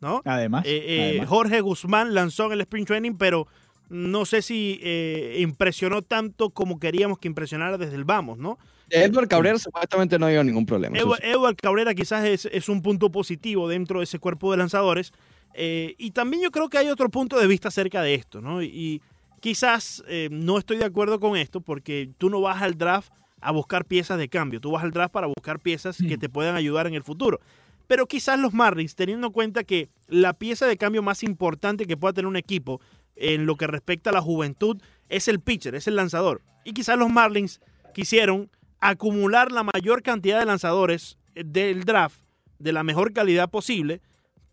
¿no? 0.00 0.20
Además, 0.26 0.66
Eh, 0.66 0.82
eh, 0.86 1.08
además. 1.10 1.28
Jorge 1.28 1.60
Guzmán 1.62 2.12
lanzó 2.12 2.46
en 2.46 2.52
el 2.52 2.60
sprint 2.62 2.88
training, 2.88 3.12
pero 3.14 3.46
no 3.88 4.26
sé 4.26 4.42
si 4.42 4.78
eh, 4.82 5.36
impresionó 5.40 6.02
tanto 6.02 6.50
como 6.50 6.78
queríamos 6.78 7.18
que 7.18 7.28
impresionara 7.28 7.78
desde 7.78 7.94
el 7.94 8.04
vamos, 8.04 8.36
¿no? 8.38 8.58
Edward 8.90 9.28
Cabrera 9.28 9.58
supuestamente 9.58 10.18
no 10.18 10.26
dio 10.26 10.44
ningún 10.44 10.66
problema. 10.66 10.98
Edward. 10.98 11.20
Edward 11.24 11.56
Cabrera 11.56 11.94
quizás 11.94 12.24
es, 12.26 12.44
es 12.52 12.68
un 12.68 12.82
punto 12.82 13.10
positivo 13.10 13.66
dentro 13.66 14.00
de 14.00 14.04
ese 14.04 14.18
cuerpo 14.18 14.50
de 14.50 14.58
lanzadores. 14.58 15.12
Eh, 15.54 15.94
y 15.98 16.10
también 16.10 16.42
yo 16.42 16.50
creo 16.50 16.68
que 16.68 16.78
hay 16.78 16.88
otro 16.88 17.08
punto 17.08 17.38
de 17.38 17.46
vista 17.46 17.68
acerca 17.68 18.02
de 18.02 18.14
esto, 18.14 18.40
¿no? 18.40 18.62
Y, 18.62 18.66
y 18.66 19.02
quizás 19.40 20.02
eh, 20.08 20.28
no 20.30 20.58
estoy 20.58 20.78
de 20.78 20.84
acuerdo 20.84 21.20
con 21.20 21.36
esto 21.36 21.60
porque 21.60 22.10
tú 22.18 22.30
no 22.30 22.40
vas 22.40 22.62
al 22.62 22.76
draft 22.76 23.12
a 23.40 23.52
buscar 23.52 23.84
piezas 23.84 24.18
de 24.18 24.28
cambio, 24.28 24.60
tú 24.60 24.70
vas 24.70 24.82
al 24.82 24.90
draft 24.90 25.12
para 25.12 25.26
buscar 25.26 25.60
piezas 25.60 25.98
que 25.98 26.16
te 26.16 26.28
puedan 26.28 26.56
ayudar 26.56 26.86
en 26.86 26.94
el 26.94 27.02
futuro. 27.02 27.40
Pero 27.86 28.06
quizás 28.06 28.38
los 28.38 28.54
Marlins, 28.54 28.94
teniendo 28.94 29.26
en 29.26 29.32
cuenta 29.34 29.62
que 29.64 29.90
la 30.08 30.32
pieza 30.32 30.66
de 30.66 30.78
cambio 30.78 31.02
más 31.02 31.22
importante 31.22 31.86
que 31.86 31.96
pueda 31.96 32.14
tener 32.14 32.26
un 32.26 32.36
equipo 32.36 32.80
en 33.16 33.44
lo 33.44 33.56
que 33.56 33.66
respecta 33.66 34.10
a 34.10 34.12
la 34.14 34.22
juventud 34.22 34.80
es 35.10 35.28
el 35.28 35.40
pitcher, 35.40 35.74
es 35.74 35.86
el 35.86 35.96
lanzador. 35.96 36.40
Y 36.64 36.72
quizás 36.72 36.98
los 36.98 37.10
Marlins 37.10 37.60
quisieron 37.92 38.50
acumular 38.80 39.52
la 39.52 39.62
mayor 39.62 40.02
cantidad 40.02 40.40
de 40.40 40.46
lanzadores 40.46 41.18
eh, 41.34 41.42
del 41.44 41.84
draft 41.84 42.18
de 42.58 42.72
la 42.72 42.82
mejor 42.82 43.12
calidad 43.12 43.50
posible 43.50 44.00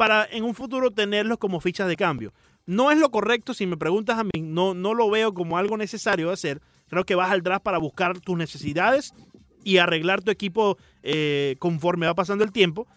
para 0.01 0.27
en 0.31 0.43
un 0.43 0.55
futuro 0.55 0.89
tenerlos 0.89 1.38
como 1.38 1.60
fichas 1.60 1.88
de 1.88 1.96
cambio. 1.96 2.34
No 2.65 2.89
es 2.89 2.98
lo 2.98 3.12
correcto, 3.12 3.53
si 3.53 3.67
me 3.67 3.77
preguntas 3.77 4.17
a 4.17 4.24
mí, 4.24 4.41
no, 4.41 4.74
no 4.74 4.96
lo 4.96 5.08
veo 5.12 5.31
como 5.31 5.60
algo 5.60 5.77
necesario 5.77 6.29
de 6.29 6.34
hacer. 6.34 6.60
Creo 6.89 7.05
que 7.05 7.13
vas 7.13 7.29
al 7.29 7.43
draft 7.43 7.62
para 7.62 7.77
buscar 7.77 8.20
tus 8.20 8.36
necesidades 8.36 9.13
y 9.63 9.77
arreglar 9.77 10.24
tu 10.24 10.31
equipo 10.31 10.79
eh, 11.03 11.55
conforme 11.60 12.08
va 12.08 12.15
pasando 12.15 12.43
el 12.43 12.51
tiempo, 12.51 12.88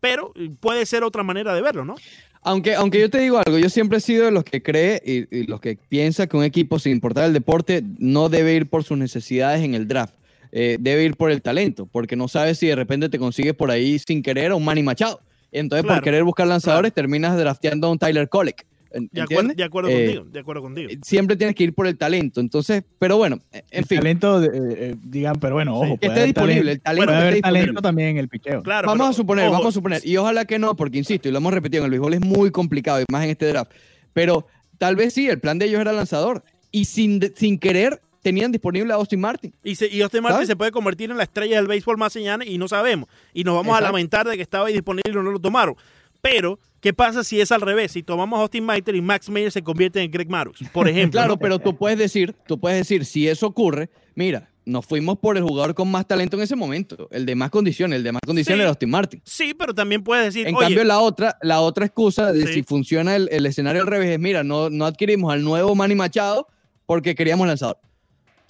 pero 0.00 0.32
eh, 0.36 0.48
puede 0.58 0.86
ser 0.86 1.04
otra 1.04 1.22
manera 1.22 1.54
de 1.54 1.60
verlo, 1.60 1.84
¿no? 1.84 1.96
Aunque, 2.40 2.74
aunque 2.76 2.98
yo 2.98 3.10
te 3.10 3.18
digo 3.18 3.42
algo, 3.44 3.58
yo 3.58 3.68
siempre 3.68 3.98
he 3.98 4.00
sido 4.00 4.24
de 4.24 4.30
los 4.30 4.44
que 4.44 4.62
cree 4.62 5.02
y, 5.04 5.46
los 5.46 5.60
que 5.60 5.76
piensa 5.76 6.28
que 6.28 6.38
un 6.38 6.44
equipo, 6.44 6.78
sin 6.78 6.92
importar 6.92 7.26
el 7.26 7.34
deporte, 7.34 7.82
no 7.98 8.30
debe 8.30 8.54
ir 8.54 8.70
por 8.70 8.84
sus 8.84 8.96
necesidades 8.96 9.62
en 9.62 9.74
el 9.74 9.86
draft. 9.86 10.14
Eh, 10.50 10.78
debe 10.80 11.04
ir 11.04 11.16
por 11.16 11.30
el 11.30 11.42
talento, 11.42 11.84
porque 11.84 12.16
no 12.16 12.26
sabes 12.26 12.58
si 12.58 12.68
de 12.68 12.76
repente 12.76 13.10
te 13.10 13.18
consigues 13.18 13.52
por 13.52 13.70
ahí 13.70 13.98
sin 13.98 14.22
querer 14.22 14.52
a 14.52 14.54
un 14.54 14.64
Manny 14.64 14.82
Machado. 14.82 15.20
Entonces, 15.54 15.84
Claro, 15.84 15.98
por 16.00 16.04
querer 16.04 16.24
buscar 16.24 16.46
lanzadores, 16.46 16.92
terminas 16.92 17.36
drafteando 17.38 17.86
a 17.86 17.90
un 17.90 17.98
Tyler 17.98 18.28
Colleck. 18.28 18.66
¿en- 18.90 19.08
De, 19.12 19.22
acuerdo, 19.22 19.52
de 19.54 19.64
acuerdo 19.64 19.88
Eh, 19.90 20.04
contigo, 20.04 20.24
de 20.32 20.38
acuerdo 20.40 20.62
contigo. 20.62 20.90
Siempre 21.02 21.36
tienes 21.36 21.56
que 21.56 21.64
ir 21.64 21.74
por 21.74 21.86
el 21.88 21.96
talento. 21.98 22.40
Entonces, 22.40 22.84
pero 22.98 23.16
bueno, 23.16 23.40
en 23.52 23.62
el 23.70 23.84
fin, 23.86 23.98
talento, 23.98 24.40
eh, 24.42 24.48
eh, 24.52 24.94
digan, 25.02 25.34
pero 25.40 25.54
bueno, 25.54 25.72
Sí. 25.80 25.86
ojo, 25.86 25.98
que 25.98 26.06
esté 26.06 26.20
haber 26.20 26.34
disponible, 26.34 26.72
el 26.72 26.80
talento, 26.80 27.06
que 27.08 27.14
haber 27.16 27.28
esté 27.30 27.40
talento 27.42 27.60
disponible. 27.62 27.82
también 27.82 28.08
en 28.10 28.18
el 28.18 28.28
picheo. 28.28 28.62
Claro, 28.62 28.86
vamos 28.86 29.00
pero, 29.04 29.10
a 29.10 29.12
suponer, 29.14 29.44
ojo, 29.46 29.52
vamos 29.54 29.68
a 29.68 29.72
suponer, 29.72 30.02
y 30.04 30.16
ojalá 30.16 30.44
que 30.44 30.58
no, 30.60 30.76
porque 30.76 30.98
insisto, 30.98 31.28
y 31.28 31.32
lo 31.32 31.38
hemos 31.38 31.52
repetido, 31.52 31.82
en 31.82 31.86
el 31.86 31.90
béisbol 31.90 32.14
es 32.14 32.20
muy 32.20 32.50
complicado, 32.52 33.00
y 33.00 33.04
más 33.10 33.24
en 33.24 33.30
este 33.30 33.46
draft, 33.46 33.72
pero 34.12 34.46
tal 34.78 34.94
vez 34.94 35.12
sí, 35.14 35.28
el 35.28 35.40
plan 35.40 35.58
de 35.58 35.66
ellos 35.66 35.80
era 35.80 35.92
lanzador, 35.92 36.44
y 36.70 36.84
sin, 36.84 37.20
sin 37.34 37.58
querer 37.58 38.00
tenían 38.24 38.50
disponible 38.50 38.92
a 38.92 38.96
Austin 38.96 39.20
Martin. 39.20 39.54
Y, 39.62 39.76
se- 39.76 39.86
y 39.86 40.00
Austin 40.02 40.22
Martin 40.22 40.36
¿Sabes? 40.38 40.48
se 40.48 40.56
puede 40.56 40.72
convertir 40.72 41.10
en 41.12 41.16
la 41.16 41.22
estrella 41.22 41.56
del 41.56 41.68
béisbol 41.68 41.96
más 41.98 42.16
mañana 42.16 42.44
y 42.44 42.58
no 42.58 42.66
sabemos. 42.66 43.08
Y 43.32 43.44
nos 43.44 43.54
vamos 43.54 43.76
a 43.78 43.80
lamentar 43.80 44.26
de 44.26 44.34
que 44.36 44.42
estaba 44.42 44.66
ahí 44.66 44.72
disponible 44.72 45.12
y 45.12 45.14
no 45.14 45.22
lo 45.22 45.38
tomaron. 45.38 45.76
Pero, 46.22 46.58
¿qué 46.80 46.94
pasa 46.94 47.22
si 47.22 47.40
es 47.40 47.52
al 47.52 47.60
revés? 47.60 47.92
Si 47.92 48.02
tomamos 48.02 48.38
a 48.38 48.42
Austin 48.42 48.64
Martin 48.64 48.96
y 48.96 49.02
Max 49.02 49.28
Meyer 49.28 49.52
se 49.52 49.62
convierte 49.62 50.00
en 50.02 50.10
Greg 50.10 50.28
Maddux, 50.30 50.58
por 50.72 50.88
ejemplo. 50.88 51.20
Claro, 51.20 51.36
pero 51.36 51.58
tú 51.58 51.76
puedes 51.76 51.98
decir, 51.98 52.34
tú 52.46 52.58
puedes 52.58 52.78
decir, 52.78 53.04
si 53.04 53.28
eso 53.28 53.46
ocurre, 53.46 53.90
mira, 54.14 54.48
nos 54.64 54.86
fuimos 54.86 55.18
por 55.18 55.36
el 55.36 55.42
jugador 55.42 55.74
con 55.74 55.90
más 55.90 56.06
talento 56.08 56.38
en 56.38 56.42
ese 56.44 56.56
momento, 56.56 57.08
el 57.12 57.26
de 57.26 57.34
más 57.34 57.50
condiciones, 57.50 57.98
el 57.98 58.02
de 58.04 58.12
más 58.12 58.22
condiciones 58.24 58.56
Sí. 58.56 58.62
era 58.62 58.70
Austin 58.70 58.88
Martin. 58.88 59.20
Sí, 59.22 59.52
pero 59.52 59.74
también 59.74 60.02
puedes 60.02 60.24
decir, 60.24 60.46
En 60.48 60.54
oye, 60.56 60.64
cambio, 60.68 60.84
la 60.84 60.98
otra, 61.00 61.36
la 61.42 61.60
otra 61.60 61.84
excusa 61.84 62.32
de 62.32 62.46
Sí. 62.46 62.54
si 62.54 62.62
funciona 62.62 63.14
el, 63.16 63.28
el 63.30 63.44
escenario 63.44 63.82
al 63.82 63.88
revés 63.88 64.08
es, 64.12 64.18
mira, 64.18 64.42
no, 64.42 64.70
no 64.70 64.86
adquirimos 64.86 65.30
al 65.30 65.42
nuevo 65.44 65.74
Manny 65.74 65.94
Machado 65.94 66.48
porque 66.86 67.14
queríamos 67.14 67.46
lanzador. 67.46 67.76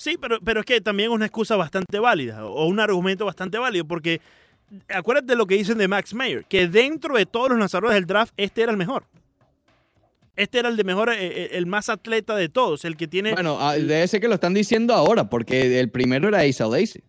Sí, 0.05 0.17
pero, 0.21 0.39
pero 0.41 0.61
es 0.61 0.67
que 0.67 0.81
también 0.81 1.11
es 1.11 1.15
una 1.15 1.27
excusa 1.27 1.57
bastante 1.57 1.99
válida 1.99 2.45
o 2.47 2.67
un 2.67 2.79
argumento 2.81 3.25
bastante 3.25 3.59
válido 3.59 3.85
porque 3.87 4.21
acuérdate 4.89 5.29
de 5.29 5.37
lo 5.37 5.47
que 5.47 5.57
dicen 5.57 5.79
de 5.79 5.89
Max 5.89 6.15
Meyer, 6.15 6.45
que 6.45 6.69
dentro 6.69 7.17
de 7.17 7.27
todos 7.27 7.49
los 7.51 7.59
lanzadores 7.59 7.95
del 7.95 8.07
draft, 8.07 8.33
este 8.37 8.63
era 8.63 8.71
el 8.73 8.77
mejor. 8.77 9.05
Este 10.37 10.59
era 10.59 10.69
el 10.69 10.77
de 10.77 10.83
mejor, 10.85 11.11
eh, 11.11 11.15
eh, 11.21 11.49
el 11.53 11.67
más 11.67 11.89
atleta 11.89 12.35
de 12.35 12.49
todos, 12.49 12.85
el 12.85 12.97
que 12.97 13.07
tiene... 13.07 13.33
Bueno, 13.35 13.57
ah, 13.61 13.75
debe 13.77 14.07
ser 14.09 14.21
que 14.21 14.27
lo 14.29 14.35
están 14.35 14.53
diciendo 14.53 14.93
ahora, 14.93 15.31
porque 15.31 15.79
el 15.79 15.91
primero 15.91 16.27
era 16.29 16.41
Asa 16.41 16.67
Lacy. 16.67 17.03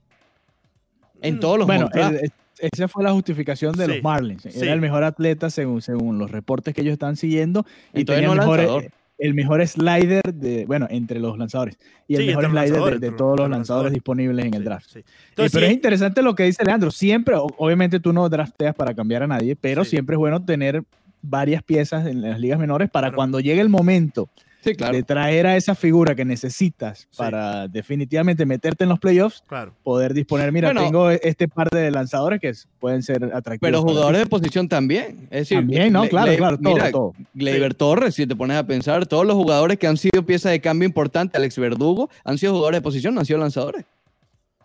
En 1.22 1.36
Mm. 1.38 1.40
todos 1.40 1.58
los 1.58 1.66
Bueno, 1.68 1.90
el- 1.94 2.32
esa 2.60 2.88
fue 2.88 3.04
la 3.04 3.12
justificación 3.14 3.74
de 3.76 3.86
Sí, 3.86 3.92
los 3.94 4.04
Marlins. 4.04 4.44
sí. 4.44 4.50
Era 4.62 4.74
el 4.74 4.80
mejor 4.82 5.04
atleta 5.04 5.50
según, 5.50 5.82
según 5.82 6.20
los 6.20 6.30
reportes 6.30 6.74
que 6.76 6.82
ellos 6.82 6.94
están 6.94 7.16
siguiendo. 7.16 7.66
Y 7.94 8.02
Entonces 8.02 8.22
tenía 8.22 8.28
no 8.28 8.34
el, 8.34 8.40
mejor, 8.40 8.58
lanzador. 8.60 8.92
El 9.18 9.34
mejor 9.34 9.66
slider 9.66 10.22
de, 10.34 10.66
bueno, 10.66 10.88
entre 10.90 11.20
los 11.20 11.38
lanzadores. 11.38 11.78
Y 12.08 12.16
el 12.16 12.22
Sí, 12.22 12.28
mejor 12.28 12.50
slider 12.50 13.00
de, 13.00 13.12
todos 13.12 13.40
los 13.40 13.50
lanzadores 13.50 13.94
disponibles 13.94 14.46
en 14.46 14.54
el 14.54 14.64
draft. 14.64 14.90
sí. 14.92 15.00
Eh, 15.00 15.50
pero 15.52 15.66
es 15.66 15.72
interesante 15.72 16.22
lo 16.22 16.36
que 16.36 16.44
dice 16.44 16.64
Leandro. 16.66 16.92
Siempre, 16.92 17.36
obviamente 17.38 18.00
tú 18.00 18.12
no 18.14 18.28
drafteas 18.30 18.76
para 18.76 18.94
cambiar 18.94 19.24
a 19.24 19.28
nadie, 19.28 19.56
pero 19.56 19.86
siempre 19.86 20.16
es 20.16 20.20
bueno 20.20 20.44
tener 20.44 20.84
varias 21.22 21.64
piezas 21.64 22.06
en 22.08 22.22
las 22.22 22.40
ligas 22.40 22.60
menores 22.60 22.90
para 22.90 23.08
Claro. 23.08 23.16
cuando 23.16 23.40
llegue 23.40 23.62
el 23.62 23.70
momento 23.70 24.30
Sí, 24.66 24.76
claro. 24.76 24.94
de 24.96 25.04
traer 25.04 25.48
a 25.48 25.56
esa 25.56 25.76
figura 25.76 26.16
que 26.16 26.26
necesitas 26.26 27.00
Sí. 27.10 27.18
para 27.18 27.68
definitivamente 27.68 28.46
meterte 28.46 28.84
en 28.84 28.90
los 28.90 29.00
playoffs, 29.00 29.44
Claro. 29.48 29.74
poder 29.84 30.14
disponer, 30.14 30.52
mira, 30.52 30.70
Bueno. 30.70 30.84
tengo 30.84 31.10
este 31.12 31.48
par 31.48 31.70
de 31.70 31.92
lanzadores 31.92 32.40
que 32.42 32.52
pueden 32.80 33.02
ser 33.04 33.24
atractivos. 33.26 33.60
Pero 33.62 33.82
jugadores 33.82 34.22
de 34.22 34.28
posición 34.28 34.68
también. 34.68 35.28
Es 35.32 35.42
decir, 35.42 35.58
También, 35.60 35.94
¿no? 35.94 36.08
Claro, 36.08 36.32
Gle- 36.32 36.38
claro, 36.38 36.58
todo, 36.60 36.74
mira, 36.74 36.92
todo. 36.92 37.14
Gleyber 37.34 37.74
Torres, 37.74 38.16
si 38.16 38.28
te 38.28 38.36
pones 38.36 38.58
a 38.58 38.66
pensar, 38.66 39.06
todos 39.06 39.26
los 39.26 39.36
jugadores 39.36 39.78
que 39.80 39.88
han 39.88 39.98
sido 39.98 40.24
piezas 40.26 40.52
de 40.52 40.60
cambio 40.62 40.86
importante, 40.88 41.38
Alex 41.38 41.58
Verdugo, 41.58 42.10
han 42.24 42.38
sido 42.38 42.54
jugadores 42.54 42.80
de 42.80 42.82
posición, 42.84 43.14
no 43.14 43.22
han 43.22 43.26
sido 43.26 43.40
lanzadores. 43.40 43.86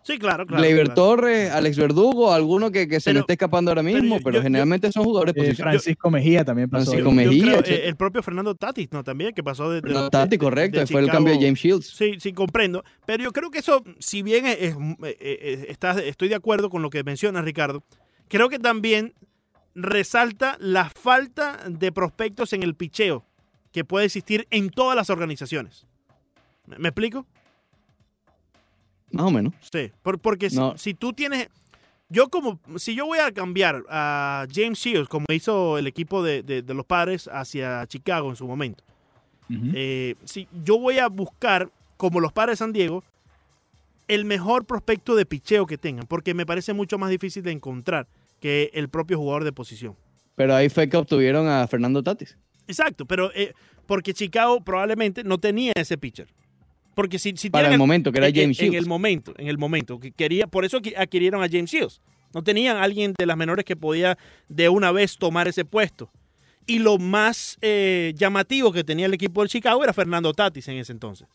Sí, 0.03 0.17
claro, 0.17 0.45
claro. 0.47 0.63
Claro. 0.67 0.93
Torres, 0.95 1.51
Alex 1.51 1.77
Verdugo, 1.77 2.33
alguno 2.33 2.71
que, 2.71 2.87
que 2.87 2.99
se 2.99 3.11
Pero- 3.11 3.19
esté 3.21 3.33
escapando 3.33 3.69
ahora 3.71 3.83
pero 3.83 3.95
mismo, 4.01 4.17
yo- 4.17 4.23
pero 4.23 4.37
yo- 4.37 4.43
generalmente 4.43 4.91
son 4.91 5.03
jugadores 5.03 5.35
Eh. 5.37 5.53
Francisco 5.55 6.09
Mejía 6.09 6.43
también 6.43 6.69
pasó. 6.69 6.85
Francisco 6.91 7.11
Mejía, 7.11 7.61
creo, 7.61 7.75
eh, 7.77 7.87
el 7.87 7.95
propio 7.95 8.23
Fernando 8.23 8.55
Tatis, 8.55 8.91
¿no? 8.91 9.03
También, 9.03 9.33
que 9.33 9.43
pasó 9.43 9.69
de... 9.69 9.81
de- 9.81 9.89
No, 9.93 10.03
de- 10.05 10.09
Tati, 10.09 10.29
de- 10.31 10.37
correcto, 10.39 10.79
de 10.79 10.87
fue 10.87 11.01
el 11.01 11.09
cambio 11.09 11.33
de. 11.35 11.39
James 11.41 11.59
Shields. 11.59 11.85
Sí, 11.87 12.15
sí, 12.19 12.33
comprendo. 12.33 12.83
Pero 13.05 13.23
yo 13.23 13.31
creo 13.31 13.51
que 13.51 13.59
eso, 13.59 13.83
si 13.99 14.23
bien 14.23 14.45
es, 14.47 14.57
es- 15.19 15.63
está- 15.69 16.01
estoy 16.01 16.29
de 16.29 16.35
acuerdo 16.35 16.69
con 16.71 16.81
lo 16.81 16.89
que 16.89 17.03
mencionas, 17.03 17.45
Ricardo, 17.45 17.83
creo 18.27 18.49
que 18.49 18.57
también 18.59 19.13
resalta 19.75 20.57
la 20.59 20.89
falta 20.89 21.59
de 21.69 21.91
prospectos 21.91 22.53
en 22.53 22.63
el 22.63 22.75
picheo 22.75 23.25
que 23.71 23.85
puede 23.85 24.05
existir 24.07 24.47
en 24.51 24.69
todas 24.69 24.95
las 24.95 25.09
organizaciones. 25.09 25.85
¿Me, 26.65 26.77
me 26.77 26.89
explico? 26.89 27.25
Más 29.11 29.25
o 29.25 29.31
menos. 29.31 29.53
Sí, 29.71 29.91
por- 30.01 30.19
porque 30.19 30.49
si- 30.49 30.55
No. 30.57 30.77
si, 30.77 30.93
tú 30.93 31.13
tienes... 31.13 31.47
Yo 32.09 32.27
como, 32.27 32.59
si 32.77 32.93
yo 32.93 33.05
voy 33.05 33.19
a 33.19 33.31
cambiar 33.31 33.83
a 33.89 34.45
James 34.53 34.77
Shields, 34.79 35.07
como 35.07 35.25
hizo 35.29 35.77
el 35.77 35.87
equipo 35.87 36.21
de, 36.23 36.43
de- 36.43 36.61
de 36.61 36.73
los 36.73 36.85
padres 36.85 37.29
hacia 37.31 37.87
Chicago 37.87 38.29
en 38.29 38.35
su 38.35 38.45
momento, 38.47 38.83
eh, 39.73 40.15
si 40.23 40.47
yo 40.63 40.77
voy 40.79 40.99
a 40.99 41.07
buscar, 41.07 41.69
como 41.97 42.19
los 42.21 42.31
padres 42.31 42.53
de 42.53 42.57
San 42.65 42.71
Diego, 42.73 43.03
el 44.07 44.25
mejor 44.25 44.65
prospecto 44.65 45.15
de 45.15 45.25
picheo 45.25 45.65
que 45.65 45.77
tengan, 45.77 46.05
porque 46.07 46.33
me 46.33 46.45
parece 46.45 46.73
mucho 46.73 46.97
más 46.97 47.09
difícil 47.09 47.43
de 47.43 47.51
encontrar 47.51 48.07
que 48.39 48.71
el 48.73 48.89
propio 48.89 49.17
jugador 49.17 49.43
de 49.43 49.51
posición. 49.53 49.95
Pero 50.35 50.55
ahí 50.55 50.69
fue 50.69 50.89
que 50.89 50.97
obtuvieron 50.97 51.47
a 51.47 51.67
Fernando 51.67 52.01
Tatis. 52.03 52.37
Exacto, 52.67 53.05
pero 53.05 53.31
eh, 53.35 53.53
porque 53.85 54.13
Chicago 54.13 54.61
probablemente 54.61 55.23
no 55.23 55.37
tenía 55.37 55.73
ese 55.75 55.97
pitcher. 55.97 56.27
Porque 56.93 57.19
si, 57.19 57.33
si 57.37 57.49
Para 57.49 57.71
el 57.71 57.77
momento, 57.77 58.11
que 58.11 58.17
era 58.19 58.27
en- 58.27 58.35
James 58.35 58.59
en, 58.59 58.67
en 58.67 58.73
el 58.75 58.85
momento, 58.85 59.33
en 59.37 59.47
el 59.47 59.57
momento 59.57 59.99
que 59.99 60.11
quería, 60.11 60.47
por 60.47 60.65
eso 60.65 60.81
que 60.81 60.95
adquirieron 60.97 61.41
a 61.43 61.47
James 61.49 61.71
Shields. 61.71 62.01
No 62.33 62.43
tenían 62.43 62.77
a 62.77 62.83
alguien 62.83 63.13
de 63.17 63.25
las 63.25 63.35
menores 63.37 63.65
que 63.65 63.75
podía 63.75 64.17
de 64.47 64.69
una 64.69 64.91
vez 64.91 65.17
tomar 65.17 65.47
ese 65.47 65.65
puesto. 65.65 66.09
Y 66.65 66.79
lo 66.79 66.97
más 66.97 67.57
eh, 67.61 68.13
llamativo 68.15 68.71
que 68.71 68.83
tenía 68.83 69.05
el 69.07 69.13
equipo 69.13 69.41
del 69.41 69.49
Chicago 69.49 69.83
era 69.83 69.93
Fernando 69.93 70.31
Tatis 70.33 70.67
en 70.67 70.77
ese 70.77 70.91
entonces. 70.93 71.27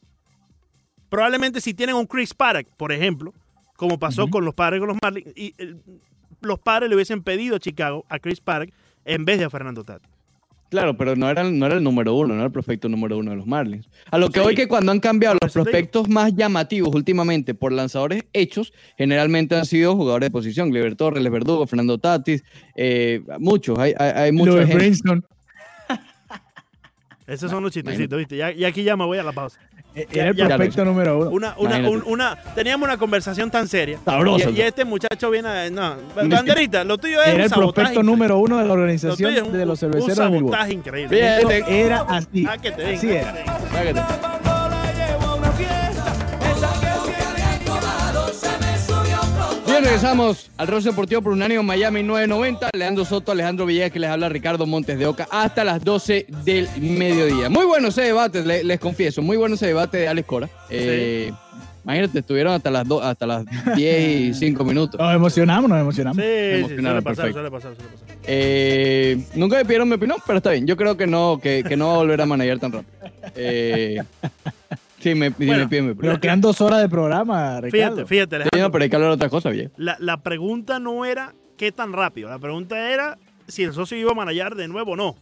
Probablemente 1.08 1.60
si 1.60 1.74
tienen 1.74 1.96
un 1.96 2.06
Chris 2.06 2.34
Paddock, 2.34 2.66
por 2.76 2.92
ejemplo, 2.92 3.32
como 3.76 3.98
pasó 3.98 4.28
con 4.28 4.44
los 4.44 4.54
padres 4.54 4.80
con 4.80 4.88
los 4.88 4.96
Marlins, 5.02 5.28
y 5.36 5.54
eh, 5.58 5.74
los 6.40 6.58
padres 6.58 6.88
le 6.88 6.94
hubiesen 6.96 7.22
pedido 7.22 7.56
a 7.56 7.60
Chicago 7.60 8.04
a 8.08 8.18
Chris 8.18 8.40
Paddock 8.40 8.70
en 9.04 9.24
vez 9.24 9.38
de 9.38 9.44
a 9.44 9.50
Fernando 9.50 9.84
Tatis. 9.84 10.10
Claro, 10.68 10.96
pero 10.96 11.14
no 11.14 11.30
era, 11.30 11.44
no 11.44 11.66
era 11.66 11.76
el 11.76 11.84
número 11.84 12.14
uno, 12.14 12.28
no 12.28 12.34
era 12.34 12.46
el 12.46 12.52
prospecto 12.52 12.88
número 12.88 13.16
uno 13.18 13.30
de 13.30 13.36
los 13.36 13.46
Marlins. 13.46 13.88
A 14.10 14.18
lo 14.18 14.30
que 14.30 14.40
Sí. 14.40 14.46
hoy 14.46 14.54
que 14.56 14.66
cuando 14.66 14.90
han 14.90 14.98
cambiado 15.00 15.36
los 15.40 15.52
prospectos 15.52 16.08
más 16.08 16.34
llamativos 16.34 16.92
últimamente 16.94 17.54
por 17.54 17.72
lanzadores 17.72 18.24
hechos, 18.32 18.72
generalmente 18.98 19.54
han 19.54 19.64
sido 19.64 19.94
jugadores 19.94 20.26
de 20.26 20.30
posición. 20.32 20.70
Gleyber 20.70 20.96
Torres, 20.96 21.22
Les 21.22 21.30
Verdugo, 21.30 21.66
Fernando 21.66 21.98
Tatis, 21.98 22.42
eh, 22.74 23.20
muchos, 23.38 23.78
hay, 23.78 23.94
hay, 23.96 24.10
hay 24.10 24.32
muchos. 24.32 24.56
Esos 27.26 27.50
son 27.50 27.62
los 27.62 27.72
chistecitos, 27.72 28.18
¿viste? 28.18 28.36
Y 28.36 28.64
aquí 28.64 28.84
ya 28.84 28.96
me 28.96 29.04
voy 29.04 29.18
a 29.18 29.22
la 29.22 29.32
pausa. 29.32 29.58
Era 30.12 30.28
el 30.28 30.36
ya- 30.36 30.46
prospecto 30.46 30.84
número 30.84 31.18
uno. 31.18 31.30
Una, 31.30 31.54
una, 31.58 31.78
un- 31.88 32.02
una, 32.06 32.36
teníamos 32.54 32.86
una 32.86 32.98
conversación 32.98 33.50
tan 33.50 33.66
seria. 33.66 33.98
Sabroso. 34.04 34.50
Y, 34.50 34.58
y 34.58 34.60
este 34.60 34.84
muchacho 34.84 35.30
viene 35.30 35.48
a. 35.48 35.70
No, 35.70 35.96
banderita, 36.14 36.84
lo 36.84 36.98
tuyo 36.98 37.20
es 37.22 37.28
Era 37.28 37.36
un 37.36 37.40
el 37.44 37.50
prospecto 37.50 38.02
número 38.02 38.38
uno 38.38 38.56
de 38.58 38.62
la 38.62 38.68
Lo 38.68 38.74
organización 38.74 39.32
es 39.34 39.42
un, 39.42 39.52
de 39.52 39.64
los 39.64 39.82
un 39.82 39.90
cerveceros 39.90 40.16
de 40.18 40.24
Milwaukee. 40.30 40.50
sabotaje 40.52 40.72
increíble. 40.74 41.16
Bien. 41.48 41.64
Era 41.68 42.00
así. 42.08 42.46
Ah, 42.48 42.58
que 42.58 42.70
te 42.72 42.94
Así 42.94 43.06
que 43.06 43.16
era. 43.18 44.55
Regresamos 49.86 50.50
al 50.56 50.66
Rosso 50.66 50.88
Deportivo 50.90 51.22
por 51.22 51.32
Unánimo 51.32 51.62
Miami 51.62 52.02
990. 52.02 52.70
Leandro 52.76 53.04
Soto, 53.04 53.30
Alejandro 53.30 53.66
Villegas, 53.66 53.92
que 53.92 54.00
les 54.00 54.10
habla 54.10 54.28
Ricardo 54.28 54.66
Montes 54.66 54.98
de 54.98 55.06
Oca, 55.06 55.28
hasta 55.30 55.62
las 55.62 55.82
12 55.84 56.26
del 56.44 56.68
mediodía. 56.80 57.48
Muy 57.48 57.64
bueno 57.66 57.88
ese 57.88 58.02
debate, 58.02 58.44
le- 58.44 58.64
les, 58.64 58.80
confieso, 58.80 59.22
muy 59.22 59.36
bueno 59.36 59.54
ese 59.54 59.66
debate 59.68 59.98
de 59.98 60.08
Alex 60.08 60.26
Cora. 60.26 60.48
Eh, 60.70 61.32
Imagínate, 61.84 62.18
estuvieron 62.18 62.52
hasta 62.52 62.68
las, 62.68 62.84
do- 62.88 63.00
hasta 63.00 63.26
las 63.26 63.44
10 63.76 64.10
y 64.20 64.34
5 64.34 64.64
minutos. 64.64 65.00
Nos 65.00 65.14
emocionamos, 65.14 65.70
nos 65.70 65.78
emocionamos. 65.80 66.16
Sí, 66.16 66.64
sí, 66.68 66.74
suele 66.82 67.02
pasar, 67.02 67.32
suele 67.32 67.50
pasar, 67.50 67.74
suele 67.76 67.90
pasar. 67.92 68.16
Eh, 68.24 69.24
nunca 69.36 69.56
me 69.58 69.64
pidieron 69.64 69.88
mi 69.88 69.94
opinión, 69.94 70.18
pero 70.26 70.38
está 70.38 70.50
bien. 70.50 70.66
Yo 70.66 70.76
creo 70.76 70.96
que 70.96 71.06
no, 71.06 71.38
que, 71.40 71.62
que 71.66 71.76
no 71.76 71.86
va 71.88 71.94
a 71.94 71.96
volver 71.98 72.20
a 72.20 72.26
manejar 72.26 72.58
tan 72.58 72.72
rápido. 72.72 72.92
Eh, 73.36 74.02
sí, 75.10 75.14
me, 75.14 75.30
Bueno, 75.30 75.68
me. 75.70 75.94
Pero 75.94 76.20
quedan 76.20 76.40
dos 76.40 76.60
horas 76.60 76.80
de 76.80 76.88
programa, 76.88 77.60
Ricardo. 77.60 77.96
Fíjate, 77.96 78.06
fíjate, 78.08 78.30
Sí, 78.30 78.42
Alejandro. 78.42 78.60
no, 78.62 78.72
pero 78.72 78.82
hay 78.84 78.90
que 78.90 78.96
hablar 78.96 79.10
de 79.10 79.14
otra 79.14 79.28
cosa, 79.28 79.50
bien. 79.50 79.72
la, 79.76 79.96
la 80.00 80.22
pregunta 80.22 80.78
no 80.78 81.04
era 81.04 81.34
qué 81.56 81.72
tan 81.72 81.92
rápido. 81.92 82.28
La 82.28 82.38
pregunta 82.38 82.90
era 82.90 83.18
si 83.48 83.62
el 83.62 83.72
socio 83.72 83.96
iba 83.98 84.12
a 84.12 84.14
manejar 84.14 84.54
de 84.54 84.68
nuevo 84.68 84.92
o 84.92 84.96
no. 84.96 85.16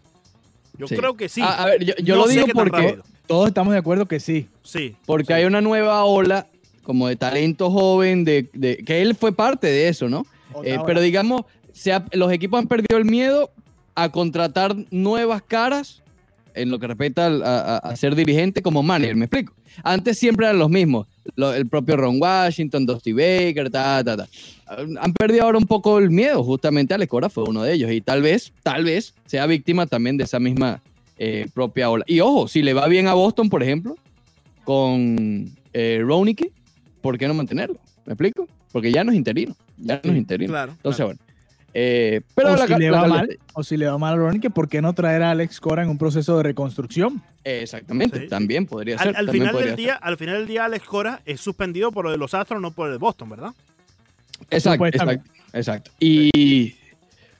Yo 0.78 0.88
Sí. 0.88 0.96
creo 0.96 1.16
que 1.16 1.28
sí. 1.28 1.40
Ah, 1.42 1.62
a 1.62 1.66
ver, 1.66 1.84
yo, 1.84 1.94
yo 2.02 2.16
No 2.16 2.22
lo 2.22 2.28
digo 2.28 2.46
porque. 2.52 2.98
Todos 3.26 3.48
estamos 3.48 3.72
de 3.72 3.78
acuerdo 3.78 4.06
que 4.06 4.20
sí. 4.20 4.48
Sí. 4.62 4.96
porque 5.06 5.28
sí. 5.28 5.32
hay 5.32 5.44
una 5.46 5.60
nueva 5.62 6.04
ola 6.04 6.46
como 6.82 7.08
de 7.08 7.16
talento 7.16 7.70
joven, 7.70 8.24
de, 8.24 8.50
de- 8.52 8.78
que 8.78 9.00
él 9.00 9.14
fue 9.14 9.32
parte 9.32 9.66
de 9.68 9.88
eso, 9.88 10.08
¿no? 10.10 10.26
Eh, 10.62 10.78
pero 10.84 11.00
digamos, 11.00 11.42
se 11.72 11.92
ha- 11.94 12.04
los 12.12 12.30
equipos 12.32 12.58
han 12.60 12.66
perdido 12.68 12.98
el 12.98 13.04
miedo 13.06 13.50
a 13.94 14.10
contratar 14.10 14.76
nuevas 14.90 15.40
caras 15.42 16.02
en 16.54 16.70
lo 16.70 16.78
que 16.78 16.86
respecta 16.86 17.26
a, 17.26 17.30
a- 17.30 17.78
a 17.78 17.96
ser 17.96 18.14
dirigente 18.14 18.62
como 18.62 18.82
manager, 18.82 19.16
¿me 19.16 19.24
explico? 19.26 19.54
Antes 19.82 20.18
siempre 20.18 20.46
eran 20.46 20.58
los 20.58 20.70
mismos, 20.70 21.06
lo- 21.36 21.52
el 21.52 21.66
propio 21.66 21.96
Ron 21.96 22.20
Washington, 22.20 22.86
Dusty 22.86 23.12
Baker, 23.12 23.70
ta, 23.70 24.02
ta, 24.04 24.16
ta. 24.16 24.28
Han 25.00 25.12
perdido 25.12 25.44
ahora 25.44 25.58
un 25.58 25.66
poco 25.66 25.98
el 25.98 26.10
miedo, 26.10 26.42
justamente 26.44 26.94
Alex 26.94 27.10
Cora 27.10 27.28
fue 27.28 27.44
uno 27.44 27.62
de 27.62 27.74
ellos 27.74 27.90
y 27.92 28.00
tal 28.00 28.22
vez, 28.22 28.52
tal 28.62 28.84
vez 28.84 29.14
sea 29.26 29.46
víctima 29.46 29.86
también 29.86 30.16
de 30.16 30.24
esa 30.24 30.38
misma 30.40 30.80
eh, 31.18 31.46
propia 31.52 31.90
ola. 31.90 32.04
Y 32.08 32.20
ojo, 32.20 32.48
si 32.48 32.62
le 32.62 32.72
va 32.74 32.86
bien 32.88 33.06
a 33.08 33.14
Boston, 33.14 33.48
por 33.48 33.62
ejemplo, 33.62 33.96
con 34.64 35.50
eh, 35.72 36.02
¿por 37.00 37.18
qué 37.18 37.28
no 37.28 37.34
mantenerlo? 37.34 37.76
¿Me 38.06 38.12
explico? 38.14 38.46
Porque 38.72 38.90
ya 38.90 39.04
no 39.04 39.12
es 39.12 39.16
interino, 39.18 39.54
ya 39.78 40.00
no 40.02 40.10
es 40.12 40.16
interino. 40.18 40.52
Claro. 40.52 40.72
Entonces, 40.72 40.96
claro. 41.04 41.16
bueno. 41.18 41.20
Eh, 41.74 42.20
pero 42.34 42.52
o, 42.52 42.56
la, 42.56 42.64
si 42.66 42.70
la- 42.72 42.78
le 42.78 42.90
va 42.90 43.00
la- 43.02 43.08
mal, 43.08 43.38
o 43.52 43.62
si 43.64 43.76
le 43.76 43.86
va 43.86 43.98
mal 43.98 44.14
a 44.14 44.16
Ronnie, 44.16 44.40
que 44.40 44.48
¿por 44.50 44.68
qué 44.68 44.80
no 44.80 44.92
traer 44.94 45.22
a 45.22 45.32
Alex 45.32 45.60
Cora 45.60 45.82
en 45.82 45.88
un 45.88 45.98
proceso 45.98 46.36
de 46.36 46.42
reconstrucción? 46.44 47.20
eh, 47.44 47.60
exactamente, 47.62 48.20
Sí. 48.20 48.28
también 48.28 48.64
podría 48.66 48.96
ser. 48.96 49.08
Al, 49.08 49.16
al 49.16 49.26
también 49.26 49.42
final 49.42 49.52
podría 49.52 49.70
del 49.72 49.76
día, 49.76 49.94
al 49.96 50.16
final 50.16 50.36
del 50.38 50.46
día, 50.46 50.64
Alex 50.64 50.84
Cora 50.86 51.20
es 51.26 51.40
suspendido 51.40 51.92
por 51.92 52.04
lo 52.06 52.10
de 52.10 52.16
los 52.16 52.32
Astros, 52.32 52.60
no 52.62 52.70
por 52.70 52.86
el 52.86 52.92
de 52.94 52.98
Boston, 52.98 53.28
¿verdad? 53.30 53.50
Exacto, 54.50 54.86
exacto, 54.86 55.30
exacto. 55.52 55.90
Y 56.00 56.74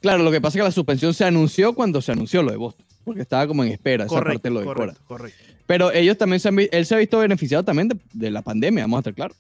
claro, 0.01 0.23
lo 0.23 0.31
que 0.31 0.41
pasa 0.41 0.59
es 0.59 0.63
que 0.63 0.65
la 0.69 0.71
suspensión 0.73 1.15
se 1.15 1.25
anunció 1.25 1.73
cuando 1.75 2.01
se 2.03 2.13
anunció 2.13 2.43
lo 2.43 2.51
de 2.51 2.57
Boston, 2.57 2.85
porque 3.05 3.23
estaba 3.23 3.47
como 3.47 3.65
en 3.65 3.73
espera 3.73 4.05
esa 4.05 4.21
parte 4.23 4.49
de 4.49 4.51
lo 4.51 4.61
de 4.61 4.67
Cora. 4.67 4.79
correcto, 4.79 5.03
correcto. 5.07 5.45
Pero 5.67 5.91
ellos 5.93 6.19
también 6.19 6.41
se 6.41 6.49
han, 6.49 6.59
él 6.71 6.85
se 6.87 6.95
ha 6.95 6.99
visto 6.99 7.19
beneficiado 7.19 7.65
también 7.65 7.89
de, 7.89 7.97
de 8.13 8.31
la 8.31 8.43
pandemia, 8.43 8.85
vamos 8.85 8.99
a 8.99 9.01
estar 9.01 9.15
claros. 9.15 9.37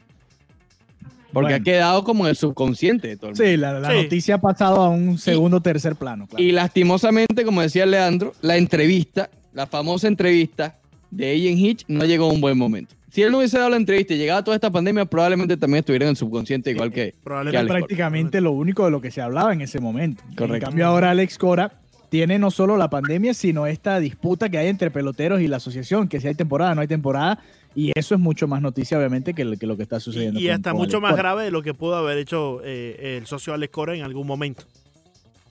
Porque 1.34 1.50
Bueno. 1.52 1.56
ha 1.56 1.64
quedado 1.64 2.04
como 2.04 2.24
en 2.24 2.30
el 2.30 2.36
subconsciente 2.36 3.08
de 3.08 3.16
todo 3.16 3.30
el 3.30 3.36
mundo. 3.36 3.44
Sí, 3.44 3.56
la, 3.58 3.78
la 3.80 3.90
Sí. 3.90 3.96
noticia 4.04 4.36
ha 4.36 4.40
pasado 4.40 4.80
a 4.80 4.88
un 4.88 5.18
segundo 5.18 5.58
o 5.58 5.60
tercer 5.60 5.96
plano. 5.96 6.26
claro. 6.26 6.42
Y 6.42 6.52
lastimosamente, 6.52 7.44
como 7.44 7.60
decía 7.60 7.84
Leandro, 7.84 8.32
la 8.40 8.56
entrevista, 8.56 9.28
la 9.52 9.66
famosa 9.66 10.08
entrevista 10.08 10.76
de 11.10 11.38
Ian 11.38 11.58
Hitch 11.58 11.84
no 11.88 12.04
llegó 12.04 12.30
a 12.30 12.32
un 12.32 12.40
buen 12.40 12.56
momento. 12.56 12.94
Si 13.10 13.22
él 13.22 13.30
no 13.30 13.38
hubiese 13.38 13.58
dado 13.58 13.70
la 13.70 13.76
entrevista 13.76 14.14
y 14.14 14.16
llegaba 14.18 14.42
toda 14.42 14.56
esta 14.56 14.70
pandemia, 14.70 15.04
probablemente 15.04 15.56
también 15.56 15.80
estuviera 15.80 16.04
en 16.06 16.10
el 16.10 16.16
subconsciente 16.16 16.72
igual 16.72 16.90
que... 16.90 17.02
Era 17.02 17.14
Probablemente. 17.22 17.58
Alex 17.58 17.68
Cora. 17.70 17.78
prácticamente 17.78 18.40
lo 18.40 18.50
único 18.52 18.84
de 18.84 18.90
lo 18.90 19.00
que 19.00 19.10
se 19.12 19.20
hablaba 19.20 19.52
en 19.52 19.60
ese 19.60 19.78
momento. 19.78 20.22
Correcto. 20.36 20.54
En 20.56 20.60
cambio, 20.62 20.86
ahora 20.86 21.10
Alex 21.10 21.38
Cora 21.38 21.72
tiene 22.08 22.40
no 22.40 22.50
solo 22.50 22.76
la 22.76 22.90
pandemia, 22.90 23.32
sino 23.34 23.66
esta 23.68 24.00
disputa 24.00 24.48
que 24.48 24.58
hay 24.58 24.66
entre 24.68 24.90
peloteros 24.90 25.40
y 25.40 25.46
la 25.48 25.58
asociación, 25.58 26.08
que 26.08 26.20
si 26.20 26.26
hay 26.26 26.34
temporada, 26.34 26.74
no 26.74 26.80
hay 26.80 26.88
temporada, 26.88 27.38
y 27.74 27.92
eso 27.98 28.14
es 28.14 28.20
mucho 28.20 28.46
más 28.48 28.62
noticia, 28.62 28.98
obviamente, 28.98 29.34
que, 29.34 29.44
lo- 29.44 29.56
que 29.56 29.66
lo 29.66 29.76
que 29.76 29.82
está 29.82 30.00
sucediendo. 30.00 30.38
Y, 30.40 30.44
y 30.44 30.48
hasta 30.48 30.70
con 30.70 30.80
mucho 30.80 30.96
Alex 30.98 31.02
más 31.02 31.10
Cora. 31.12 31.22
grave 31.22 31.44
de 31.44 31.50
lo 31.50 31.62
que 31.62 31.74
pudo 31.74 31.96
haber 31.96 32.18
hecho 32.18 32.60
eh, 32.64 33.18
el 33.20 33.26
socio 33.26 33.52
Alex 33.54 33.72
Cora 33.72 33.94
en 33.96 34.02
algún 34.02 34.26
momento. 34.26 34.64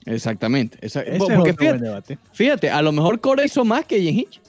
Exactamente. 0.06 0.78
esa- 0.80 1.00
Ese 1.02 1.12
es 1.12 1.18
porque 1.18 1.36
buen 1.38 1.56
fíjate, 1.56 1.78
debate. 1.84 2.18
fíjate, 2.32 2.70
a 2.70 2.82
lo 2.82 2.92
mejor 2.92 3.20
Core 3.20 3.44
hizo 3.46 3.64
más 3.64 3.84
que 3.86 4.02
Ian 4.02 4.18
Hitch 4.18 4.40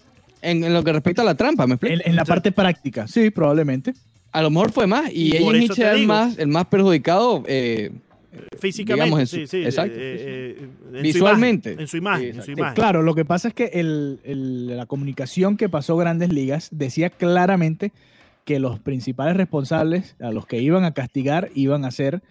en, 0.42 0.64
en 0.64 0.74
lo 0.74 0.84
que 0.84 0.92
respecta 0.94 1.22
a 1.22 1.26
la 1.26 1.36
trampa, 1.36 1.66
¿me 1.66 1.76
explico? 1.76 1.96
En, 1.96 2.02
en 2.10 2.16
la 2.16 2.26
parte 2.26 2.52
práctica, 2.52 3.08
sí, 3.08 3.30
probablemente. 3.30 3.94
A 4.32 4.42
lo 4.42 4.50
mejor 4.50 4.72
fue 4.74 4.86
más 4.86 5.10
y, 5.14 5.36
Y 5.38 5.56
Hitch 5.64 5.80
era 5.80 5.94
el 5.94 6.06
más, 6.08 6.38
el 6.38 6.50
más 6.50 6.66
perjudicado 6.66 7.44
eh, 7.48 7.92
Físicamente, 8.60 9.06
digamos, 9.06 9.20
en 9.22 9.28
sí, 9.28 9.42
su- 9.42 9.48
sí. 9.48 9.64
exacto, 9.64 9.94
eh, 9.98 10.16
sí, 10.18 10.24
sí. 10.24 10.30
eh, 10.30 10.70
en 10.94 10.96
su 10.98 11.02
Visualmente. 11.02 11.70
imagen, 11.72 11.82
En 11.82 11.88
su 11.88 11.98
imagen, 11.98 12.22
Sí, 12.22 12.28
en 12.28 12.34
su 12.36 12.40
exacto. 12.42 12.60
imagen. 12.60 12.76
Claro, 12.76 13.02
lo 13.04 13.16
que 13.16 13.26
pasa 13.26 13.48
es 13.50 13.54
que 13.54 13.66
el- 13.74 14.20
el- 14.24 14.78
la 14.78 14.86
comunicación 14.86 15.58
que 15.58 15.70
pasó 15.70 15.96
Grandes 15.98 16.32
Ligas 16.34 16.70
decía 16.72 17.10
claramente 17.10 17.92
que 18.46 18.60
los 18.60 18.80
principales 18.80 19.36
responsables 19.38 20.16
a 20.20 20.32
los 20.32 20.46
que 20.46 20.60
iban 20.62 20.84
a 20.86 20.94
castigar 20.94 21.50
iban 21.56 21.84
a 21.86 21.92
ser 21.92 22.22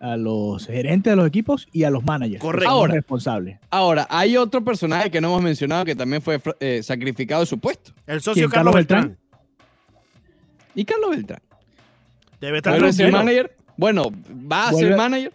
a 0.00 0.16
los 0.16 0.66
gerentes 0.66 1.12
de 1.12 1.16
los 1.16 1.26
equipos 1.26 1.68
y 1.72 1.84
a 1.84 1.90
los 1.90 2.02
managers. 2.04 2.40
Correcto. 2.40 2.70
Ahora. 2.70 2.94
responsables. 2.94 3.58
Ahora, 3.68 4.06
hay 4.08 4.36
otro 4.38 4.64
personaje 4.64 5.10
que 5.10 5.20
no 5.20 5.28
hemos 5.28 5.42
mencionado 5.42 5.84
que 5.84 5.94
también 5.94 6.22
fue 6.22 6.40
eh, 6.60 6.82
sacrificado 6.82 7.42
de 7.42 7.46
su 7.46 7.58
puesto. 7.58 7.92
El 8.06 8.20
socio 8.22 8.44
¿Quién, 8.44 8.50
Carlos 8.50 8.72
Carlos 8.72 8.74
Beltrán. 8.74 9.02
Beltrán? 9.08 9.18
Y 10.74 10.84
Carlos 10.84 11.10
Beltrán. 11.10 11.40
Debe 12.40 12.56
estar 12.58 12.72
¿Vuelve 12.72 12.88
a 12.88 12.92
ser 12.92 13.12
manager? 13.12 13.56
Bueno, 13.76 14.04
va 14.50 14.68
a 14.68 14.72
ser 14.72 14.96
manager. 14.96 15.32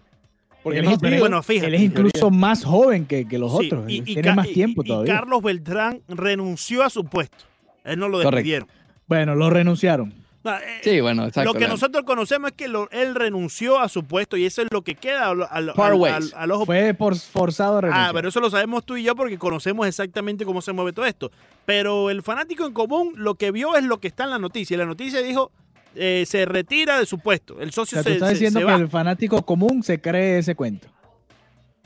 Porque 0.66 0.80
Él 0.80 0.86
no 0.86 0.92
es- 0.94 1.00
sido. 1.00 1.20
Bueno, 1.20 1.44
fíjate. 1.44 1.68
Él 1.68 1.74
es 1.76 1.82
incluso 1.82 2.32
más 2.32 2.66
joven 2.66 3.06
que, 3.06 3.28
que 3.28 3.38
los 3.38 3.56
Sí, 3.58 3.68
otros. 3.68 3.86
y- 3.88 4.02
tiene 4.02 4.34
más 4.34 4.48
tiempo 4.48 4.82
y 4.84 4.88
todavía. 4.88 5.14
Carlos 5.14 5.44
Beltrán 5.44 6.02
renunció 6.10 6.82
a 6.84 6.90
su 6.90 7.06
puesto. 7.06 7.46
Él 7.84 8.00
no 8.00 8.08
lo 8.10 8.18
Correcto. 8.18 8.32
despidieron. 8.36 8.68
Bueno, 9.08 9.36
lo 9.36 9.50
renunciaron. 9.52 10.12
No, 10.44 10.56
eh, 10.58 10.62
Sí, 10.84 11.02
bueno, 11.02 11.26
exacto. 11.26 11.44
lo 11.48 11.54
que 11.54 11.60
claro. 11.60 11.74
nosotros 11.74 12.04
conocemos 12.04 12.50
es 12.52 12.56
que 12.58 12.68
lo- 12.68 12.90
él 12.92 13.14
renunció 13.16 13.80
a 13.80 13.90
su 13.90 14.04
puesto 14.06 14.38
y 14.38 14.46
eso 14.46 14.62
es 14.64 14.68
lo 14.72 14.82
que 14.84 14.94
queda 14.96 15.30
al, 15.30 15.44
al- 15.50 15.74
al- 15.76 15.94
ways. 15.96 16.16
al- 16.16 16.32
al 16.36 16.52
ojo. 16.52 16.66
Fue 16.66 16.94
por 16.96 17.16
forzado 17.16 17.78
a 17.78 17.82
renunciar. 17.82 18.10
Ah, 18.10 18.14
pero 18.14 18.30
eso 18.30 18.40
lo 18.40 18.50
sabemos 18.50 18.86
tú 18.86 18.96
y 18.98 19.04
yo 19.04 19.16
porque 19.16 19.38
conocemos 19.38 19.88
exactamente 19.88 20.46
cómo 20.46 20.62
se 20.62 20.72
mueve 20.74 20.94
todo 20.94 21.06
esto. 21.06 21.32
Pero 21.66 22.10
el 22.12 22.22
fanático 22.24 22.66
en 22.66 22.74
común 22.74 23.14
lo 23.18 23.36
que 23.36 23.52
vio 23.52 23.76
es 23.76 23.84
lo 23.84 24.00
que 24.00 24.08
está 24.08 24.24
en 24.24 24.32
la 24.32 24.40
noticia. 24.40 24.74
Y 24.76 24.78
la 24.78 24.86
noticia 24.86 25.22
dijo, 25.22 25.52
eh, 25.96 26.24
se 26.28 26.46
retira 26.46 27.00
de 27.00 27.06
su 27.06 27.20
puesto. 27.20 27.60
El 27.62 27.70
o 27.70 27.72
socio 27.72 27.96
sea, 27.96 28.04
tú 28.04 28.10
se, 28.10 28.14
estás 28.16 28.30
se- 28.30 28.34
diciendo 28.36 28.60
se 28.60 28.66
que 28.66 28.72
va. 28.72 28.78
el 28.78 28.88
fanático 28.90 29.46
común 29.46 29.82
se 29.84 30.00
cree 30.00 30.40
ese 30.40 30.56
cuento. 30.56 30.88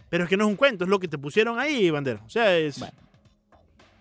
Pero 0.09 0.23
es 0.23 0.29
que 0.29 0.37
no 0.37 0.45
es 0.45 0.49
un 0.49 0.55
cuento, 0.55 0.83
es 0.85 0.89
lo 0.89 0.99
que 0.99 1.07
te 1.07 1.17
pusieron 1.17 1.59
ahí, 1.59 1.89
Bandera. 1.91 2.21
O 2.25 2.29
sea, 2.29 2.57
es, 2.57 2.79
Bueno. 2.79 2.93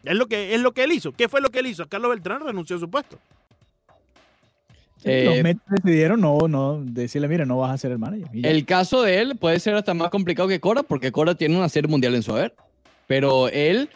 es, 0.05 0.17
lo 0.17 0.27
que, 0.27 0.55
es 0.55 0.61
lo 0.61 0.73
que 0.73 0.85
él 0.85 0.93
hizo. 0.93 1.13
¿Qué 1.13 1.29
fue 1.29 1.41
lo 1.41 1.51
que 1.51 1.59
él 1.59 1.67
hizo? 1.67 1.87
Carlos 1.89 2.11
Beltrán 2.11 2.41
renunció 2.45 2.77
a 2.77 2.79
su 2.81 2.89
puesto. 2.89 3.19
Eh, 5.05 5.25
los 5.27 5.43
Mets 5.45 5.61
decidieron 5.69 6.21
no, 6.21 6.39
no, 6.49 6.83
decirle, 6.85 7.29
mira, 7.29 7.45
no 7.45 7.59
vas 7.59 7.73
a 7.73 7.79
ser 7.79 7.93
el 7.93 7.99
manager. 7.99 8.29
El 8.45 8.65
caso 8.65 9.03
de 9.03 9.21
él 9.21 9.37
puede 9.37 9.61
ser 9.61 9.75
hasta 9.77 9.95
más 9.95 10.11
complicado 10.11 10.49
que 10.49 10.59
Cora, 10.59 10.83
porque 10.83 11.13
Cora 11.13 11.37
tiene 11.37 11.57
una 11.57 11.69
serie 11.69 11.89
mundial 11.89 12.15
en 12.17 12.23
su 12.25 12.33
haber. 12.33 12.55
Pero 13.07 13.49
él 13.49 13.89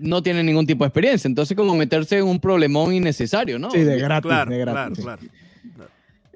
no 0.00 0.22
tiene 0.22 0.42
ningún 0.42 0.66
tipo 0.66 0.84
de 0.84 0.88
experiencia. 0.88 1.28
Entonces, 1.28 1.56
como 1.56 1.74
meterse 1.76 2.18
en 2.18 2.24
un 2.24 2.38
problemón 2.40 2.92
innecesario, 2.94 3.58
¿no? 3.58 3.70
sí, 3.70 3.78
de 3.80 3.98
gratis, 3.98 4.28
Claro, 4.28 4.50
de 4.50 4.62
claro, 4.62 4.72
gratis. 4.94 4.96
sí. 4.98 5.02
claro. 5.74 5.90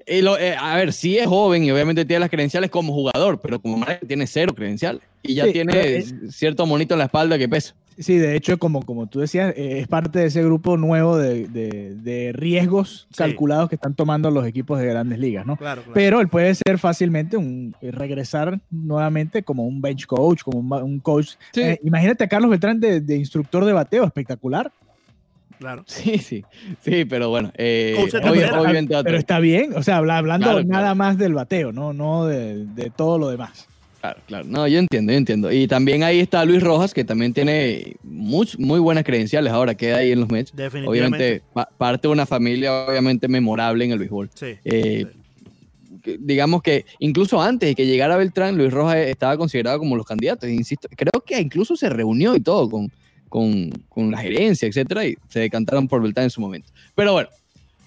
Y 0.06 0.22
lo- 0.22 0.38
eh, 0.38 0.56
a 0.58 0.74
ver, 0.76 0.92
sí 0.94 1.18
es 1.18 1.26
joven 1.26 1.64
y 1.64 1.70
obviamente 1.70 2.04
tiene 2.06 2.20
las 2.20 2.30
credenciales 2.30 2.70
como 2.70 2.94
jugador, 2.94 3.40
pero 3.42 3.60
como 3.60 3.76
manager 3.76 4.06
tiene 4.08 4.26
cero 4.26 4.54
credenciales. 4.54 5.02
Y 5.22 5.34
ya 5.34 5.44
Sí, 5.44 5.52
tiene 5.52 6.02
cierto 6.30 6.64
monito 6.64 6.94
en 6.94 6.98
la 7.00 7.04
espalda 7.06 7.36
que 7.36 7.48
pesa. 7.48 7.74
Sí, 7.98 8.16
de 8.16 8.36
hecho, 8.36 8.58
como, 8.58 8.82
como 8.82 9.08
tú 9.08 9.18
decías, 9.20 9.52
eh, 9.56 9.80
es 9.80 9.88
parte 9.88 10.20
de 10.20 10.26
ese 10.26 10.42
grupo 10.44 10.76
nuevo 10.76 11.16
de, 11.16 11.48
de- 11.48 11.94
de 11.96 12.32
riesgos 12.32 13.06
Sí. 13.10 13.16
calculados 13.18 13.68
que 13.68 13.74
están 13.74 13.94
tomando 13.94 14.30
los 14.30 14.46
equipos 14.46 14.78
de 14.78 14.86
grandes 14.86 15.18
ligas, 15.18 15.44
¿no? 15.46 15.56
Claro, 15.56 15.82
claro. 15.82 15.94
Pero 15.94 16.20
él 16.20 16.28
puede 16.28 16.54
ser 16.54 16.78
fácilmente 16.78 17.36
un 17.36 17.74
eh, 17.80 17.90
regresar 17.90 18.60
nuevamente 18.70 19.42
como 19.42 19.64
un 19.66 19.80
bench 19.80 20.06
coach, 20.06 20.42
como 20.42 20.58
un, 20.60 20.68
ba- 20.68 20.84
un 20.84 21.00
coach. 21.00 21.30
Sí. 21.52 21.60
Eh, 21.62 21.80
imagínate 21.82 22.24
a 22.24 22.28
Carlos 22.28 22.50
Beltrán 22.50 22.80
de, 22.80 23.00
de 23.00 23.16
instructor 23.16 23.64
de 23.64 23.72
bateo, 23.72 24.04
espectacular. 24.04 24.70
claro. 25.58 25.82
Sí, 25.88 26.18
sí, 26.18 26.44
sí, 26.82 27.04
pero 27.04 27.30
bueno, 27.30 27.50
eh, 27.56 27.96
tercera. 28.10 28.60
obviamente 28.60 28.94
Pero 29.02 29.16
está 29.18 29.40
bien, 29.40 29.72
o 29.76 29.82
sea, 29.82 29.96
habla- 29.98 30.18
hablando 30.18 30.46
Claro, 30.46 30.64
nada 30.64 30.82
claro. 30.82 30.94
más 30.94 31.18
del 31.18 31.34
bateo, 31.34 31.72
no, 31.72 31.92
no 31.92 32.26
de, 32.26 32.64
de 32.64 32.90
todo 32.90 33.18
lo 33.18 33.28
demás. 33.28 33.66
Claro, 34.00 34.20
claro. 34.26 34.44
No, 34.46 34.68
yo 34.68 34.78
entiendo, 34.78 35.10
yo 35.12 35.18
entiendo. 35.18 35.50
Y 35.52 35.66
también 35.66 36.04
ahí 36.04 36.20
está 36.20 36.44
Luis 36.44 36.62
Rojas, 36.62 36.94
que 36.94 37.02
también 37.04 37.32
tiene 37.34 37.96
much- 38.04 38.56
muy 38.58 38.78
buenas 38.78 39.02
credenciales 39.04 39.52
ahora, 39.52 39.74
queda 39.74 39.96
ahí 39.98 40.12
en 40.12 40.20
los 40.20 40.28
Mets. 40.30 40.54
Definitivamente. 40.54 40.88
Obviamente, 40.90 41.42
pa- 41.52 41.68
parte 41.76 42.06
de 42.06 42.12
una 42.12 42.24
familia 42.24 42.86
obviamente 42.86 43.26
memorable 43.26 43.84
en 43.84 43.90
el 43.90 43.98
béisbol. 43.98 44.30
Sí. 44.34 44.54
Eh, 44.64 45.06
sí. 46.04 46.16
digamos 46.20 46.62
que 46.62 46.86
incluso 47.00 47.42
antes 47.42 47.68
de 47.70 47.74
que 47.74 47.86
llegara 47.86 48.16
Beltrán, 48.16 48.56
Luis 48.56 48.72
Rojas 48.72 48.96
estaba 48.98 49.36
considerado 49.36 49.78
como 49.80 49.96
los 49.96 50.06
candidatos. 50.06 50.48
Insisto, 50.48 50.88
creo 50.96 51.20
que 51.26 51.38
incluso 51.40 51.76
se 51.76 51.88
reunió 51.90 52.36
y 52.36 52.40
todo 52.40 52.70
con, 52.70 52.90
con, 53.28 53.68
con 53.88 54.10
la 54.12 54.18
gerencia, 54.18 54.68
etcétera, 54.68 55.04
y 55.06 55.16
se 55.28 55.40
decantaron 55.40 55.88
por 55.88 56.00
Beltrán 56.00 56.24
en 56.24 56.30
su 56.30 56.40
momento. 56.40 56.68
Pero 56.94 57.12
bueno, 57.14 57.28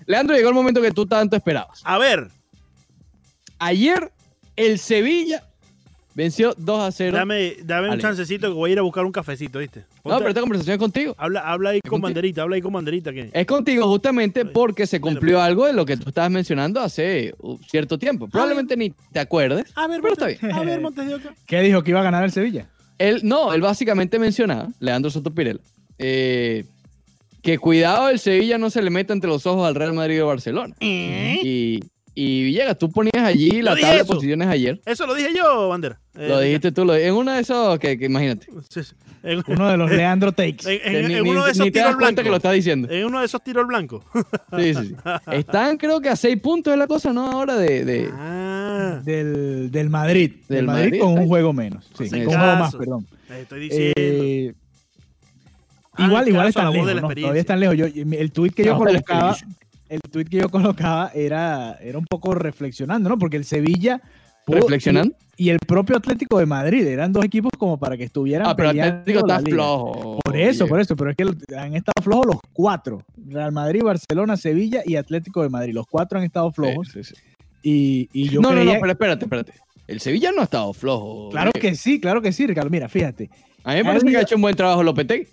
Leandro, 0.06 0.36
llegó 0.36 0.50
el 0.50 0.56
momento 0.56 0.82
que 0.82 0.92
tú 0.92 1.06
tanto 1.06 1.38
esperabas. 1.38 1.82
A 1.86 1.98
ver, 1.98 2.28
Ayer, 3.60 4.12
el 4.56 4.80
Sevilla 4.80 5.44
venció 6.22 6.54
2 6.58 6.80
a 6.84 6.92
0. 6.92 7.18
dame, 7.18 7.56
dame 7.64 7.88
un 7.88 7.94
Ale. 7.94 8.02
chancecito 8.02 8.48
que 8.48 8.54
voy 8.54 8.70
a 8.70 8.74
ir 8.74 8.80
a 8.80 8.82
buscar 8.84 9.06
un 9.06 9.12
cafecito, 9.12 9.60
¿viste? 9.60 9.86
No, 10.06 10.18
pero 10.18 10.30
esta 10.30 10.42
conversación 10.42 10.74
es 10.76 10.80
contigo. 10.80 11.16
habla, 11.18 11.42
habla 11.42 11.72
ahí 11.72 11.82
con 11.82 11.90
contigo. 11.92 12.08
banderita, 12.08 12.42
habla 12.44 12.56
ahí 12.56 12.62
con 12.62 12.74
banderita. 12.74 13.12
Que... 13.12 13.30
Es 13.34 13.46
contigo 13.46 13.88
justamente 13.88 14.46
porque 14.46 14.86
se 14.88 15.02
cumplió 15.02 15.42
algo 15.42 15.66
de 15.66 15.74
lo 15.74 15.86
que 15.86 15.98
tú 15.98 16.10
estabas 16.10 16.32
mencionando 16.32 16.80
hace 16.80 17.34
uh, 17.40 17.58
cierto 17.70 17.98
tiempo. 17.98 18.28
Probablemente 18.28 18.78
ni 18.78 18.92
te 19.12 19.20
acuerdes, 19.20 19.72
A 19.76 19.88
ver, 19.88 20.02
pero 20.02 20.14
está 20.14 20.26
Montes- 20.28 20.42
bien. 20.42 20.56
A 20.56 20.64
ver, 20.64 20.82
Montes 20.82 21.08
de 21.08 21.16
Oca. 21.16 21.34
¿Qué 21.48 21.62
dijo 21.62 21.84
que 21.84 21.92
iba 21.92 22.00
a 22.02 22.04
ganar 22.04 22.24
el 22.24 22.32
Sevilla? 22.32 22.68
Él, 22.98 23.22
no, 23.24 23.54
él 23.54 23.62
básicamente 23.62 24.20
mencionaba, 24.20 24.70
Leandro 24.80 25.10
Soto 25.10 25.32
Pirela, 25.34 25.60
eh, 25.98 26.66
que 27.42 27.58
cuidado 27.58 28.10
el 28.10 28.20
Sevilla 28.20 28.60
no 28.60 28.70
se 28.70 28.82
le 28.84 28.92
meta 28.92 29.14
entre 29.14 29.28
los 29.30 29.48
ojos 29.48 29.68
al 29.68 29.74
Real 29.74 29.94
Madrid 29.94 30.24
o 30.24 30.28
Barcelona. 30.28 30.76
Y, 30.80 31.80
y 32.14 32.44
Villegas, 32.44 32.78
tú 32.78 32.92
ponías 32.92 33.24
allí 33.24 33.62
la 33.62 33.72
tabla 33.76 33.96
de 33.98 34.06
posiciones 34.06 34.48
ayer. 34.48 34.82
Eso 34.86 35.08
lo 35.08 35.14
dije 35.16 35.30
yo, 35.36 35.70
Bandera. 35.70 36.00
Eh, 36.14 36.28
Lo 36.28 36.40
dijiste 36.42 36.72
tú, 36.74 36.84
lo, 36.84 36.94
en 36.94 37.14
una 37.14 37.36
de 37.36 37.42
esos 37.42 37.80
que, 37.80 37.98
que 37.98 38.06
imagínate. 38.06 38.48
sí, 38.70 38.84
sí. 38.84 38.94
En, 39.24 39.42
Uno 39.48 39.70
de 39.70 39.78
los 39.78 39.90
Leandro 39.92 40.32
Takes. 40.32 40.64
en- 40.68 41.08
ni, 41.08 41.14
en 41.14 41.28
uno 41.28 41.46
de 41.46 41.52
esos 41.52 41.66
tiros 41.72 41.86
das 41.90 41.96
cuenta 41.96 42.22
blancos. 42.22 42.24
que 42.24 42.30
lo 42.32 42.36
estás 42.38 42.54
diciendo. 42.54 42.90
En 42.90 43.06
uno 43.06 43.20
de 43.20 43.26
esos 43.28 43.42
tiros 43.44 43.66
blancos. 43.68 44.04
Sí, 44.58 44.74
sí, 44.74 44.88
sí. 44.88 44.96
Están 45.32 45.78
creo 45.78 46.02
que 46.02 46.10
a 46.10 46.16
seis 46.18 46.38
puntos 46.42 46.72
de 46.74 46.78
la 46.78 46.88
cosa, 46.88 47.14
¿no? 47.14 47.32
Ahora 47.32 47.56
de... 47.56 47.86
de- 47.86 48.10
ah, 48.12 49.00
Del, 49.06 49.72
del 49.72 49.90
Madrid. 49.90 50.32
Del, 50.50 50.58
Del 50.58 50.66
Madrid, 50.66 50.86
Madrid, 50.86 51.00
con 51.02 51.14
un 51.20 51.28
juego 51.28 51.54
menos. 51.54 51.86
Sí, 51.98 52.10
con 52.10 52.20
un 52.20 52.26
juego 52.26 52.56
más, 52.58 52.76
perdón. 52.76 53.08
estoy 53.30 53.60
diciendo. 53.62 53.94
Eh, 53.96 54.54
igual, 56.00 56.28
igual 56.28 56.48
caso 56.48 56.60
a 56.60 56.64
la 56.66 56.70
están 56.72 56.96
lejos. 56.96 57.16
Todavía 57.16 57.42
están 57.42 57.60
lejos. 57.60 57.78
Yo, 57.78 57.86
el 57.86 58.32
tweet 58.32 58.52
que 58.52 58.66
yo 58.66 58.78
colocaba. 58.78 59.38
El 59.92 60.00
tweet 60.10 60.26
que 60.26 60.38
yo 60.38 60.50
colocaba 60.50 61.12
era, 61.14 61.78
era 61.82 61.98
un 61.98 62.06
poco 62.06 62.34
reflexionando, 62.34 63.10
¿no? 63.10 63.18
Porque 63.20 63.38
el 63.38 63.46
Sevilla 63.46 64.02
pudo- 64.46 64.62
reflexionando. 64.62 65.16
y 65.38 65.50
el 65.50 65.60
propio 65.60 65.98
Atlético 65.98 66.40
de 66.40 66.46
Madrid 66.46 66.88
eran 66.88 67.12
dos 67.12 67.26
equipos 67.26 67.52
como 67.58 67.78
para 67.78 67.98
que 67.98 68.06
estuvieran 68.06 68.48
Ah, 68.48 68.56
pero 68.56 68.70
Atlético 68.70 69.20
está 69.20 69.40
liga. 69.42 69.56
flojo. 69.56 70.20
Por 70.24 70.38
eso, 70.38 70.68
por 70.68 70.80
eso, 70.80 70.96
pero 70.96 71.12
es 71.12 71.18
que 71.18 71.24
han 71.56 71.76
estado 71.76 72.02
flojos 72.02 72.26
los 72.28 72.38
cuatro. 72.54 73.04
Real 73.28 73.52
Madrid, 73.52 73.84
Barcelona, 73.84 74.38
Sevilla 74.38 74.82
y 74.86 74.96
Atlético 74.96 75.44
de 75.44 75.50
Madrid. 75.50 75.74
Los 75.74 75.86
cuatro 75.88 76.18
han 76.20 76.26
estado 76.26 76.52
flojos. 76.52 76.88
Sí, 76.94 77.04
sí, 77.04 77.14
sí. 77.16 77.22
Y, 77.64 78.10
y 78.14 78.30
yo 78.30 78.42
no, 78.42 78.50
no, 78.50 78.56
creía... 78.56 78.74
no, 78.76 78.80
pero 78.80 78.92
espérate, 78.94 79.26
espérate. 79.26 79.54
El 79.88 80.00
Sevilla 80.00 80.32
no 80.32 80.42
ha 80.42 80.46
estado 80.46 80.72
flojo. 80.74 81.30
Claro 81.30 81.52
Villegas. 81.54 81.72
que 81.72 81.76
sí, 81.78 82.00
claro 82.00 82.22
que 82.22 82.32
sí, 82.32 82.48
Ricardo. 82.48 82.70
Mira, 82.70 82.88
fíjate. 82.88 83.30
A 83.64 83.72
mí 83.74 83.78
me 83.80 83.84
parece 83.86 84.06
que 84.08 84.18
ha 84.18 84.22
hecho 84.22 84.36
un 84.36 84.42
buen 84.42 84.56
trabajo 84.56 84.82
Lopetegui. 84.82 85.28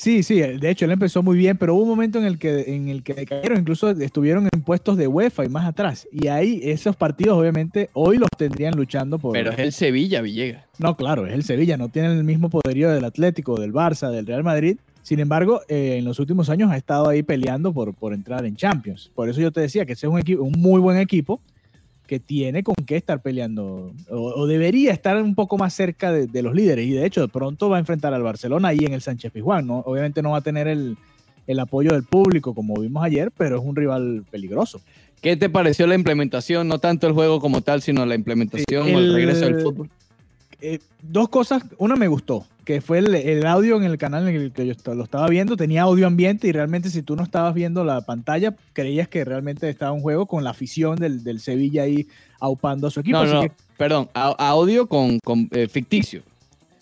Sí, 0.00 0.22
sí, 0.22 0.40
de 0.40 0.70
hecho 0.70 0.86
él 0.86 0.92
empezó 0.92 1.22
muy 1.22 1.36
bien, 1.36 1.58
pero 1.58 1.74
hubo 1.74 1.82
un 1.82 1.90
momento 1.90 2.18
en 2.18 2.24
el 2.24 2.38
que 2.38 2.74
en 2.74 2.88
el 2.88 3.02
que 3.02 3.26
cayeron, 3.26 3.58
incluso 3.58 3.90
estuvieron 3.90 4.48
en 4.50 4.62
puestos 4.62 4.96
de 4.96 5.06
UEFA 5.06 5.44
y 5.44 5.50
más 5.50 5.66
atrás. 5.66 6.08
Y 6.10 6.28
ahí 6.28 6.58
esos 6.64 6.96
partidos 6.96 7.38
obviamente 7.38 7.90
hoy 7.92 8.16
los 8.16 8.30
tendrían 8.38 8.74
luchando 8.74 9.18
por 9.18 9.34
Pero 9.34 9.50
es 9.50 9.58
el 9.58 9.72
Sevilla, 9.72 10.22
Villegas. 10.22 10.64
No, 10.78 10.96
claro, 10.96 11.26
es 11.26 11.34
el 11.34 11.44
Sevilla, 11.44 11.76
no 11.76 11.90
tiene 11.90 12.12
el 12.12 12.24
mismo 12.24 12.48
poderío 12.48 12.90
del 12.90 13.04
Atlético, 13.04 13.60
del 13.60 13.74
Barça, 13.74 14.10
del 14.10 14.26
Real 14.26 14.42
Madrid. 14.42 14.78
Sin 15.02 15.20
embargo, 15.20 15.60
eh, 15.68 15.96
en 15.98 16.06
los 16.06 16.18
últimos 16.18 16.48
años 16.48 16.70
ha 16.70 16.78
estado 16.78 17.06
ahí 17.06 17.22
peleando 17.22 17.74
por, 17.74 17.92
por 17.92 18.14
entrar 18.14 18.46
en 18.46 18.56
Champions. 18.56 19.10
Por 19.14 19.28
eso 19.28 19.42
yo 19.42 19.52
te 19.52 19.60
decía 19.60 19.84
que 19.84 19.92
ese 19.92 20.06
es 20.06 20.10
un, 20.10 20.18
equipo, 20.18 20.42
un 20.42 20.54
muy 20.56 20.80
buen 20.80 20.96
equipo 20.96 21.42
que 22.10 22.18
tiene 22.18 22.64
con 22.64 22.74
qué 22.86 22.96
estar 22.96 23.22
peleando 23.22 23.92
o, 24.10 24.16
o 24.16 24.46
debería 24.48 24.92
estar 24.92 25.16
un 25.22 25.36
poco 25.36 25.56
más 25.56 25.72
cerca 25.74 26.10
de, 26.10 26.26
de 26.26 26.42
los 26.42 26.56
líderes. 26.56 26.84
Y 26.88 26.90
de 26.90 27.06
hecho, 27.06 27.20
de 27.20 27.28
pronto 27.28 27.68
va 27.68 27.76
a 27.76 27.78
enfrentar 27.78 28.12
al 28.12 28.24
Barcelona 28.24 28.66
ahí 28.66 28.80
en 28.80 28.94
el 28.94 29.00
Sánchez 29.00 29.30
Pizjuán. 29.30 29.64
¿no? 29.64 29.78
Obviamente 29.86 30.20
no 30.20 30.32
va 30.32 30.38
a 30.38 30.40
tener 30.40 30.66
el, 30.66 30.96
el 31.46 31.60
apoyo 31.60 31.92
del 31.92 32.02
público 32.02 32.52
como 32.52 32.74
vimos 32.80 33.04
ayer, 33.04 33.30
pero 33.38 33.58
es 33.60 33.64
un 33.64 33.76
rival 33.76 34.24
peligroso. 34.28 34.80
¿Qué 35.22 35.36
te 35.36 35.48
pareció 35.48 35.86
la 35.86 35.94
implementación? 35.94 36.66
No 36.66 36.80
tanto 36.80 37.06
el 37.06 37.12
juego 37.12 37.38
como 37.40 37.60
tal, 37.60 37.80
sino 37.80 38.04
la 38.04 38.16
implementación 38.16 38.86
Sí, 38.86 38.92
o 38.92 38.98
el 38.98 39.04
el- 39.04 39.12
regreso 39.14 39.44
del 39.44 39.60
fútbol. 39.60 39.88
eh, 40.60 40.80
dos 41.02 41.28
cosas. 41.28 41.62
Una 41.78 41.94
me 41.94 42.08
gustó, 42.08 42.44
que 42.70 42.80
fue 42.80 42.98
el, 42.98 43.12
el 43.16 43.44
audio 43.46 43.76
en 43.78 43.82
el 43.82 43.98
canal 43.98 44.28
en 44.28 44.36
el 44.36 44.52
que 44.52 44.64
yo 44.64 44.74
lo 44.94 45.02
estaba 45.02 45.26
viendo. 45.26 45.56
Tenía 45.56 45.82
audio 45.82 46.06
ambiente 46.06 46.46
y 46.46 46.52
realmente 46.52 46.88
si 46.88 47.02
tú 47.02 47.16
no 47.16 47.24
estabas 47.24 47.52
viendo 47.52 47.82
la 47.82 48.02
pantalla, 48.02 48.54
creías 48.72 49.08
que 49.08 49.24
realmente 49.24 49.68
estaba 49.68 49.90
un 49.90 50.02
juego 50.02 50.26
con 50.26 50.44
la 50.44 50.50
afición 50.50 50.94
del, 50.94 51.24
del 51.24 51.40
Sevilla 51.40 51.82
ahí 51.82 52.06
aupando 52.38 52.86
a 52.86 52.90
su 52.92 53.00
equipo. 53.00 53.16
No, 53.18 53.24
Así 53.24 53.32
no, 53.34 53.40
que, 53.42 53.52
perdón, 53.76 54.08
a- 54.14 54.36
audio 54.50 54.86
con, 54.86 55.18
con, 55.18 55.48
eh, 55.50 55.66
ficticio. 55.66 56.22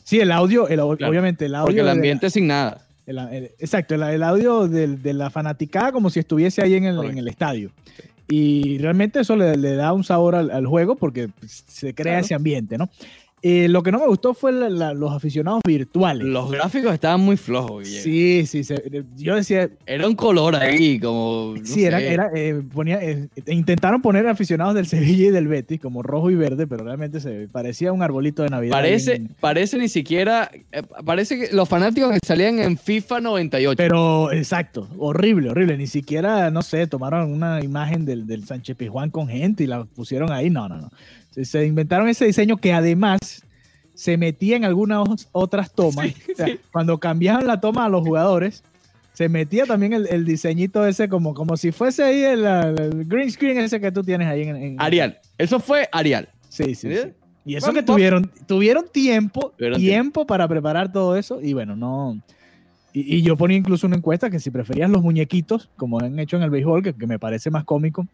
sí, 0.04 0.20
el 0.20 0.30
audio, 0.30 0.68
el, 0.68 0.76
Claro, 0.98 1.10
obviamente 1.10 1.46
el 1.46 1.54
audio. 1.54 1.66
Porque 1.68 1.80
el 1.80 1.86
de- 1.86 1.92
ambiente 1.92 2.28
sin 2.28 2.48
nada. 2.48 2.82
el- 3.06 3.50
exacto, 3.58 3.94
el, 3.94 4.22
audio 4.22 4.68
de 4.68 5.14
la 5.14 5.30
fanaticada 5.30 5.90
como 5.90 6.10
si 6.10 6.20
estuviese 6.20 6.60
ahí 6.60 6.74
en 6.74 6.84
el, 6.84 7.02
en 7.02 7.26
estadio. 7.28 7.70
Y 8.28 8.76
realmente 8.76 9.20
eso 9.20 9.36
le, 9.36 9.56
le 9.56 9.74
da 9.74 9.94
un 9.94 10.04
sabor 10.04 10.34
al, 10.34 10.50
al 10.50 10.66
juego 10.66 10.96
porque 10.96 11.30
se 11.46 11.94
crea 11.94 12.12
Claro. 12.12 12.24
ese 12.26 12.34
ambiente, 12.34 12.76
¿no? 12.76 12.90
Eh, 13.42 13.68
lo 13.68 13.82
que 13.82 13.92
no 13.92 13.98
me 14.00 14.06
gustó 14.06 14.34
fue 14.34 14.52
la- 14.52 14.68
la- 14.68 14.94
los 14.94 15.12
aficionados 15.12 15.60
virtuales. 15.66 16.26
Los 16.26 16.50
gráficos 16.50 16.92
estaban 16.92 17.20
muy 17.20 17.36
flojos. 17.36 17.86
Sí, 17.86 18.44
sí, 18.46 18.64
se- 18.64 19.04
yo 19.16 19.36
decía, 19.36 19.70
Era 19.86 20.06
un 20.08 20.14
color 20.16 20.56
ahí, 20.56 20.98
como. 20.98 21.54
no 21.56 21.64
sí, 21.64 21.84
era, 21.84 21.98
sé. 21.98 22.12
era, 22.12 22.30
eh, 22.34 22.60
ponía, 22.74 23.00
eh, 23.02 23.28
intentaron 23.46 24.02
poner 24.02 24.26
aficionados 24.26 24.74
del 24.74 24.86
Sevilla 24.86 25.26
y 25.28 25.30
del 25.30 25.46
Betis 25.48 25.80
como 25.80 26.02
rojo 26.02 26.30
y 26.30 26.34
verde, 26.34 26.66
pero 26.66 26.84
realmente 26.84 27.20
se 27.20 27.48
parecía 27.52 27.92
un 27.92 28.02
arbolito 28.02 28.42
de 28.42 28.48
Navidad. 28.50 28.72
Parece, 28.72 29.22
parece 29.40 29.78
ni 29.78 29.88
siquiera. 29.88 30.50
eh, 30.72 30.82
parece 31.04 31.38
que 31.38 31.54
los 31.54 31.68
fanáticos 31.68 32.10
que 32.12 32.18
salían 32.26 32.58
en 32.58 32.76
FIFA 32.76 33.20
98. 33.20 33.76
Pero, 33.76 34.32
exacto, 34.32 34.88
horrible, 34.98 35.50
horrible. 35.50 35.76
Ni 35.76 35.86
siquiera, 35.86 36.50
no 36.50 36.62
sé, 36.62 36.86
tomaron 36.86 37.32
una 37.32 37.62
imagen 37.62 38.04
del, 38.04 38.26
del 38.26 38.44
Sánchez 38.46 38.76
Pizjuán 38.76 39.10
con 39.10 39.28
gente 39.28 39.64
y 39.64 39.66
la 39.66 39.84
pusieron 39.84 40.32
ahí. 40.32 40.50
No, 40.50 40.68
no, 40.68 40.78
no. 40.78 40.90
Se, 41.30 41.66
inventaron 41.66 42.08
ese 42.08 42.24
diseño 42.24 42.56
que 42.56 42.72
además 42.72 43.18
se 43.94 44.16
metía 44.16 44.56
en 44.56 44.64
algunas 44.64 45.28
otras 45.32 45.72
tomas. 45.72 46.08
O 46.32 46.36
sea, 46.36 46.48
Cuando 46.72 46.98
cambiaban 46.98 47.46
la 47.46 47.60
toma 47.60 47.84
a 47.84 47.88
los 47.88 48.02
jugadores, 48.02 48.62
se 49.12 49.28
metía 49.28 49.66
también 49.66 49.92
el, 49.92 50.06
el 50.08 50.24
diseñito 50.24 50.86
ese 50.86 51.08
como, 51.08 51.34
como 51.34 51.56
si 51.56 51.72
fuese 51.72 52.04
ahí 52.04 52.22
el, 52.22 52.44
el 52.44 53.04
green 53.06 53.30
screen 53.30 53.58
ese 53.58 53.80
que 53.80 53.90
tú 53.90 54.02
tienes 54.02 54.28
ahí 54.28 54.42
en... 54.42 54.56
en- 54.56 54.80
Arial. 54.80 55.18
Eso 55.36 55.58
fue 55.58 55.88
Arial. 55.90 56.28
Sí, 56.48 56.74
sí, 56.74 56.88
¿Sí? 56.88 56.96
sí. 57.02 57.08
Y 57.44 57.56
eso 57.56 57.72
que 57.72 57.82
tuvieron, 57.82 58.30
tuvieron 58.46 58.84
tiempo, 58.92 59.54
Tuvieron 59.56 59.80
tiempo 59.80 60.26
para 60.26 60.46
preparar 60.46 60.92
todo 60.92 61.16
eso 61.16 61.40
y 61.42 61.52
bueno, 61.54 61.74
no... 61.76 62.20
Y, 62.92 63.16
y 63.16 63.22
yo 63.22 63.36
ponía 63.36 63.56
incluso 63.56 63.86
una 63.86 63.96
encuesta 63.96 64.28
que 64.30 64.38
si 64.38 64.50
preferías 64.50 64.90
los 64.90 65.02
muñequitos, 65.02 65.68
como 65.76 65.98
han 66.00 66.18
hecho 66.18 66.36
en 66.36 66.42
el 66.42 66.50
béisbol, 66.50 66.82
que, 66.82 66.92
que 66.94 67.06
me 67.06 67.18
parece 67.18 67.50
más 67.50 67.64
cómico, 67.64 68.06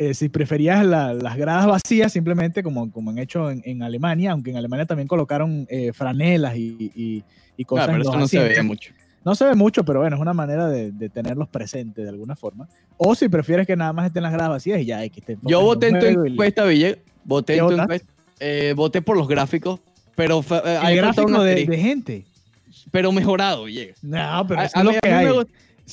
eh, 0.00 0.14
si 0.14 0.30
preferías 0.30 0.84
la- 0.84 1.12
las 1.12 1.36
gradas 1.36 1.66
vacías, 1.66 2.10
simplemente 2.12 2.62
como, 2.62 2.90
como 2.90 3.10
han 3.10 3.18
hecho 3.18 3.50
en, 3.50 3.60
en 3.66 3.82
Alemania, 3.82 4.32
aunque 4.32 4.48
en 4.50 4.56
Alemania 4.56 4.86
también 4.86 5.06
colocaron 5.06 5.66
eh, 5.68 5.92
franelas 5.92 6.56
y, 6.56 6.90
y- 6.94 7.22
y 7.56 7.62
Ah, 7.62 7.66
cosas 7.66 7.88
en 7.88 7.92
pero 7.96 8.02
eso 8.10 8.18
no 8.18 8.26
se 8.26 8.38
veía 8.38 8.62
mucho. 8.62 8.92
No 9.22 9.34
se 9.34 9.44
ve 9.44 9.54
mucho, 9.54 9.84
pero 9.84 10.00
bueno, 10.00 10.16
es 10.16 10.22
una 10.22 10.32
manera 10.32 10.66
de, 10.68 10.90
de 10.92 11.10
tenerlos 11.10 11.46
presentes 11.50 12.02
de 12.02 12.08
alguna 12.08 12.34
forma. 12.34 12.66
O 12.96 13.14
si 13.14 13.28
prefieres 13.28 13.66
que 13.66 13.76
nada 13.76 13.92
más 13.92 14.06
estén 14.06 14.22
las 14.22 14.32
gradas 14.32 14.48
vacías 14.48 14.80
y 14.80 14.86
ya 14.86 14.98
hay 15.00 15.10
que 15.10 15.20
enfoques 15.20 15.50
Yo 15.50 15.60
voté 15.60 15.88
en 15.88 15.98
tu 16.00 16.24
encuesta, 16.24 16.64
Ville. 16.64 16.98
Voté 17.24 17.52
¿Qué 17.52 17.58
en 17.58 17.66
tu 17.66 17.70
votaste? 17.72 17.94
encuesta. 17.96 18.12
Eh, 18.40 18.72
voté 18.74 19.02
por 19.02 19.18
los 19.18 19.28
gráficos. 19.28 19.80
Pero 20.16 20.38
un 20.38 20.44
gráfico 20.96 21.42
de, 21.42 21.66
de 21.66 21.76
gente. 21.78 22.24
Pero 22.90 23.12
mejorado, 23.12 23.64
Ville. 23.64 23.92
No, 24.00 24.46
pero 24.48 24.60
A- 24.60 24.64
eso 24.64 24.78
a 24.78 24.80
es 24.80 24.84
lo 24.86 24.90
a 24.92 24.94
que 25.00 25.10
me 25.10 25.44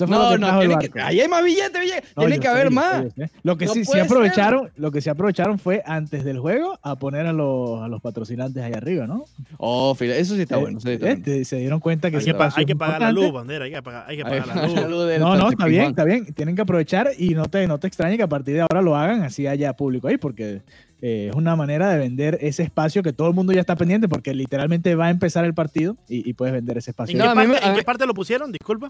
hay. 0.05 0.07
gusta- 0.07 0.07
Eso 0.07 0.07
fue 0.07 0.15
lo 0.17 0.23
No, 0.23 0.29
que 0.59 0.67
no, 0.67 0.77
tiene 0.77 0.89
que, 0.89 1.01
ahí 1.01 1.19
hay 1.21 1.27
más 1.27 1.43
billetes, 1.43 1.79
Ville. 1.81 2.03
No, 2.15 2.23
tiene 2.23 2.39
que 2.39 2.47
haber 2.47 2.71
más. 2.71 3.05
sé. 3.15 3.29
Lo 3.43 3.57
que 3.57 3.65
No 3.65 3.73
sí, 3.73 3.85
sí 3.85 3.99
aprovecharon, 3.99 4.69
lo 4.77 4.91
que 4.91 5.01
sí 5.01 5.09
aprovecharon 5.09 5.57
fue 5.59 5.81
antes 5.85 6.23
del 6.23 6.39
juego 6.39 6.77
a 6.81 6.95
poner 6.97 7.25
a 7.25 7.33
los, 7.33 7.81
a 7.81 7.87
los 7.87 8.01
patrocinantes 8.01 8.61
ahí 8.63 8.73
arriba, 8.73 9.07
¿no? 9.07 9.25
Oh, 9.57 9.93
fíjate, 9.95 10.19
eso 10.19 10.35
sí 10.35 10.41
está 10.41 10.57
Eh, 10.57 10.61
bueno. 10.61 10.79
sí 10.79 10.89
está 10.91 11.09
eh, 11.09 11.19
bueno. 11.23 11.45
se 11.45 11.55
dieron 11.57 11.79
cuenta 11.79 12.09
que 12.09 12.17
Hay 12.17 12.21
ese 12.23 12.33
que, 12.33 12.43
hay 12.55 12.65
que 12.65 12.75
pagar 12.75 13.01
la 13.01 13.11
luz, 13.11 13.31
bandera. 13.31 13.65
Hay 13.65 13.71
que 13.71 13.81
pagar, 13.81 14.05
hay 14.07 14.17
que 14.17 14.23
pagar 14.23 14.47
la 14.47 14.65
luz. 14.67 14.73
la 14.75 14.87
luz 14.87 15.07
del 15.07 15.21
No, 15.21 15.35
no, 15.35 15.49
está 15.49 15.65
bien, 15.65 15.85
está 15.85 16.03
bien. 16.03 16.33
Tienen 16.33 16.55
que 16.55 16.61
aprovechar 16.61 17.09
y 17.17 17.29
no 17.29 17.45
te, 17.45 17.65
no 17.67 17.79
te 17.79 17.87
extrañe 17.87 18.17
que 18.17 18.23
a 18.23 18.27
partir 18.27 18.55
de 18.55 18.61
ahora 18.61 18.81
lo 18.81 18.95
hagan, 18.95 19.23
así 19.23 19.47
haya 19.47 19.73
público 19.73 20.07
ahí, 20.07 20.17
porque 20.17 20.61
eh, 21.01 21.27
es 21.29 21.35
una 21.35 21.55
manera 21.55 21.89
de 21.91 21.99
vender 21.99 22.39
ese 22.41 22.63
espacio 22.63 23.03
que 23.03 23.13
todo 23.13 23.27
el 23.27 23.33
mundo 23.35 23.53
ya 23.53 23.61
está 23.61 23.75
pendiente, 23.75 24.07
porque 24.07 24.33
literalmente 24.33 24.95
va 24.95 25.05
a 25.05 25.09
empezar 25.11 25.45
el 25.45 25.53
partido 25.53 25.95
y, 26.09 26.27
y 26.27 26.33
puedes 26.33 26.53
vender 26.53 26.77
ese 26.77 26.89
espacio. 26.91 27.11
¿En, 27.13 27.19
No, 27.19 27.25
qué 27.25 27.29
a 27.29 27.35
mí 27.35 27.47
parte, 27.51 27.61
me- 27.61 27.67
a 27.67 27.69
en 27.71 27.77
qué 27.77 27.83
parte 27.83 28.05
lo 28.07 28.13
pusieron? 28.13 28.51
Disculpa. 28.51 28.89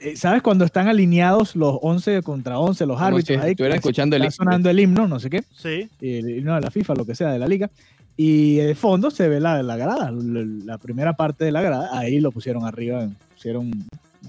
Eh, 0.00 0.16
¿Sabes 0.16 0.40
cuando 0.42 0.64
están 0.64 0.88
alineados 0.88 1.54
los 1.56 1.78
11 1.82 2.22
contra 2.22 2.58
11, 2.58 2.86
los 2.86 3.00
árbitros 3.00 3.38
si 3.38 3.44
ahí? 3.44 3.50
estuviera 3.50 3.74
que 3.74 3.78
escuchando 3.80 4.16
el 4.16 4.22
está 4.22 4.42
himno. 4.42 4.50
sonando 4.50 4.70
el 4.70 4.80
himno, 4.80 5.06
no 5.08 5.20
sé 5.20 5.28
qué. 5.30 5.42
Sí. 5.54 5.88
el 6.00 6.38
himno 6.38 6.54
de 6.54 6.60
la 6.62 6.70
FIFA, 6.70 6.94
lo 6.94 7.04
que 7.04 7.14
sea, 7.14 7.30
de 7.32 7.38
la 7.38 7.46
liga. 7.46 7.70
Y 8.16 8.56
de 8.56 8.74
fondo 8.74 9.10
se 9.10 9.28
ve 9.28 9.40
la, 9.40 9.62
la 9.62 9.76
grada, 9.76 10.10
la, 10.10 10.44
la 10.64 10.78
primera 10.78 11.12
parte 11.14 11.44
de 11.44 11.52
la 11.52 11.62
grada, 11.62 11.90
ahí 11.98 12.20
lo 12.20 12.32
pusieron 12.32 12.64
arriba, 12.66 13.08
pusieron... 13.34 13.70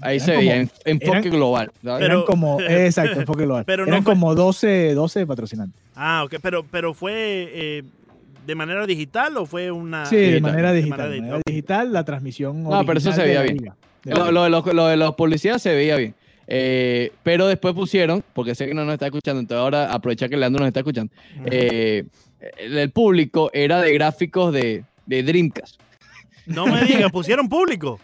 Ahí 0.00 0.16
eran 0.16 0.26
se 0.26 0.36
veía 0.36 0.56
en- 0.56 0.70
enfoque 0.86 1.18
eran- 1.18 1.30
global. 1.30 1.70
eran 2.00 2.22
como, 2.22 2.58
exacto, 2.68 3.20
enfoque 3.20 3.44
global. 3.44 3.64
pero 3.66 3.84
no 3.84 3.90
eran 3.92 4.02
fue- 4.02 4.14
como 4.14 4.34
12, 4.34 4.94
12 4.94 5.26
patrocinantes. 5.26 5.78
Ah, 5.94 6.22
ok. 6.24 6.36
Pero, 6.40 6.64
pero 6.70 6.94
fue 6.94 7.12
eh, 7.52 7.82
de 8.46 8.54
manera 8.54 8.86
digital 8.86 9.36
o 9.36 9.44
fue 9.46 9.70
una. 9.70 10.06
sí, 10.06 10.16
de 10.16 10.22
digital, 10.22 10.42
manera 10.50 10.72
de 10.72 10.76
digital. 10.78 10.98
manera 10.98 11.08
De 11.10 11.14
digital, 11.14 11.28
manera 11.30 11.36
ok. 11.36 11.42
digital, 11.46 11.92
la 11.92 12.04
transmisión. 12.04 12.62
No, 12.62 12.86
pero 12.86 12.98
eso 12.98 13.12
se 13.12 13.22
veía 13.22 13.42
bien. 13.42 13.58
liga. 13.58 13.76
De 14.04 14.14
Lo, 14.14 14.24
de 14.44 14.50
los, 14.50 14.66
lo 14.74 14.86
de 14.86 14.96
los 14.96 15.14
policías 15.14 15.62
se 15.62 15.74
veía 15.74 15.96
bien. 15.96 16.14
Eh, 16.48 17.12
pero 17.22 17.46
después 17.46 17.72
pusieron, 17.74 18.22
porque 18.34 18.54
sé 18.54 18.66
que 18.66 18.74
no 18.74 18.84
nos 18.84 18.94
está 18.94 19.06
escuchando, 19.06 19.40
entonces 19.40 19.62
ahora 19.62 19.92
aprovechar 19.92 20.28
que 20.28 20.36
Leandro 20.36 20.60
nos 20.60 20.68
está 20.68 20.80
escuchando. 20.80 21.12
Eh, 21.46 22.04
el, 22.58 22.76
el 22.78 22.90
público 22.90 23.50
era 23.52 23.80
de 23.80 23.92
gráficos 23.94 24.52
de, 24.52 24.84
de 25.06 25.22
Dreamcast. 25.22 25.80
No 26.46 26.66
me 26.66 26.82
digas, 26.84 27.10
pusieron 27.12 27.48
público. 27.48 28.00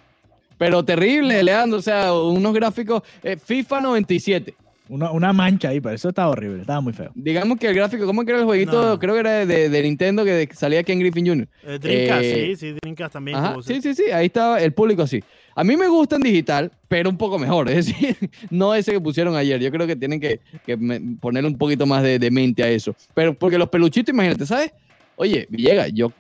Pero 0.57 0.85
terrible, 0.85 1.43
Leandro. 1.43 1.79
O 1.79 1.83
sea, 1.83 2.13
unos 2.15 2.55
gráficos. 2.55 3.03
eh, 3.23 3.37
FIFA 3.37 3.81
97. 3.81 4.55
Una, 4.89 5.11
una 5.11 5.33
mancha 5.35 5.69
ahí, 5.69 5.81
pero 5.81 5.95
eso 5.95 6.09
estaba 6.09 6.31
horrible, 6.31 6.63
estaba 6.63 6.81
muy 6.81 6.95
feo. 6.95 7.11
Digamos 7.15 7.59
que 7.59 7.69
el 7.69 7.75
gráfico, 7.75 8.07
¿cómo 8.07 8.25
que 8.25 8.31
era 8.31 8.41
el 8.41 8.47
jueguito? 8.47 8.81
No. 8.83 8.99
Creo 8.99 9.13
que 9.15 9.21
era 9.21 9.45
de, 9.45 9.69
de 9.69 9.83
Nintendo 9.83 10.25
que 10.25 10.49
salía 10.55 10.83
Ken 10.83 10.99
Griffin 10.99 11.27
Jr. 11.27 11.49
Eh, 11.65 11.79
Dreamcast, 11.79 12.23
Eh, 12.25 12.47
sí, 12.47 12.57
sí, 12.57 12.77
Dreamcast 12.81 13.13
también. 13.13 13.37
Ajá, 13.37 13.57
sí, 13.63 13.83
sí, 13.83 13.95
sí, 13.95 14.05
ahí 14.11 14.27
estaba 14.27 14.61
el 14.63 14.73
público 14.73 15.03
así. 15.03 15.23
A 15.59 15.65
mí 15.65 15.77
me 15.77 15.89
gusta 15.89 16.15
en 16.15 16.23
digital, 16.23 16.71
pero 16.87 17.11
un 17.11 17.19
poco 17.19 17.37
mejor, 17.37 17.69
es 17.69 17.87
decir, 17.87 18.17
no 18.51 18.77
ese 18.77 18.93
que 18.93 19.01
pusieron 19.01 19.35
ayer. 19.35 19.61
Yo 19.61 19.73
creo 19.73 19.89
que 19.89 19.97
tienen 19.97 20.21
que, 20.21 20.39
que 20.65 20.79
ponerle 21.21 21.51
un 21.51 21.59
poquito 21.59 21.85
más 21.85 22.05
de, 22.05 22.21
de 22.21 22.31
mente 22.31 22.63
a 22.63 22.69
eso. 22.69 22.95
Pero 23.13 23.35
porque 23.35 23.59
los 23.59 23.69
peluchitos, 23.69 24.15
imagínate, 24.15 24.47
¿sabes? 24.47 24.71
Oye, 25.17 25.49
Villegas, 25.51 25.91
yo, 25.93 26.13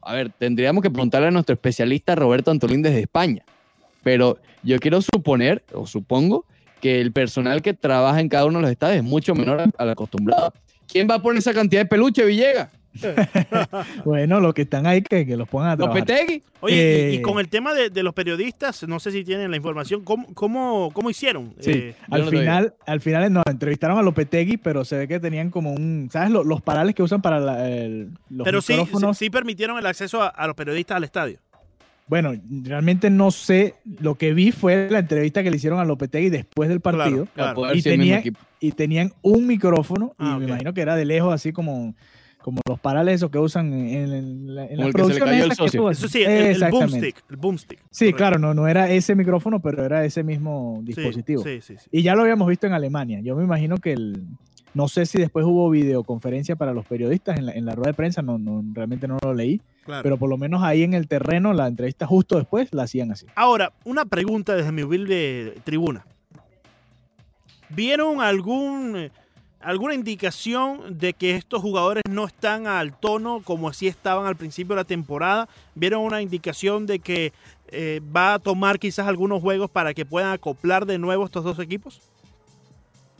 a 0.00 0.14
ver, 0.14 0.30
tendríamos 0.30 0.80
que 0.80 0.90
preguntarle 0.92 1.26
a 1.26 1.30
nuestro 1.32 1.54
especialista 1.54 2.14
Roberto 2.14 2.52
Antolín 2.52 2.82
desde 2.82 3.00
España. 3.00 3.42
Pero 4.04 4.38
yo 4.62 4.78
quiero 4.78 5.02
suponer, 5.02 5.64
o 5.72 5.84
supongo, 5.84 6.46
que 6.80 7.00
el 7.00 7.10
personal 7.10 7.62
que 7.62 7.74
trabaja 7.74 8.20
en 8.20 8.28
cada 8.28 8.44
uno 8.44 8.60
de 8.60 8.62
los 8.62 8.70
estados 8.70 8.94
es 8.94 9.02
mucho 9.02 9.34
menor 9.34 9.64
al 9.76 9.90
acostumbrado. 9.90 10.54
¿Quién 10.86 11.08
va 11.10 11.16
a 11.16 11.22
poner 11.22 11.40
esa 11.40 11.52
cantidad 11.52 11.80
de 11.80 11.86
peluche, 11.86 12.24
Villegas? 12.24 12.68
Bueno, 14.04 14.40
los 14.40 14.54
que 14.54 14.62
están 14.62 14.86
ahí, 14.86 15.02
que, 15.02 15.26
que 15.26 15.36
los 15.36 15.48
pongan 15.48 15.70
a 15.70 15.76
trabajar. 15.76 16.00
¿Lopetegui? 16.00 16.42
Oye, 16.60 17.10
y- 17.10 17.14
y, 17.14 17.18
Eh, 17.18 17.22
con 17.22 17.38
el 17.38 17.48
tema 17.48 17.74
de, 17.74 17.90
de 17.90 18.02
los 18.02 18.14
periodistas, 18.14 18.86
no 18.86 19.00
sé 19.00 19.10
si 19.10 19.24
tienen 19.24 19.50
la 19.50 19.56
información, 19.56 20.02
¿cómo, 20.04 20.26
cómo, 20.34 20.90
cómo 20.92 21.10
hicieron? 21.10 21.54
Sí, 21.60 21.70
Eh, 21.70 21.94
al 22.10 22.24
no 22.24 22.30
final, 22.30 22.74
al 22.86 23.00
final 23.00 23.32
no, 23.32 23.42
entrevistaron 23.48 23.98
a 23.98 24.02
Lopetegui, 24.02 24.56
pero 24.58 24.84
se 24.84 24.96
ve 24.98 25.08
que 25.08 25.18
tenían 25.20 25.50
como 25.50 25.72
un, 25.72 26.08
¿sabes? 26.12 26.30
Lo- 26.30 26.44
Los, 26.44 26.60
parales 26.62 26.94
que 26.94 27.02
usan 27.02 27.22
para 27.22 27.40
la- 27.40 27.68
el- 27.68 28.10
los 28.30 28.44
pero 28.44 28.60
sí, 28.60 28.74
sí, 28.74 28.80
micrófonos. 28.80 29.18
sí 29.18 29.30
permitieron 29.30 29.78
el 29.78 29.86
acceso 29.86 30.22
a, 30.22 30.28
a 30.28 30.46
los 30.46 30.54
periodistas 30.56 30.96
al 30.96 31.04
estadio. 31.04 31.38
Bueno, 32.08 32.34
realmente 32.64 33.08
no 33.10 33.30
sé, 33.30 33.74
lo 34.00 34.16
que 34.16 34.34
vi 34.34 34.52
fue 34.52 34.88
la 34.90 34.98
entrevista 34.98 35.42
que 35.42 35.50
le 35.50 35.56
hicieron 35.56 35.78
a 35.80 35.84
Lopetegui 35.84 36.28
después 36.30 36.68
del 36.68 36.80
partido 36.80 37.26
Claro. 37.26 37.26
Para 37.34 37.54
poder 37.54 37.76
Y 37.76 37.82
tenía- 37.82 38.18
equipo. 38.18 38.38
y 38.60 38.72
tenían 38.72 39.12
un 39.22 39.46
micrófono 39.46 40.12
y 40.18 40.24
Ah, 40.24 40.36
me 40.38 40.44
imagino 40.46 40.74
que 40.74 40.82
era 40.82 40.94
de 40.96 41.04
lejos, 41.06 41.32
así 41.32 41.52
como, 41.52 41.94
como 42.42 42.60
los 42.68 42.78
parales 42.80 43.14
esos 43.16 43.30
que 43.30 43.38
usan 43.38 43.72
en, 43.72 44.12
en, 44.12 44.54
la- 44.54 44.64
en 44.66 44.76
Como 44.76 44.76
las 44.76 44.86
el 44.88 44.92
que 44.94 45.02
se 45.02 45.08
le 45.08 45.18
producciones 45.18 45.20
cayó 45.30 45.44
el 45.44 45.52
esas 45.52 45.58
que 45.58 45.64
socio. 45.64 45.80
tú 45.82 45.88
Eso 45.90 46.08
sí, 46.08 46.22
el, 46.22 46.30
el 46.30 46.46
Exactamente. 46.52 46.90
boomstick. 46.98 47.24
El 47.30 47.36
boomstick. 47.36 47.78
Sí, 47.90 48.04
correcto. 48.06 48.16
claro, 48.16 48.38
no, 48.38 48.54
no 48.54 48.68
era 48.68 48.90
ese 48.90 49.14
micrófono, 49.14 49.60
pero 49.60 49.84
era 49.84 50.04
ese 50.04 50.22
mismo 50.22 50.76
Sí, 50.80 50.86
dispositivo. 50.86 51.42
Sí, 51.42 51.60
sí, 51.60 51.76
sí. 51.78 51.88
Y 51.90 52.02
ya 52.02 52.14
lo 52.14 52.22
habíamos 52.22 52.48
visto 52.48 52.66
en 52.66 52.72
Alemania. 52.74 53.20
Yo 53.22 53.34
me 53.36 53.44
imagino 53.44 53.78
que 53.78 53.92
el, 53.92 54.22
no 54.74 54.88
sé 54.88 55.06
si 55.06 55.18
después 55.18 55.44
hubo 55.44 55.68
videoconferencia 55.70 56.56
para 56.56 56.72
los 56.72 56.84
periodistas 56.86 57.38
en 57.38 57.46
la, 57.46 57.52
en 57.52 57.64
la 57.66 57.74
rueda 57.74 57.90
de 57.90 57.94
prensa, 57.94 58.22
no, 58.22 58.38
no, 58.38 58.62
realmente 58.72 59.06
no 59.06 59.18
lo 59.22 59.34
leí, 59.34 59.60
claro. 59.84 60.02
pero 60.02 60.16
por 60.16 60.28
lo 60.30 60.36
menos 60.38 60.62
ahí 60.62 60.82
en 60.82 60.94
el 60.94 61.08
terreno, 61.08 61.52
la 61.52 61.66
entrevista 61.66 62.06
justo 62.06 62.36
después 62.38 62.68
la 62.72 62.84
hacían 62.84 63.12
así. 63.12 63.26
Ahora, 63.34 63.72
una 63.84 64.04
pregunta 64.06 64.54
desde 64.56 64.72
mi 64.72 64.82
humilde 64.82 65.54
tribuna. 65.64 66.04
¿Vieron 67.74 68.20
algún, 68.20 68.96
eh, 68.96 69.10
alguna 69.64 69.94
indicación 69.94 70.98
de 70.98 71.12
que 71.14 71.36
estos 71.36 71.60
jugadores 71.62 72.02
no 72.10 72.26
están 72.26 72.66
al 72.66 72.98
tono 72.98 73.40
como 73.44 73.68
así 73.68 73.86
estaban 73.88 74.26
al 74.26 74.36
principio 74.36 74.74
de 74.74 74.80
la 74.82 74.84
temporada? 74.86 75.48
¿Vieron 75.74 76.02
una 76.02 76.20
indicación 76.22 76.86
de 76.86 76.98
que 76.98 77.32
eh, 77.68 78.00
va 78.14 78.34
a 78.34 78.38
tomar 78.38 78.78
quizás 78.78 79.06
algunos 79.06 79.40
juegos 79.40 79.70
para 79.70 79.94
que 79.94 80.04
puedan 80.04 80.32
acoplar 80.32 80.84
de 80.86 80.98
nuevo 80.98 81.24
estos 81.24 81.44
dos 81.44 81.58
equipos? 81.58 82.00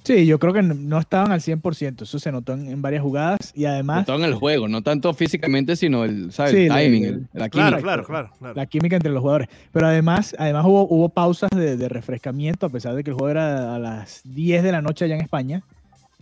Sí, 0.05 0.27
yo 0.27 0.41
creo 0.41 0.53
que 0.53 0.63
no- 0.63 0.99
estaban 0.99 1.31
al 1.31 1.41
100%, 1.41 2.03
eso 2.03 2.19
se 2.19 2.33
notó 2.33 2.55
en, 2.55 2.67
en 2.67 2.83
varias 2.83 3.03
jugadas 3.05 3.53
y 3.55 3.67
además 3.67 4.05
todo 4.05 4.17
en 4.17 4.25
el 4.25 4.35
juego, 4.35 4.67
no 4.67 4.83
tanto 4.83 5.15
físicamente, 5.15 5.77
sino 5.77 6.03
el, 6.05 6.33
¿sabes? 6.33 6.51
Sí, 6.55 6.57
el 6.67 6.73
el- 6.73 6.77
timing, 6.77 7.05
el- 7.05 7.15
el- 7.15 7.29
la 7.35 7.49
Claro, 7.49 7.69
química. 7.77 7.83
claro, 7.83 8.05
claro. 8.05 8.31
claro. 8.37 8.55
la 8.57 8.67
química 8.67 8.97
entre 8.97 9.13
los 9.13 9.21
jugadores. 9.21 9.49
Pero 9.71 9.87
además, 9.87 10.35
además 10.41 10.65
hubo, 10.67 10.89
hubo 10.89 11.09
pausas 11.09 11.51
de, 11.55 11.77
de 11.77 11.89
refrescamiento, 11.89 12.67
a 12.67 12.69
pesar 12.69 12.97
de 12.97 13.05
que 13.05 13.11
el 13.11 13.15
juego 13.15 13.31
era 13.31 13.77
a 13.77 13.79
las 13.79 14.23
10 14.25 14.65
de 14.65 14.73
la 14.73 14.83
noche 14.83 15.05
allá 15.05 15.15
en 15.15 15.21
España. 15.21 15.63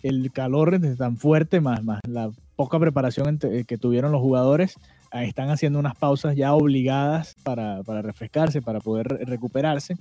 El 0.03 0.31
calor 0.33 0.75
es 0.75 0.97
tan 0.97 1.17
fuerte, 1.17 1.61
más, 1.61 1.83
más 1.85 2.01
la 2.09 2.31
poca 2.57 2.79
preparación 2.79 3.29
entre- 3.29 3.65
que 3.65 3.77
tuvieron 3.79 4.13
los 4.13 4.21
jugadores, 4.21 4.75
están 5.13 5.51
haciendo 5.51 5.79
unas 5.79 5.97
pausas 5.97 6.37
ya 6.37 6.55
obligadas 6.55 7.35
para, 7.43 7.83
para 7.83 8.01
refrescarse, 8.03 8.63
para 8.63 8.81
poder 8.81 9.09
re- 9.09 9.25
recuperarse. 9.25 9.97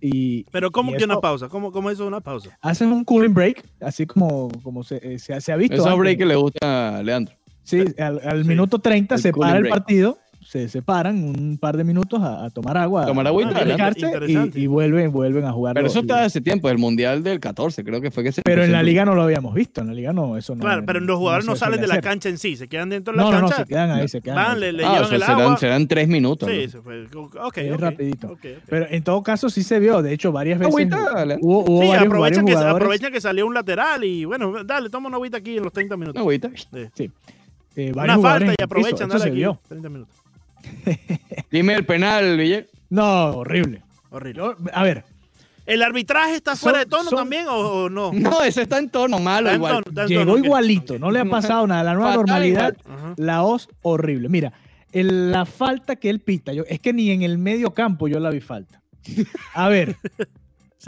Y, 0.00 0.44
Pero 0.52 0.70
¿cómo 0.70 0.92
y 0.92 0.96
que 0.98 1.04
una 1.04 1.20
pausa? 1.20 1.48
¿Cómo, 1.48 1.72
cómo 1.72 1.90
es 1.90 1.98
una 2.00 2.20
pausa? 2.20 2.56
Hacen 2.60 2.92
un 2.92 3.02
cooling 3.04 3.32
break, 3.32 3.64
así 3.80 4.06
como, 4.06 4.48
como 4.62 4.84
se, 4.84 4.96
eh, 5.02 5.18
se, 5.18 5.40
se 5.40 5.52
ha 5.52 5.56
visto. 5.56 5.74
Esos 5.74 5.86
antes. 5.86 5.98
break 6.00 6.18
que 6.18 6.26
le 6.26 6.36
gusta 6.36 6.98
a 6.98 7.02
Leandro. 7.02 7.34
Sí, 7.62 7.82
al, 7.98 8.20
al 8.24 8.42
Sí. 8.42 8.48
minuto 8.48 8.78
30 8.78 9.16
El 9.16 9.20
se 9.20 9.32
para 9.32 9.56
el 9.56 9.62
break. 9.64 9.74
partido, 9.74 10.18
se 10.46 10.68
separan 10.68 11.24
un 11.24 11.58
par 11.58 11.76
de 11.76 11.82
minutos 11.82 12.22
a, 12.22 12.44
a 12.44 12.50
tomar 12.50 12.76
agua, 12.76 13.04
Tomar 13.04 13.26
a 13.26 13.30
refrescarse 13.32 14.06
Interesante. 14.06 14.60
y, 14.60 14.62
y 14.62 14.66
vuelven, 14.68 15.10
vuelven 15.10 15.44
a 15.44 15.50
jugar. 15.52 15.74
Pero 15.74 15.88
eso 15.88 15.98
está 16.00 16.22
hace 16.24 16.40
tiempo, 16.40 16.70
el 16.70 16.78
Mundial 16.78 17.24
del 17.24 17.40
14, 17.40 17.82
creo 17.82 18.00
que 18.00 18.12
fue 18.12 18.22
que 18.22 18.30
se 18.30 18.42
Pero 18.42 18.62
en 18.62 18.70
la 18.70 18.82
liga 18.82 19.04
no 19.04 19.16
lo 19.16 19.22
habíamos 19.22 19.54
visto, 19.54 19.80
en 19.80 19.88
la 19.88 19.92
liga 19.92 20.12
no, 20.12 20.36
eso 20.36 20.54
no. 20.54 20.60
Claro, 20.62 20.84
pero 20.86 21.00
los 21.00 21.18
jugadores 21.18 21.46
no, 21.46 21.56
salen 21.56 21.80
de 21.80 21.88
la 21.88 21.94
hacer. 21.94 22.04
cancha 22.04 22.28
en 22.28 22.38
sí, 22.38 22.54
se 22.56 22.68
quedan 22.68 22.90
dentro 22.90 23.12
de 23.12 23.16
la 23.18 23.22
No, 23.24 23.30
no, 23.32 23.40
no, 23.40 23.48
cancha. 23.48 23.64
se 23.64 23.68
quedan 23.68 23.90
ahí, 23.90 24.06
se 24.08 24.20
quedan 24.20 24.36
van, 24.36 24.54
ahí. 24.54 24.60
le, 24.60 24.72
le 24.72 24.84
Ah, 24.84 24.88
llevan 24.92 25.02
o 25.04 25.06
sea, 25.08 25.16
el 25.16 25.22
serán, 25.22 25.40
agua. 25.40 25.56
serán 25.58 25.88
tres 25.88 26.08
minutos. 26.08 26.48
Sí, 26.48 26.62
¿no? 26.64 26.70
se 26.70 26.80
fue. 26.80 27.04
Ok, 27.42 27.58
Es 27.58 27.72
ok, 27.74 27.80
rapidito. 27.80 28.38
Pero 28.68 28.86
en 28.88 29.02
todo 29.02 29.22
caso 29.24 29.50
sí 29.50 29.62
se 29.64 29.80
vio, 29.80 30.00
de 30.00 30.12
hecho 30.12 30.30
varias 30.30 30.60
veces 30.60 30.72
Agüita, 30.72 31.26
hubo, 31.40 31.64
hubo 31.64 31.82
Sí, 31.82 31.88
varios, 31.88 32.06
aprovechan 32.06 32.44
varios 32.44 32.62
que, 32.62 32.68
aprovechan 32.70 33.12
que 33.12 33.20
salió 33.20 33.46
un 33.46 33.54
lateral 33.54 34.04
y 34.04 34.24
bueno, 34.24 34.62
dale, 34.64 34.90
toma 34.90 35.08
una 35.08 35.16
agüita 35.16 35.38
aquí 35.38 35.56
en 35.56 35.64
los 35.64 35.72
30 35.72 35.96
minutos. 35.96 36.14
Una 36.14 36.22
agüita. 36.22 36.50
eh, 37.76 37.92
varios 37.94 38.18
Una 38.18 38.28
falta 38.30 38.52
y 38.58 38.62
aprovechan, 38.62 39.08
eso 39.08 39.08
dale 39.08 39.20
se 39.20 39.28
aquí. 39.28 39.36
vio. 39.36 39.58
30 39.68 39.88
minutos. 39.88 40.14
Dime 41.50 41.74
el 41.74 41.84
penal, 41.86 42.36
Ville. 42.36 42.68
No, 42.90 43.30
horrible. 43.38 43.82
Horrible. 44.10 44.54
A 44.72 44.82
ver, 44.82 45.04
¿El 45.66 45.82
arbitraje 45.82 46.36
está 46.36 46.54
fuera 46.54 46.78
Son- 46.78 46.84
de 46.84 46.90
tono 46.96 47.10
son- 47.10 47.18
también 47.18 47.48
o, 47.48 47.54
o 47.56 47.88
no? 47.90 48.12
No, 48.12 48.40
ese 48.44 48.62
está 48.62 48.78
en 48.78 48.88
tono 48.88 49.18
malo 49.18 49.48
Está 49.48 49.54
en 49.54 49.56
igual. 49.56 49.72
tono, 49.72 49.84
está 49.88 50.02
en 50.02 50.08
llegó 50.08 50.32
tono, 50.34 50.44
igualito, 50.44 50.98
no 50.98 51.10
le 51.10 51.18
ha 51.18 51.24
pasado 51.24 51.66
nada, 51.66 51.82
la 51.82 51.94
nueva 51.94 52.10
Fatal 52.10 52.18
normalidad, 52.26 52.76
igual. 52.86 53.14
La 53.16 53.42
OS 53.42 53.68
horrible. 53.82 54.28
Mira, 54.28 54.52
el- 54.92 55.32
la 55.32 55.44
falta 55.44 55.96
que 55.96 56.08
él 56.08 56.20
pita, 56.20 56.52
yo, 56.52 56.62
es 56.68 56.78
que 56.78 56.92
ni 56.92 57.10
en 57.10 57.22
el 57.22 57.38
medio 57.38 57.74
campo 57.74 58.06
yo 58.06 58.20
la 58.20 58.30
vi 58.30 58.40
falta. 58.40 58.80
A 59.54 59.68
ver, 59.68 59.96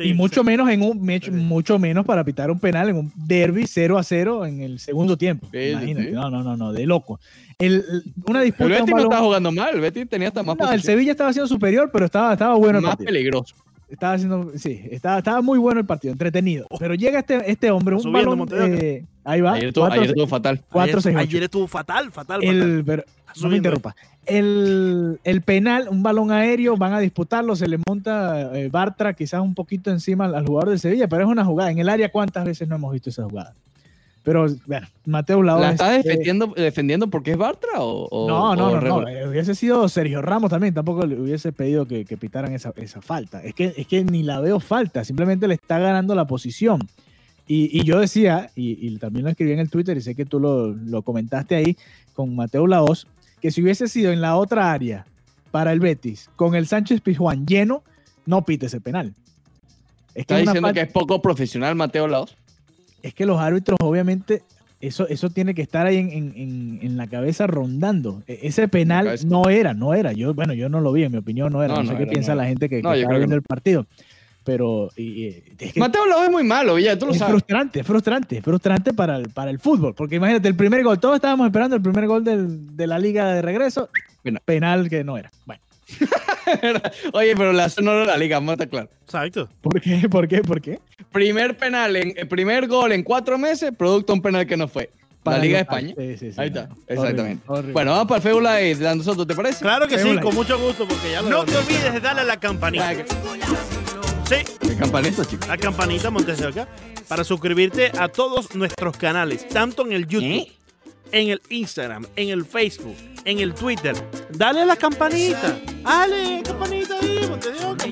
Sí, 0.03 0.11
y 0.11 0.15
mucho 0.15 0.41
sí. 0.41 0.47
menos 0.47 0.69
en 0.71 0.83
un 0.83 1.03
mecho- 1.03 1.31
Sí. 1.33 1.37
mucho 1.37 1.79
menos 1.79 2.07
para 2.07 2.25
pitar 2.25 2.51
un 2.51 2.59
penal 2.61 2.89
en 2.89 2.97
un 2.97 3.13
derby 3.17 3.67
0 3.67 3.99
a 3.99 4.03
0 4.03 4.47
en 4.47 4.61
el 4.63 4.79
segundo 4.79 5.17
tiempo. 5.19 5.49
Sí, 5.53 5.59
Imagínate. 5.71 6.07
sí. 6.09 6.13
No, 6.13 6.31
no, 6.31 6.43
no, 6.43 6.57
no, 6.57 6.73
de 6.73 6.87
loco. 6.87 7.21
El, 7.59 7.75
el- 7.91 8.05
una 8.27 8.39
El 8.41 8.45
disputa 8.47 8.65
un 8.67 8.71
Betis 8.71 8.95
no 8.95 9.03
estaba 9.03 9.21
jugando 9.23 9.53
mal, 9.53 9.75
el 9.75 9.81
Betis 9.81 10.09
tenía 10.09 10.29
hasta 10.29 10.43
más 10.43 10.57
No, 10.57 10.71
el. 10.73 10.81
Sevilla 10.83 11.11
estaba 11.11 11.33
siendo 11.33 11.49
superior, 11.49 11.91
pero 11.93 12.05
estaba, 12.07 12.33
estaba 12.33 12.55
bueno 12.55 12.79
el 12.79 12.85
más 12.85 12.97
peligroso. 12.97 13.55
Estaba 13.89 14.13
haciendo, 14.15 14.53
sí, 14.57 14.83
estaba, 14.91 15.19
estaba 15.19 15.41
muy 15.41 15.59
bueno 15.59 15.81
el 15.81 15.87
partido, 15.87 16.13
entretenido. 16.13 16.67
Pero 16.79 16.95
llega 16.95 17.21
este, 17.21 17.51
este 17.51 17.71
hombre, 17.71 17.95
un 17.97 18.03
Subiendo 18.03 18.37
balón, 18.37 18.49
eh, 18.75 19.05
ahí 19.25 19.41
va, 19.41 19.53
Ayer 19.55 19.69
estuvo, 19.69 19.85
cuatro- 19.87 20.01
ayer 20.03 20.11
estuvo 20.11 20.27
fatal. 20.27 20.63
cuatro, 20.71 20.99
ayer, 20.99 21.03
seis, 21.03 21.17
ayer 21.17 21.43
estuvo 21.45 21.67
fatal, 21.67 22.11
fatal, 22.13 22.41
fatal. 22.43 22.45
el, 22.45 22.83
pero, 22.85 23.05
no 23.43 23.49
me 23.49 23.57
interrumpa. 23.57 23.97
El, 24.27 25.19
el 25.25 25.41
penal, 25.41 25.89
un 25.91 26.03
balón 26.03 26.31
aéreo, 26.31 26.77
van 26.77 26.93
a 26.93 27.01
disputarlo, 27.01 27.57
se 27.57 27.67
le 27.67 27.79
monta 27.87 28.55
eh, 28.59 28.69
Bartra 28.69 29.15
quizás 29.15 29.41
un 29.41 29.55
poquito 29.55 29.91
encima 29.91 30.27
al, 30.27 30.35
al 30.35 30.47
jugador 30.47 30.69
del 30.71 30.79
Sevilla, 30.81 31.09
pero 31.09 31.23
es 31.25 31.29
una 31.31 31.45
jugada. 31.47 31.71
En 31.71 31.79
el 31.79 31.89
área, 31.89 32.11
¿cuántas 32.13 32.45
veces 32.45 32.69
no 32.69 32.77
hemos 32.77 32.93
visto 32.93 33.09
esa 33.09 33.25
jugada? 33.25 33.55
Pero, 34.29 34.47
bueno, 34.67 34.87
Mateo 35.07 35.43
Laos. 35.43 35.61
¿La 35.61 35.71
estás 35.73 35.93
eh, 35.95 36.03
defendiendo, 36.05 36.47
defendiendo 36.57 37.09
porque 37.09 37.33
es 37.33 37.37
Bartra 37.37 37.81
o, 37.81 38.07
o- 38.09 38.29
no, 38.29 38.55
no, 38.55 38.69
o 38.69 38.81
no, 38.81 39.01
no, 39.01 39.09
eh, 39.09 39.27
Hubiese 39.29 39.55
sido 39.55 39.89
Sergio 39.89 40.23
Ramos 40.23 40.51
también. 40.51 40.75
Tampoco 40.75 41.05
le 41.07 41.21
hubiese 41.21 41.51
pedido 41.53 41.87
que, 41.87 42.05
que 42.05 42.17
pitaran 42.17 42.53
esa, 42.53 42.73
esa 42.77 43.01
falta. 43.03 43.43
Es 43.43 43.55
que, 43.55 43.73
es 43.77 43.87
que 43.87 44.05
ni 44.05 44.23
la 44.23 44.41
veo 44.41 44.61
falta. 44.61 45.05
Simplemente 45.05 45.49
le 45.49 45.55
está 45.55 45.79
ganando 45.79 46.15
la 46.15 46.27
posición. 46.27 46.81
Y, 47.47 47.71
y 47.81 47.85
yo 47.85 47.99
decía, 47.99 48.51
y, 48.55 48.87
y 48.87 48.99
también 48.99 49.25
lo 49.25 49.31
escribí 49.31 49.53
en 49.53 49.59
el 49.61 49.71
Twitter, 49.71 49.97
y 49.97 50.03
sé 50.03 50.15
que 50.15 50.27
tú 50.27 50.39
lo, 50.39 50.69
lo 50.69 51.01
comentaste 51.03 51.57
ahí 51.57 51.77
con 52.13 52.37
Mateo 52.37 52.67
Laos, 52.67 53.07
que 53.41 53.51
si 53.51 53.63
hubiese 53.63 53.89
sido 53.89 54.13
en 54.13 54.21
la 54.21 54.37
otra 54.37 54.71
área 54.71 55.07
para 55.51 55.73
el 55.73 55.81
Betis, 55.81 56.29
con 56.37 56.55
el 56.55 56.67
Sánchez 56.67 57.01
Pizjuán 57.01 57.47
lleno, 57.47 57.83
no 58.27 58.45
pite 58.45 58.67
ese 58.67 58.83
penal. 58.83 59.15
Es 60.15 60.27
que, 60.27 60.35
¿Estás 60.35 60.39
es 60.41 60.43
una 60.43 60.53
diciendo 60.53 60.69
falta- 60.69 60.81
que 60.83 60.87
es 60.89 60.93
poco 60.93 61.23
profesional 61.23 61.75
Mateo 61.75 62.07
Laos? 62.07 62.37
Es 63.03 63.15
que 63.15 63.27
los 63.27 63.39
árbitros, 63.41 63.79
obviamente, 63.83 64.43
eso, 64.81 65.09
eso 65.09 65.29
tiene 65.31 65.55
que 65.55 65.63
estar 65.63 65.87
ahí 65.87 65.97
en, 65.97 66.11
en- 66.13 66.79
en- 66.83 66.97
la 66.97 67.07
cabeza 67.09 67.47
rondando. 67.47 68.23
E- 68.27 68.41
Ese 68.43 68.69
penal 68.69 69.19
no 69.27 69.49
era, 69.51 69.75
no 69.75 69.95
era. 69.95 70.13
Yo, 70.13 70.35
bueno, 70.35 70.53
yo 70.55 70.69
no 70.69 70.81
lo 70.81 70.93
vi, 70.93 71.05
en 71.05 71.13
mi 71.13 71.19
opinión 71.19 71.53
no 71.53 71.63
era. 71.63 71.75
No, 71.75 71.81
No, 71.81 71.87
sé 71.87 71.93
no 71.93 71.97
qué 71.99 72.03
era, 72.05 72.13
piensa 72.13 72.35
la 72.35 72.47
gente 72.47 72.69
que, 72.69 72.81
que 72.83 73.07
viendo 73.17 73.35
el 73.35 73.43
partido. 73.43 73.87
Pero 74.45 74.91
y, 74.97 75.03
y- 75.27 75.43
es 75.59 75.73
que 75.75 75.81
Mateo 75.81 76.07
Laos 76.07 76.25
es 76.25 76.31
muy 76.31 76.45
malo, 76.45 76.77
Villa, 76.77 76.99
tú 76.99 77.07
lo 77.07 77.13
es 77.13 77.19
sabes. 77.19 77.33
frustrante, 77.33 77.81
es 77.81 77.87
frustrante, 77.87 78.41
frustrante 78.41 78.95
para 78.95 79.17
el, 79.17 79.29
para 79.29 79.51
el 79.51 79.59
fútbol. 79.59 79.95
Porque 79.95 80.17
imagínate, 80.17 80.49
el 80.49 80.55
primer 80.55 80.83
gol, 80.85 80.99
todos 80.99 81.17
estábamos 81.17 81.47
esperando 81.47 81.77
el 81.77 81.83
primer 81.83 82.07
gol 82.07 82.25
del- 82.25 82.75
de 82.77 82.87
la 82.87 82.99
liga 82.99 83.33
de 83.35 83.43
regreso. 83.43 83.91
Penal. 84.23 84.43
Penal 84.45 84.89
que 84.89 85.05
no 85.05 85.19
era. 85.19 85.31
Bueno, 85.45 85.61
Oye, 87.13 87.35
pero 87.37 87.53
la 87.53 87.71
no 87.83 87.93
era 87.93 88.05
la 88.05 88.17
liga, 88.17 88.37
vamos 88.37 88.51
a 88.51 88.55
estar 88.55 88.69
claro. 88.69 88.91
Exacto. 89.05 89.49
¿por 89.61 89.81
qué? 89.81 90.09
¿Por 90.09 90.29
qué? 90.29 90.41
¿Por 90.43 90.61
qué? 90.61 90.81
Primer 91.13 91.57
penal, 91.57 91.97
en, 91.97 92.15
el 92.17 92.29
primer 92.29 92.67
gol 92.67 92.93
en 92.93 93.03
cuatro 93.03 93.39
meses, 93.39 93.73
producto 93.77 94.13
de 94.13 94.19
un 94.19 94.23
penal 94.23 94.47
que 94.47 94.57
no 94.57 94.69
fue. 94.69 94.91
Para 95.23 95.39
la 95.39 95.45
Liga 95.45 95.59
de 95.59 95.65
local. 95.65 95.89
España. 95.89 96.09
Sí, 96.13 96.17
sí, 96.19 96.33
sí, 96.33 96.41
Ahí 96.41 96.49
está, 96.49 96.69
exactamente. 96.87 97.43
Horrible. 97.47 97.73
Bueno, 97.73 97.91
vamos 97.91 98.07
para 98.07 98.17
el 98.19 98.23
Fébula 98.23 98.55
de 98.55 98.75
Dando 98.77 99.05
Soto, 99.05 99.27
¿te 99.27 99.35
parece? 99.35 99.61
Claro 99.61 99.89
que 99.89 99.99
sí, 99.99 100.17
con 100.19 100.35
mucho 100.35 100.59
gusto, 100.59 100.87
porque 100.87 101.11
ya 101.11 101.23
lo 101.23 101.29
No 101.29 101.45
te 101.45 101.57
olvides 101.57 101.93
de 101.93 102.01
darle 102.01 102.23
a 102.23 102.25
la 102.25 102.39
campanita. 102.39 102.95
Sí, 104.29 104.37
El 104.61 104.77
campanito, 104.77 105.25
chicos. 105.25 105.49
la 105.49 105.57
campanita 105.57 106.11
Montes 106.11 106.39
de 106.39 106.47
Oca 106.47 106.69
para 107.09 107.25
suscribirte 107.25 107.91
a 107.99 108.09
todos 108.09 108.55
nuestros 108.55 108.97
canales, 108.97 109.49
tanto 109.49 109.87
en 109.87 109.93
el 109.93 110.07
YouTube, 110.07 110.47
¿Eh? 110.47 110.53
En 111.13 111.31
el 111.31 111.43
Instagram, 111.49 112.07
en 112.17 112.29
el 112.31 112.45
Facebook, 112.45 112.97
en 113.25 113.39
el 113.41 113.55
Twitter. 113.55 113.95
Dale 114.31 114.63
a 114.63 114.67
la 114.67 114.77
campanita. 114.77 115.59
Dale, 115.83 116.43
campanita 116.43 116.99
ahí, 117.01 117.27
Montes 117.29 117.59
de 117.59 117.67
Oca. 117.67 117.85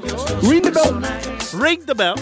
Ring 0.43 0.63
the 0.63 0.71
bell. 0.71 1.61
Ring 1.61 1.85
the 1.85 1.95
bell. 1.95 2.15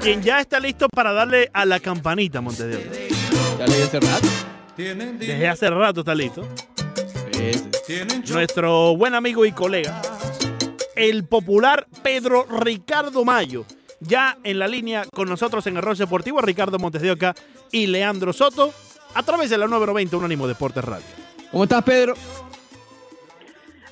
Quien 0.00 0.22
ya 0.22 0.40
está 0.40 0.58
listo 0.60 0.88
para 0.88 1.12
darle 1.12 1.50
a 1.52 1.64
la 1.64 1.80
campanita, 1.80 2.40
Montes 2.40 2.66
de 2.66 2.76
Oca. 2.76 3.56
Ya 3.58 3.66
leí 3.66 3.82
hace 3.82 4.00
rato. 4.00 4.28
Desde 4.76 5.48
hace 5.48 5.68
rato 5.68 6.00
está 6.00 6.14
listo. 6.14 6.48
Nuestro 8.28 8.96
buen 8.96 9.14
amigo 9.14 9.44
y 9.44 9.52
colega, 9.52 10.00
el 10.94 11.24
popular 11.24 11.86
Pedro 12.02 12.46
Ricardo 12.48 13.24
Mayo, 13.24 13.64
ya 14.00 14.38
en 14.44 14.58
la 14.58 14.68
línea 14.68 15.04
con 15.12 15.28
nosotros 15.28 15.66
en 15.66 15.76
Arroz 15.76 15.98
Deportivo, 15.98 16.40
Ricardo 16.40 16.78
Montes 16.78 17.02
de 17.02 17.10
Oca 17.10 17.34
y 17.72 17.88
Leandro 17.88 18.32
Soto, 18.32 18.72
a 19.14 19.22
través 19.22 19.50
de 19.50 19.58
la 19.58 19.66
990 19.66 20.16
Unánimo 20.16 20.46
Deportes 20.46 20.84
Radio. 20.84 21.04
¿Cómo 21.50 21.64
estás, 21.64 21.82
Pedro? 21.84 22.14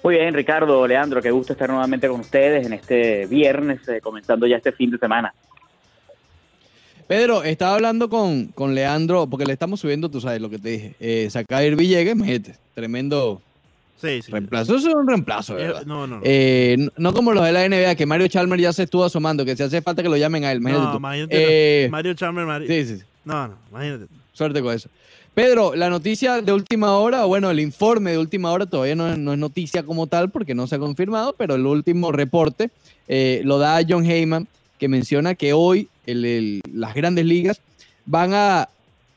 Muy 0.02 0.14
bien, 0.14 0.32
Ricardo, 0.32 0.86
Leandro, 0.86 1.20
qué 1.20 1.30
gusto 1.30 1.52
estar 1.52 1.68
nuevamente 1.68 2.08
con 2.08 2.20
ustedes 2.20 2.64
en 2.66 2.72
este 2.72 3.26
viernes, 3.26 3.86
eh, 3.88 4.00
comenzando 4.00 4.46
ya 4.46 4.56
este 4.56 4.72
fin 4.72 4.90
de 4.90 4.98
semana. 4.98 5.34
Pedro, 7.08 7.42
estaba 7.42 7.74
hablando 7.74 8.08
con, 8.08 8.46
con 8.48 8.74
Leandro, 8.74 9.26
porque 9.26 9.46
le 9.46 9.54
estamos 9.54 9.80
subiendo, 9.80 10.10
tú 10.10 10.20
sabes 10.20 10.40
lo 10.40 10.50
que 10.50 10.58
te 10.58 10.68
dije. 10.68 10.94
Eh, 11.00 11.28
Sacair 11.30 11.74
Villegas, 11.74 12.14
imagínate, 12.14 12.54
tremendo 12.74 13.40
Sí, 14.00 14.22
sí. 14.22 14.30
reemplazo. 14.30 14.76
Eso 14.76 14.88
es 14.90 14.94
un 14.94 15.08
reemplazo, 15.08 15.58
Eh, 15.58 15.62
¿verdad? 15.66 15.84
No, 15.86 16.06
no, 16.06 16.16
no. 16.18 16.22
Eh, 16.24 16.76
no, 16.78 16.90
no 16.96 17.12
como 17.14 17.32
los 17.32 17.44
de 17.44 17.50
la 17.52 17.66
NBA, 17.68 17.96
que 17.96 18.06
Mario 18.06 18.28
Chalmers 18.28 18.62
ya 18.62 18.72
se 18.72 18.84
estuvo 18.84 19.04
asomando, 19.04 19.44
que 19.44 19.56
si 19.56 19.62
hace 19.64 19.82
falta 19.82 20.02
que 20.02 20.08
lo 20.08 20.16
llamen 20.16 20.44
a 20.44 20.52
él. 20.52 20.58
Imagínate 20.58 20.84
no, 20.86 20.92
tú. 20.92 20.98
imagínate. 20.98 21.84
Eh, 21.84 21.88
Mario 21.90 22.14
Chalmers, 22.14 22.46
Mario. 22.46 22.68
sí, 22.68 22.86
sí, 22.86 22.98
sí. 22.98 23.04
No, 23.24 23.48
no, 23.48 23.54
imagínate. 23.70 24.04
Suerte 24.38 24.62
con 24.62 24.72
eso. 24.72 24.88
Pedro, 25.34 25.74
la 25.74 25.90
noticia 25.90 26.40
de 26.40 26.52
última 26.52 26.96
hora, 26.96 27.24
bueno, 27.24 27.50
el 27.50 27.58
informe 27.58 28.12
de 28.12 28.18
última 28.18 28.52
hora 28.52 28.66
todavía 28.66 28.94
no, 28.94 29.10
es- 29.12 29.18
no 29.18 29.32
es 29.32 29.38
noticia 29.38 29.82
como 29.82 30.06
tal 30.06 30.30
porque 30.30 30.54
no 30.54 30.68
se 30.68 30.76
ha 30.76 30.78
confirmado, 30.78 31.34
pero 31.36 31.56
el 31.56 31.66
último 31.66 32.12
reporte 32.12 32.70
eh, 33.08 33.40
lo 33.44 33.58
da 33.58 33.80
John 33.88 34.04
Heyman, 34.08 34.46
que 34.78 34.86
menciona 34.86 35.34
que 35.34 35.52
hoy 35.54 35.88
las 36.06 36.94
grandes 36.94 37.24
ligas 37.26 37.60
van 38.06 38.32
a, 38.32 38.68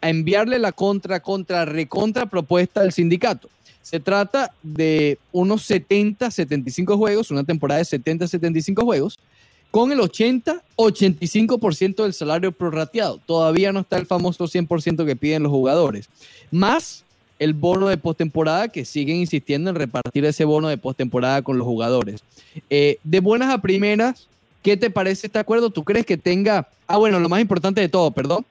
a 0.01 0.09
enviarle 0.09 0.57
la 0.57 0.71
contra, 0.71 1.19
contra, 1.19 1.65
recontra 1.65 2.25
propuesta 2.25 2.81
al 2.81 2.91
sindicato. 2.91 3.47
Se 3.83 3.99
trata 3.99 4.51
de 4.63 5.17
unos 5.31 5.63
70, 5.63 6.31
75 6.31 6.97
juegos, 6.97 7.29
una 7.31 7.43
temporada 7.43 7.79
de 7.79 7.85
70, 7.85 8.27
75 8.27 8.83
juegos, 8.83 9.19
con 9.71 9.91
el 9.93 9.99
80-85% 9.99 12.03
del 12.03 12.13
salario 12.13 12.51
prorrateado. 12.51 13.19
Todavía 13.25 13.71
no 13.71 13.79
está 13.79 13.97
el 13.97 14.05
famoso 14.05 14.45
100% 14.45 15.05
que 15.05 15.15
piden 15.15 15.43
los 15.43 15.51
jugadores. 15.51 16.09
Más 16.51 17.05
el 17.39 17.53
bono 17.53 17.87
de 17.87 17.95
postemporada, 17.97 18.67
que 18.67 18.85
siguen 18.85 19.15
insistiendo 19.15 19.71
en 19.71 19.75
repartir 19.75 20.25
ese 20.25 20.45
bono 20.45 20.67
de 20.67 20.77
postemporada 20.77 21.41
con 21.41 21.57
los 21.57 21.65
jugadores. 21.65 22.21
Eh, 22.69 22.99
de 23.03 23.19
buenas 23.19 23.51
a 23.51 23.61
primeras, 23.61 24.27
¿qué 24.61 24.77
te 24.77 24.91
parece 24.91 25.25
este 25.25 25.39
acuerdo? 25.39 25.71
¿Tú 25.71 25.83
crees 25.83 26.05
que 26.05 26.17
tenga... 26.17 26.67
Ah, 26.85 26.97
bueno, 26.97 27.19
lo 27.19 27.29
más 27.29 27.41
importante 27.41 27.81
de 27.81 27.89
todo, 27.89 28.11
perdón, 28.11 28.45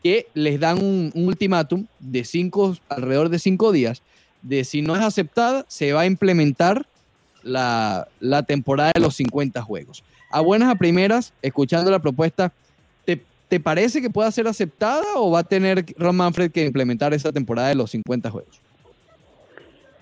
que 0.00 0.28
les 0.34 0.60
dan 0.60 0.78
un, 0.78 1.10
ultimátum 1.14 1.86
de 1.98 2.24
cinco, 2.24 2.76
alrededor 2.88 3.30
de 3.30 3.40
cinco 3.40 3.72
días, 3.72 4.02
de 4.42 4.62
si 4.62 4.80
no 4.80 4.94
es 4.94 5.02
aceptada, 5.02 5.64
se 5.66 5.92
va 5.92 6.02
a 6.02 6.06
implementar 6.06 6.86
la 7.42 8.06
temporada 8.46 8.92
de 8.94 9.00
los 9.00 9.16
50 9.16 9.60
juegos. 9.62 10.04
A 10.30 10.40
buenas 10.40 10.70
a 10.70 10.74
primeras, 10.76 11.32
escuchando 11.42 11.90
la 11.90 11.98
propuesta, 11.98 12.52
¿te, 13.04 13.20
te 13.48 13.60
parece 13.60 14.00
que 14.00 14.10
pueda 14.10 14.30
ser 14.30 14.46
aceptada 14.46 15.04
o 15.16 15.30
va 15.30 15.40
a 15.40 15.44
tener 15.44 15.84
Ron 15.96 16.16
Manfred 16.16 16.50
que 16.50 16.64
implementar 16.64 17.14
esa 17.14 17.32
temporada 17.32 17.68
de 17.68 17.74
los 17.74 17.90
50 17.90 18.30
juegos? 18.30 18.60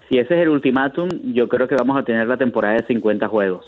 si 0.09 0.19
ese 0.19 0.35
es 0.35 0.43
el 0.43 0.49
ultimátum, 0.49 1.09
yo 1.33 1.49
creo 1.49 1.67
que 1.67 1.75
vamos 1.75 1.97
a 1.97 2.05
tener 2.05 2.27
la 2.27 2.37
temporada 2.37 2.75
de 2.75 2.87
50 2.87 3.27
juegos. 3.29 3.67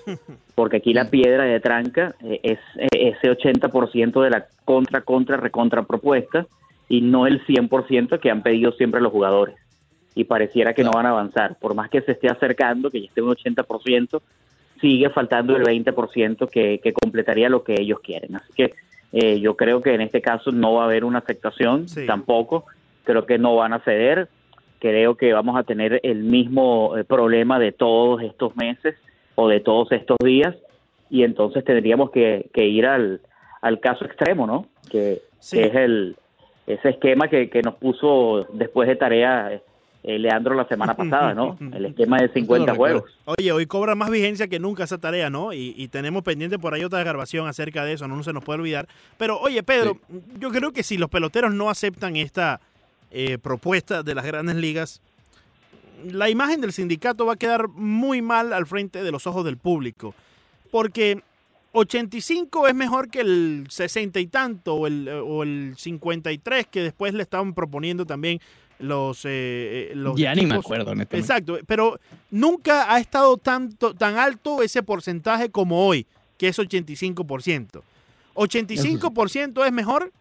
Porque 0.55 0.79
aquí 0.79 0.93
la 0.93 1.11
piedra 1.11 1.45
de 1.45 1.61
tranca 1.61 2.15
eh, 2.23 2.41
es 2.43 2.59
eh, 2.77 2.89
ese 2.93 3.31
80% 3.31 4.23
de 4.23 4.31
la 4.31 4.47
contra, 4.65 5.01
contra, 5.03 5.37
recontra 5.37 5.83
propuesta 5.83 6.47
y 6.89 7.01
no 7.01 7.27
el 7.27 7.45
100% 7.47 8.21
que 8.21 8.31
han 8.31 8.43
pedido 8.43 8.73
siempre 8.73 9.01
los 9.01 9.13
jugadores. 9.13 9.57
Y 10.15 10.25
pareciera 10.25 10.73
que 10.73 10.85
no 10.85 10.93
van 10.93 11.07
a 11.07 11.11
avanzar. 11.11 11.59
Por 11.59 11.75
más 11.75 11.91
que 11.91 12.01
se 12.03 12.13
esté 12.13 12.29
acercando, 12.29 12.91
que 12.91 13.01
ya 13.01 13.09
esté 13.09 13.21
un 13.21 13.35
80%, 13.35 14.21
sigue 14.81 15.11
faltando 15.11 15.57
el 15.57 15.63
20% 15.65 16.49
que, 16.49 16.81
que 16.83 16.93
completaría 16.93 17.49
lo 17.49 17.63
que 17.65 17.75
ellos 17.79 18.01
quieren. 18.01 18.37
Así 18.37 18.53
que 18.55 18.75
eh, 19.13 19.41
yo 19.41 19.57
creo 19.57 19.81
que 19.81 19.95
en 19.95 20.01
este 20.01 20.21
caso 20.21 20.53
no 20.53 20.75
va 20.75 20.83
a 20.83 20.87
haber 20.87 21.05
una 21.05 21.19
aceptación 21.21 21.89
Sí. 21.89 22.07
tampoco. 22.07 22.65
Creo 23.05 23.25
que 23.27 23.39
no 23.39 23.57
van 23.57 23.73
a 23.73 23.81
ceder. 23.81 24.29
Creo 24.81 25.17
que 25.17 25.33
vamos 25.33 25.57
a 25.57 25.63
tener 25.63 26.01
el 26.03 26.25
mismo 26.25 26.97
eh, 26.97 27.05
problema 27.05 27.59
de 27.59 27.73
todos 27.73 28.23
estos 28.23 28.55
meses 28.57 28.95
o 29.35 29.49
de 29.49 29.61
todos 29.61 29.91
estos 29.93 30.17
días. 30.23 30.55
Y 31.09 31.23
entonces 31.23 31.65
tendríamos 31.65 32.11
que, 32.11 32.51
que 32.53 32.67
ir 32.67 32.85
al, 32.87 33.21
al 33.63 33.81
caso 33.81 34.05
extremo, 34.05 34.47
¿no? 34.47 34.67
Que, 34.91 35.23
Sí. 35.39 35.59
que 35.59 35.67
es 35.67 35.75
el 35.77 36.17
ese 36.67 36.89
esquema 36.89 37.29
que, 37.29 37.49
que 37.49 37.63
nos 37.63 37.75
puso 37.77 38.45
después 38.55 38.89
de 38.89 38.97
tarea 38.97 39.61
eh, 40.07 40.21
Leandro 40.21 40.55
la 40.55 40.67
semana 40.69 40.95
pasada, 40.97 41.35
¿no? 41.35 41.59
El 41.61 41.85
esquema 41.85 42.19
de 42.19 42.29
50 42.29 42.73
recuerdo. 42.73 43.01
juegos. 43.01 43.19
Oye, 43.25 43.51
hoy 43.51 43.67
cobra 43.67 43.97
más 43.97 44.09
vigencia 44.09 44.47
que 44.47 44.61
nunca 44.61 44.85
esa 44.85 44.99
tarea, 44.99 45.29
¿no? 45.29 45.53
Y, 45.53 45.75
y 45.77 45.89
tenemos 45.89 46.23
pendiente 46.23 46.59
por 46.59 46.73
ahí 46.73 46.85
otra 46.85 47.03
grabación 47.03 47.49
acerca 47.49 47.85
de 47.85 47.95
eso, 47.95 48.07
no 48.07 48.23
se 48.23 48.33
nos 48.33 48.45
puede 48.45 48.61
olvidar. 48.61 48.87
Pero, 49.19 49.39
oye, 49.41 49.63
Pedro, 49.65 49.99
yo 50.39 50.51
creo 50.51 50.73
que 50.73 50.85
si 50.85 50.97
los 50.97 51.11
peloteros 51.11 51.53
no 51.53 51.69
aceptan 51.69 52.15
esta 52.15 52.61
eh, 53.11 53.39
propuesta 53.39 54.05
de 54.05 54.15
las 54.15 54.25
grandes 54.25 54.55
ligas, 54.55 55.03
la 56.05 56.31
imagen 56.31 56.61
del 56.61 56.73
sindicato 56.73 57.27
va 57.27 57.33
a 57.33 57.37
quedar 57.37 57.67
muy 57.69 58.23
mal 58.23 58.53
al 58.53 58.67
frente 58.67 59.03
de 59.03 59.11
los 59.11 59.27
ojos 59.27 59.45
del 59.45 59.57
público. 59.57 60.15
Porque 60.71 61.21
85 61.73 62.69
es 62.69 62.75
mejor 62.75 63.11
que 63.11 63.21
el 63.23 63.67
60 63.69 64.21
y 64.21 64.27
tanto 64.29 64.75
o 64.75 64.87
el, 64.87 65.09
o 65.09 65.43
el 65.43 65.75
53 65.77 66.67
que 66.69 66.83
después 66.83 67.13
le 67.13 67.23
estaban 67.23 67.55
proponiendo 67.55 68.07
también 68.07 68.41
los, 68.79 69.25
eh, 69.25 69.91
eh, 69.91 69.93
los 69.95 70.17
ya 70.19 70.35
ni 70.35 70.43
me 70.43 70.49
equipos. 70.49 70.65
acuerdo, 70.65 70.91
honestamente. 70.93 71.19
Exacto, 71.19 71.59
pero 71.67 71.99
nunca 72.31 72.93
ha 72.93 72.99
estado 72.99 73.37
tanto, 73.37 73.95
tan 73.95 74.19
alto 74.19 74.63
ese 74.63 74.83
porcentaje 74.83 75.51
como 75.51 75.87
hoy, 75.87 76.07
que 76.39 76.49
es 76.49 76.59
85%. 76.59 77.83
85% 78.35 79.65
es 79.67 79.73
mejor 79.73 80.13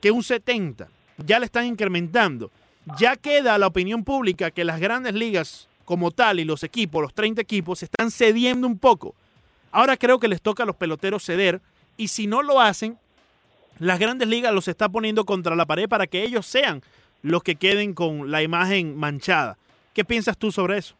que 0.00 0.10
un 0.10 0.22
70%. 0.22 0.86
Ya 1.18 1.38
le 1.38 1.46
están 1.46 1.66
incrementando. 1.66 2.50
Ya 2.98 3.16
queda 3.16 3.58
la 3.58 3.66
opinión 3.66 4.04
pública 4.04 4.50
que 4.50 4.64
las 4.64 4.78
grandes 4.78 5.14
ligas 5.14 5.68
como 5.84 6.10
tal 6.10 6.38
y 6.40 6.44
los 6.44 6.62
equipos, 6.62 7.02
los 7.02 7.14
30 7.14 7.40
equipos, 7.40 7.78
se 7.80 7.86
están 7.86 8.10
cediendo 8.10 8.66
un 8.66 8.78
poco. 8.78 9.14
Ahora 9.72 9.96
creo 9.96 10.20
que 10.20 10.28
les 10.28 10.42
toca 10.42 10.62
a 10.62 10.66
los 10.66 10.76
peloteros 10.76 11.24
ceder 11.24 11.60
y 11.96 12.08
si 12.08 12.26
no 12.26 12.42
lo 12.42 12.60
hacen, 12.60 12.98
las 13.78 13.98
grandes 13.98 14.28
ligas 14.28 14.52
los 14.52 14.68
está 14.68 14.88
poniendo 14.88 15.24
contra 15.24 15.56
la 15.56 15.66
pared 15.66 15.88
para 15.88 16.06
que 16.06 16.22
ellos 16.22 16.46
sean 16.46 16.82
los 17.22 17.42
que 17.42 17.56
queden 17.56 17.94
con 17.94 18.30
la 18.30 18.42
imagen 18.42 18.96
manchada. 18.96 19.56
¿Qué 19.94 20.04
piensas 20.04 20.38
tú 20.38 20.50
sobre 20.52 20.78
eso? 20.78 20.94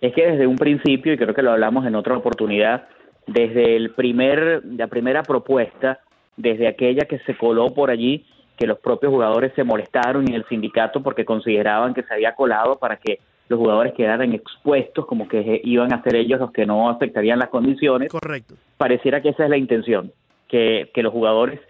Es 0.00 0.14
que 0.14 0.26
desde 0.26 0.46
un 0.46 0.56
principio, 0.56 1.12
y 1.12 1.16
creo 1.16 1.34
que 1.34 1.42
lo 1.42 1.52
hablamos 1.52 1.86
en 1.86 1.94
otra 1.94 2.16
oportunidad, 2.16 2.88
desde 3.26 3.76
el 3.76 3.90
primer, 3.90 4.62
la 4.64 4.86
primera 4.86 5.22
propuesta, 5.22 6.00
desde 6.36 6.68
aquella 6.68 7.06
que 7.06 7.18
se 7.20 7.36
coló 7.36 7.74
por 7.74 7.90
allí, 7.90 8.24
que 8.56 8.66
los 8.66 8.78
propios 8.78 9.12
jugadores 9.12 9.52
se 9.54 9.64
molestaron 9.64 10.30
y 10.30 10.34
el 10.34 10.44
sindicato 10.48 11.02
porque 11.02 11.24
consideraban 11.24 11.94
que 11.94 12.02
se 12.02 12.14
había 12.14 12.34
colado 12.34 12.78
para 12.78 12.96
que 12.96 13.18
los 13.48 13.58
jugadores 13.58 13.94
quedaran 13.94 14.32
expuestos, 14.32 15.06
como 15.06 15.28
que 15.28 15.60
iban 15.64 15.92
a 15.92 16.02
ser 16.02 16.16
ellos 16.16 16.40
los 16.40 16.52
que 16.52 16.66
no 16.66 16.90
aceptarían 16.90 17.38
las 17.38 17.48
condiciones, 17.48 18.10
Correcto. 18.10 18.54
pareciera 18.76 19.22
que 19.22 19.30
esa 19.30 19.44
es 19.44 19.50
la 19.50 19.56
intención, 19.56 20.12
que, 20.48 20.90
que 20.92 21.02
los 21.02 21.12
jugadores 21.12 21.60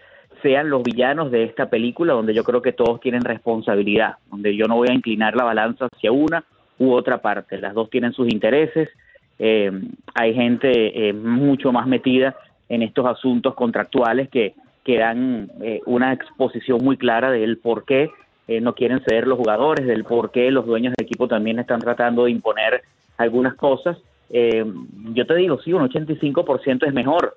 sean 0.41 0.69
los 0.69 0.83
villanos 0.83 1.31
de 1.31 1.43
esta 1.43 1.69
película, 1.69 2.13
donde 2.13 2.33
yo 2.33 2.43
creo 2.43 2.61
que 2.61 2.73
todos 2.73 2.99
tienen 2.99 3.21
responsabilidad, 3.21 4.15
donde 4.29 4.55
yo 4.55 4.65
no 4.67 4.75
voy 4.75 4.89
a 4.89 4.93
inclinar 4.93 5.35
la 5.35 5.43
balanza 5.43 5.87
hacia 5.91 6.11
una 6.11 6.43
u 6.77 6.91
otra 6.93 7.21
parte, 7.21 7.57
las 7.59 7.73
dos 7.73 7.89
tienen 7.89 8.13
sus 8.13 8.29
intereses, 8.31 8.89
eh, 9.37 9.71
hay 10.13 10.33
gente 10.33 11.09
eh, 11.09 11.13
mucho 11.13 11.71
más 11.71 11.87
metida 11.87 12.35
en 12.67 12.81
estos 12.81 13.05
asuntos 13.05 13.55
contractuales 13.55 14.29
que, 14.29 14.53
que 14.83 14.97
dan 14.97 15.51
eh, 15.61 15.81
una 15.85 16.13
exposición 16.13 16.83
muy 16.83 16.97
clara 16.97 17.31
del 17.31 17.57
por 17.57 17.85
qué 17.85 18.09
eh, 18.49 18.61
no 18.61 18.73
quieren 18.73 19.01
ceder 19.03 19.27
los 19.27 19.37
jugadores, 19.37 19.85
del 19.85 20.03
por 20.03 20.31
qué 20.31 20.49
los 20.49 20.65
dueños 20.65 20.95
del 20.97 21.05
equipo 21.05 21.27
también 21.27 21.59
están 21.59 21.79
tratando 21.79 22.25
de 22.25 22.31
imponer 22.31 22.81
algunas 23.17 23.53
cosas. 23.53 23.97
Eh, 24.31 24.65
yo 25.13 25.27
te 25.27 25.35
digo, 25.35 25.61
sí, 25.61 25.71
un 25.71 25.87
85% 25.87 26.87
es 26.87 26.93
mejor 26.95 27.35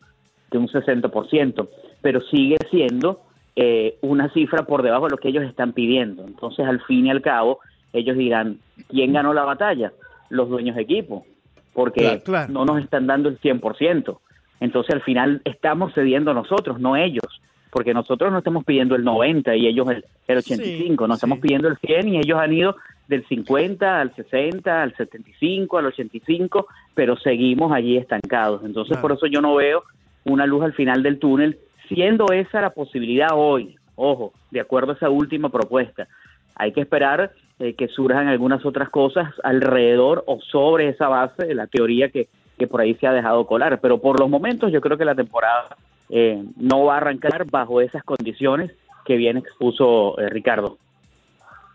que 0.53 0.59
un 0.59 0.69
60%, 0.69 1.69
pero 2.01 2.21
sigue 2.21 2.57
siendo 2.71 3.21
eh, 3.57 3.97
una 4.03 4.29
cifra 4.33 4.65
por 4.65 4.83
debajo 4.83 5.07
de 5.07 5.11
lo 5.13 5.17
que 5.17 5.29
ellos 5.29 5.45
están 5.45 5.73
pidiendo. 5.73 6.25
Entonces, 6.25 6.65
al 6.67 6.81
fin 6.83 7.07
y 7.07 7.11
al 7.11 7.23
cabo, 7.23 7.59
ellos 7.93 8.17
dirán, 8.17 8.59
¿quién 8.89 9.13
ganó 9.13 9.35
la 9.35 9.45
batalla? 9.45 9.93
Los 10.31 10.49
dueños 10.49 10.77
de 10.77 10.83
equipo, 10.83 11.27
porque 11.75 12.01
Claro, 12.03 12.23
claro. 12.23 12.53
no 12.53 12.65
nos 12.65 12.81
están 12.83 13.07
dando 13.07 13.29
el 13.29 13.41
100%. 13.41 14.19
Entonces, 14.61 14.95
al 14.95 15.03
final, 15.03 15.43
estamos 15.45 15.93
cediendo 15.95 16.33
nosotros, 16.35 16.79
no 16.79 16.95
ellos, 16.97 17.41
porque 17.71 17.93
nosotros 17.95 18.31
no 18.31 18.39
estamos 18.39 18.65
pidiendo 18.65 18.95
el 18.95 19.03
90 19.05 19.57
y 19.57 19.67
ellos 19.67 19.89
el, 19.91 20.05
el 20.29 20.39
85, 20.39 21.09
no 21.09 21.15
sí. 21.15 21.17
estamos 21.17 21.39
pidiendo 21.41 21.69
el 21.69 21.77
100 21.79 22.09
y 22.09 22.19
ellos 22.19 22.39
han 22.39 22.53
ido 22.53 22.77
del 23.09 23.27
50 23.27 24.01
al 24.01 24.15
60, 24.15 24.83
al 24.83 24.95
75, 24.97 25.79
al 25.79 25.87
85, 25.87 26.67
pero 26.95 27.17
seguimos 27.17 27.73
allí 27.73 27.97
estancados. 27.97 28.63
Entonces, 28.65 28.93
Claro. 28.93 29.03
por 29.03 29.13
eso 29.13 29.27
yo 29.27 29.41
no 29.41 29.55
veo 29.57 29.83
una 30.25 30.47
luz 30.47 30.64
al 30.64 30.73
final 30.73 31.03
del 31.03 31.18
túnel, 31.18 31.59
siendo 31.89 32.27
esa 32.33 32.61
la 32.61 32.70
posibilidad 32.70 33.31
hoy, 33.33 33.77
ojo, 33.97 34.33
de 34.51 34.61
acuerdo 34.61 34.93
a 34.93 34.95
esa 34.95 35.11
última 35.11 35.49
propuesta. 35.49 36.09
Hay 36.55 36.73
que 36.73 36.81
esperar 36.81 37.33
eh, 37.59 37.75
que 37.75 37.89
surjan 37.89 38.29
algunas 38.29 38.64
otras 38.64 38.89
cosas 38.91 39.33
alrededor 39.43 40.25
o 40.27 40.41
sobre 40.41 40.89
esa 40.89 41.09
base 41.09 41.47
de 41.47 41.55
la 41.55 41.66
teoría 41.66 42.11
que, 42.11 42.29
que 42.59 42.66
por 42.66 42.81
ahí 42.81 42.95
se 42.95 43.07
ha 43.07 43.12
dejado 43.12 43.47
colar, 43.47 43.81
pero 43.81 43.99
por 43.99 44.20
los 44.20 44.29
momentos 44.29 44.73
yo 44.73 44.81
creo 44.81 44.99
que 44.99 45.05
la 45.05 45.14
temporada 45.14 45.77
eh, 46.09 46.43
no 46.57 46.85
va 46.85 46.95
a 46.95 46.97
arrancar 46.99 47.47
bajo 47.51 47.81
esas 47.81 48.05
condiciones 48.05 48.73
que 49.05 49.16
bien 49.16 49.37
expuso 49.37 50.18
eh, 50.18 50.29
Ricardo. 50.29 50.79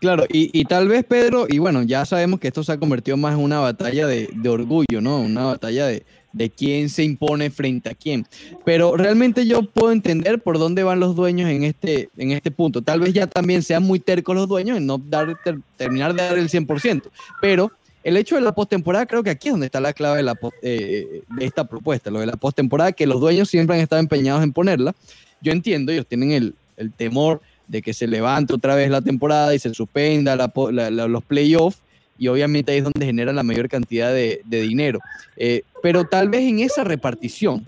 Claro, 0.00 0.24
y, 0.32 0.50
y 0.58 0.64
tal 0.64 0.86
vez 0.86 1.04
Pedro, 1.04 1.46
y 1.48 1.58
bueno, 1.58 1.82
ya 1.82 2.04
sabemos 2.04 2.38
que 2.38 2.48
esto 2.48 2.62
se 2.62 2.70
ha 2.72 2.78
convertido 2.78 3.16
más 3.16 3.34
en 3.34 3.40
una 3.40 3.58
batalla 3.58 4.06
de, 4.06 4.28
de 4.32 4.48
orgullo, 4.48 5.00
¿no? 5.00 5.20
Una 5.20 5.44
batalla 5.44 5.86
de, 5.88 6.04
de 6.32 6.50
quién 6.50 6.88
se 6.88 7.02
impone 7.02 7.50
frente 7.50 7.90
a 7.90 7.94
quién. 7.94 8.24
Pero 8.64 8.96
realmente 8.96 9.44
yo 9.44 9.62
puedo 9.62 9.90
entender 9.90 10.40
por 10.40 10.58
dónde 10.58 10.84
van 10.84 11.00
los 11.00 11.16
dueños 11.16 11.50
en 11.50 11.64
este, 11.64 12.10
en 12.16 12.30
este 12.30 12.52
punto. 12.52 12.80
Tal 12.82 13.00
vez 13.00 13.12
ya 13.12 13.26
también 13.26 13.62
sean 13.64 13.82
muy 13.82 13.98
tercos 13.98 14.36
los 14.36 14.46
dueños 14.46 14.76
en 14.76 14.86
no 14.86 14.98
dar, 14.98 15.36
ter- 15.42 15.58
terminar 15.76 16.14
de 16.14 16.22
dar 16.22 16.38
el 16.38 16.48
100%. 16.48 17.02
Pero 17.40 17.72
el 18.04 18.16
hecho 18.16 18.36
de 18.36 18.40
la 18.42 18.54
postemporada, 18.54 19.04
creo 19.04 19.24
que 19.24 19.30
aquí 19.30 19.48
es 19.48 19.52
donde 19.54 19.66
está 19.66 19.80
la 19.80 19.92
clave 19.92 20.18
de, 20.18 20.22
la, 20.22 20.38
eh, 20.62 21.22
de 21.28 21.44
esta 21.44 21.64
propuesta, 21.66 22.08
lo 22.12 22.20
de 22.20 22.26
la 22.26 22.36
postemporada, 22.36 22.92
que 22.92 23.06
los 23.08 23.20
dueños 23.20 23.48
siempre 23.50 23.74
han 23.74 23.82
estado 23.82 23.98
empeñados 24.00 24.44
en 24.44 24.52
ponerla. 24.52 24.94
Yo 25.42 25.50
entiendo, 25.50 25.90
ellos 25.90 26.06
tienen 26.06 26.30
el, 26.30 26.54
el 26.76 26.92
temor 26.92 27.40
de 27.68 27.82
que 27.82 27.92
se 27.94 28.06
levante 28.06 28.54
otra 28.54 28.74
vez 28.74 28.90
la 28.90 29.00
temporada 29.02 29.54
y 29.54 29.58
se 29.58 29.72
suspenda 29.74 30.34
la 30.36 30.52
la- 30.72 30.90
la- 30.90 31.06
los 31.06 31.22
playoffs, 31.22 31.78
y 32.18 32.26
obviamente 32.28 32.72
ahí 32.72 32.78
es 32.78 32.84
donde 32.84 33.06
genera 33.06 33.32
la 33.32 33.42
mayor 33.44 33.68
cantidad 33.68 34.12
de, 34.12 34.40
de 34.44 34.62
dinero. 34.62 34.98
Eh, 35.36 35.62
pero 35.82 36.04
tal 36.04 36.28
vez 36.28 36.40
en 36.42 36.58
esa 36.60 36.82
repartición 36.82 37.64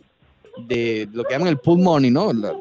de 0.66 1.08
lo 1.12 1.22
que 1.24 1.34
llaman 1.34 1.48
el 1.48 1.58
pool 1.58 1.78
money, 1.80 2.10
¿no? 2.10 2.32
La- 2.32 2.52
la- 2.52 2.56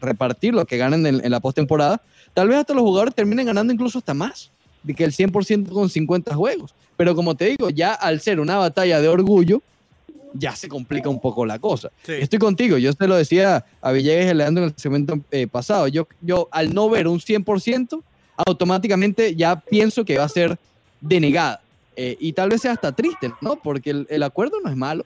repartir 0.00 0.52
lo 0.52 0.64
que 0.66 0.76
ganan 0.76 1.06
en, 1.06 1.24
en 1.24 1.30
la 1.30 1.38
postemporada, 1.38 2.02
tal 2.34 2.48
vez 2.48 2.58
hasta 2.58 2.74
los 2.74 2.82
jugadores 2.82 3.14
terminen 3.14 3.46
ganando 3.46 3.72
incluso 3.72 3.98
hasta 3.98 4.12
más 4.14 4.50
de 4.82 4.94
que 4.94 5.04
el 5.04 5.12
100% 5.12 5.68
con 5.70 5.88
50 5.88 6.34
juegos. 6.34 6.74
Pero 6.96 7.14
como 7.14 7.36
te 7.36 7.44
digo, 7.46 7.70
ya 7.70 7.94
al 7.94 8.20
ser 8.20 8.40
una 8.40 8.56
batalla 8.56 9.00
de 9.00 9.06
orgullo, 9.08 9.62
ya 10.34 10.54
se 10.56 10.68
complica 10.68 11.08
un 11.08 11.20
poco 11.20 11.44
la 11.46 11.58
cosa. 11.58 11.90
Sí. 12.02 12.12
Estoy 12.12 12.38
contigo, 12.38 12.78
yo 12.78 12.92
te 12.94 13.06
lo 13.08 13.16
decía 13.16 13.64
a 13.80 13.92
Villegas 13.92 14.32
y 14.32 14.34
Leandro 14.34 14.64
en 14.64 14.70
el 14.70 14.76
segmento 14.76 15.14
eh, 15.30 15.46
pasado. 15.46 15.88
Yo, 15.88 16.06
yo, 16.20 16.48
al 16.50 16.74
no 16.74 16.88
ver 16.90 17.06
un 17.08 17.18
100%, 17.18 18.02
automáticamente 18.46 19.34
ya 19.34 19.56
pienso 19.60 20.04
que 20.04 20.18
va 20.18 20.24
a 20.24 20.28
ser 20.28 20.56
denegada. 21.00 21.60
Eh, 21.96 22.16
y 22.20 22.32
tal 22.32 22.48
vez 22.48 22.62
sea 22.62 22.72
hasta 22.72 22.92
triste, 22.92 23.30
¿no? 23.42 23.56
Porque 23.56 23.90
el, 23.90 24.06
el 24.08 24.22
acuerdo 24.22 24.56
no 24.64 24.70
es 24.70 24.76
malo. 24.76 25.04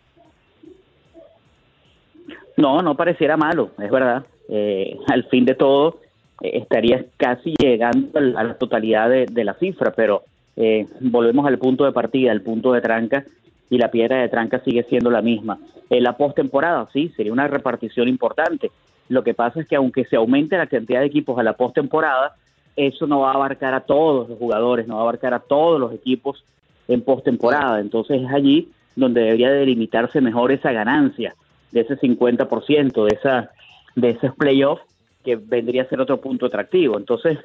No, 2.57 2.81
no 2.83 2.97
pareciera 2.97 3.37
malo, 3.37 3.71
es 3.83 3.91
verdad. 3.91 4.25
Eh, 4.49 4.97
al 5.09 5.25
fin 5.25 5.45
de 5.45 5.55
todo, 5.55 5.99
eh, 6.41 6.59
estarías 6.59 7.05
casi 7.17 7.55
llegando 7.59 8.19
al- 8.19 8.37
a 8.37 8.45
la 8.45 8.55
totalidad 8.55 9.11
de, 9.11 9.27
de 9.27 9.45
la 9.45 9.55
cifra, 9.55 9.93
pero 9.95 10.23
eh, 10.57 10.87
volvemos 11.01 11.47
al 11.47 11.59
punto 11.59 11.85
de 11.85 11.93
partida, 11.93 12.33
al 12.33 12.41
punto 12.43 12.73
de 12.73 12.81
tranca, 12.81 13.25
y 13.71 13.79
la 13.79 13.91
piedra 13.91 14.21
de 14.21 14.29
tranca 14.29 14.61
sigue 14.61 14.85
siendo 14.85 15.11
la 15.11 15.23
misma. 15.23 15.59
En 15.91 16.03
la 16.03 16.17
postemporada, 16.17 16.89
sí, 16.93 17.13
sería 17.17 17.33
una 17.33 17.49
repartición 17.49 18.09
importante. 18.09 18.71
Lo 19.09 19.23
que 19.23 19.35
pasa 19.35 19.61
es 19.61 19.69
que 19.69 19.77
aunque 19.77 20.05
se 20.05 20.17
aumente 20.17 20.57
la 20.57 20.67
cantidad 20.67 21.01
de 21.01 21.07
equipos 21.07 21.39
a 21.39 21.43
la 21.43 21.55
postemporada, 21.55 22.35
eso 22.75 23.07
no 23.07 23.21
va 23.21 23.31
a 23.31 23.35
abarcar 23.35 23.75
a 23.75 23.81
todos 23.81 24.29
los 24.29 24.39
jugadores, 24.39 24.87
no 24.87 24.95
va 24.97 25.01
a 25.01 25.05
abarcar 25.05 25.35
a 25.35 25.41
todos 25.41 25.81
los 25.81 25.93
equipos 25.93 26.45
en 26.89 27.03
postemporada. 27.03 27.81
Entonces 27.81 28.23
es 28.23 28.31
allí 28.31 28.69
donde 28.95 29.23
debería 29.23 29.51
delimitarse 29.51 30.21
mejor 30.21 30.53
esa 30.53 30.73
ganancia 30.73 31.35
de 31.73 31.81
ese 31.81 31.99
50%, 31.99 33.05
de, 33.05 33.15
esa, 33.15 33.51
de 33.95 34.11
esos 34.11 34.35
playoffs, 34.35 34.83
que 35.25 35.37
vendría 35.37 35.83
a 35.83 35.89
ser 35.89 36.01
otro 36.01 36.21
punto 36.21 36.47
atractivo. 36.47 36.97
Entonces, 36.97 37.39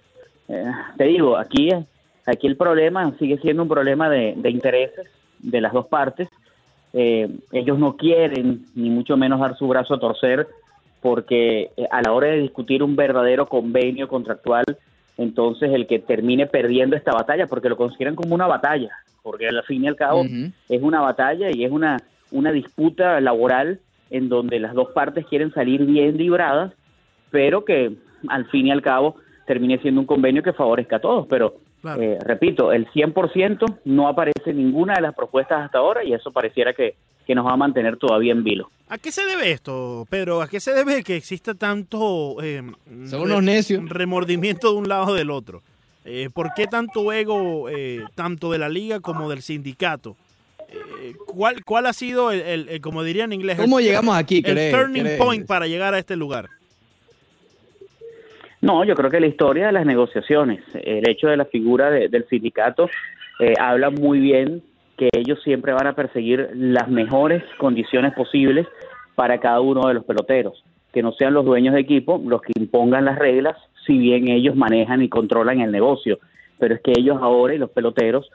eh, 0.47 0.72
te 0.97 1.05
digo, 1.05 1.38
aquí, 1.38 1.69
aquí 2.26 2.47
el 2.47 2.55
problema 2.55 3.11
sigue 3.17 3.39
siendo 3.39 3.63
un 3.63 3.69
problema 3.69 4.09
de, 4.09 4.36
de 4.38 4.49
intereses 4.49 5.07
de 5.44 5.62
las 5.62 5.74
dos 5.74 5.88
partes. 5.88 6.30
Eh, 6.94 7.30
ellos 7.52 7.80
no 7.80 7.96
quieren 7.96 8.66
ni 8.76 8.89
mucho 8.89 9.16
menos 9.18 9.39
dar 9.39 9.58
su 9.58 9.68
brazo 9.68 9.94
a 9.94 10.00
torcer 10.00 10.48
porque 11.02 11.72
eh, 11.78 11.88
a 11.89 12.02
la 12.02 12.12
hora 12.12 12.28
de 12.28 12.42
discutir 12.42 12.84
un 12.84 12.96
verdadero 12.96 13.48
convenio 13.48 14.08
contractual, 14.08 14.66
entonces 15.18 15.72
el 15.72 15.88
que 15.88 16.00
termine 16.00 16.48
perdiendo 16.48 16.96
esta 16.96 17.12
batalla, 17.12 17.48
porque 17.48 17.70
lo 17.70 17.78
consideran 17.78 18.16
como 18.16 18.36
una 18.36 18.48
batalla, 18.48 18.89
porque 19.24 19.48
al 19.48 19.64
fin 19.64 19.84
y 19.84 19.88
al 19.88 19.96
cabo 19.96 20.24
es 20.70 20.82
una 20.82 21.02
batalla 21.02 21.50
y 21.52 21.64
es 21.64 21.72
una, 21.72 21.98
una 22.32 22.52
disputa 22.52 23.20
laboral 23.20 23.80
en 24.10 24.30
donde 24.30 24.60
las 24.60 24.74
dos 24.74 24.89
partes 24.89 25.26
quieren 25.26 25.54
salir 25.54 25.86
bien 25.86 26.18
libradas, 26.18 26.74
pero 27.32 27.66
que 27.66 27.94
al 28.28 28.46
fin 28.50 28.68
y 28.68 28.72
al 28.72 28.82
cabo 28.82 29.16
termine 29.48 29.80
siendo 29.80 30.02
un 30.02 30.08
convenio 30.08 30.44
que 30.44 30.54
favorezca 30.54 30.98
a 30.98 31.02
todos. 31.02 31.28
Pero, 31.28 31.56
Claro. 31.82 32.01
eh, 32.01 32.17
repito, 32.23 32.71
el 32.71 32.88
100% 32.91 33.79
no 33.86 34.07
aparece 34.07 34.51
en 34.51 34.57
ninguna 34.57 34.93
de 34.95 35.01
las 35.01 35.15
propuestas 35.15 35.63
hasta 35.65 35.79
ahora 35.79 36.03
y 36.03 36.13
eso 36.13 36.32
pareciera 36.32 36.73
que, 36.73 36.95
que 37.25 37.34
nos 37.34 37.45
va 37.45 37.53
a 37.53 37.57
mantener 37.57 37.97
todavía 37.97 38.32
en 38.34 38.43
vilo. 38.43 38.69
¿A 38.89 38.97
qué 38.97 39.11
se 39.11 39.25
debe 39.25 39.51
esto, 39.51 40.05
Pedro? 40.09 40.41
¿A 40.41 40.47
qué 40.47 40.59
se 40.59 40.73
debe 40.73 41.03
que 41.03 41.15
exista 41.15 41.53
tanto 41.55 42.38
eh, 42.43 42.61
Son 43.05 43.21
unos 43.21 43.41
necios. 43.41 43.88
remordimiento 43.89 44.71
de 44.71 44.77
un 44.77 44.88
lado 44.89 45.05
o 45.07 45.13
del 45.13 45.32
otro? 45.32 45.61
Eh, 46.05 46.29
¿Por 46.34 46.53
qué 46.55 46.67
tanto 46.67 47.11
ego, 47.13 47.69
eh, 47.69 48.03
tanto 48.15 48.51
de 48.51 48.57
la 48.57 48.69
liga 48.69 48.99
como 48.99 49.29
del 49.29 49.41
sindicato? 49.41 50.15
Eh, 50.69 51.13
¿cuál, 51.25 51.63
¿Cuál 51.65 51.86
ha 51.88 51.93
sido, 51.93 52.32
el, 52.32 52.41
el- 52.41 52.69
el- 52.69 52.82
como 52.82 53.03
diría 53.03 53.23
en 53.25 53.34
inglés, 53.34 53.57
el- 53.59 53.65
¿Cómo 53.65 53.79
llegamos 53.79 54.15
aquí? 54.15 54.41
el 54.45 54.71
turning 54.71 55.17
point 55.17 55.45
para 55.47 55.67
llegar 55.67 55.93
a 55.93 55.99
este 55.99 56.15
lugar? 56.15 56.47
No, 58.62 58.84
yo 58.84 58.95
creo 58.95 59.09
que 59.09 59.20
la 59.20 59.28
historia 59.28 59.68
de 59.68 59.72
las 59.72 59.86
negociaciones, 59.86 60.62
el 60.76 61.07
hecho 61.09 61.28
de 61.28 61.38
la 61.38 61.45
figura 61.45 61.89
de- 61.89 62.09
del 62.09 62.28
sindicato, 62.28 62.89
eh, 63.39 63.55
habla 63.59 63.89
muy 63.89 64.20
bien 64.20 64.62
que 64.97 65.09
ellos 65.14 65.41
siempre 65.43 65.74
van 65.74 65.88
a 65.88 65.93
perseguir 65.95 66.49
las 66.53 66.88
mejores 66.88 67.43
condiciones 67.57 68.14
posibles 68.14 68.68
para 69.16 69.39
cada 69.39 69.62
uno 69.62 69.88
de 69.88 69.95
los 69.95 70.05
peloteros, 70.05 70.64
que 70.93 71.01
no 71.01 71.12
sean 71.14 71.34
los 71.34 71.43
dueños 71.43 71.74
de 71.74 71.82
equipo 71.82 72.22
los 72.24 72.41
que 72.41 72.51
impongan 72.55 73.05
las 73.05 73.18
reglas, 73.18 73.57
si 73.88 73.97
bien 73.97 74.28
ellos 74.28 74.55
manejan 74.55 75.01
y 75.01 75.09
controlan 75.09 75.59
el 75.62 75.72
negocio, 75.72 76.20
pero 76.59 76.76
es 76.76 76.82
que 76.82 76.91
ellos 76.95 77.18
ahora 77.20 77.55
y 77.55 77.57
los 77.57 77.72
peloteros 77.72 78.30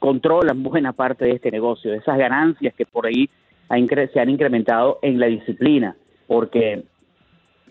controlan 0.00 0.62
buena 0.64 0.92
parte 0.92 1.24
de 1.26 1.32
este 1.32 1.52
negocio, 1.52 1.92
de 1.92 1.98
esas 1.98 2.18
ganancias 2.18 2.74
que 2.74 2.84
por 2.84 3.06
ahí 3.06 3.28
se 4.12 4.20
han 4.20 4.30
incrementado 4.30 4.98
en 5.02 5.20
la 5.20 5.26
disciplina, 5.26 5.94
porque 6.26 6.82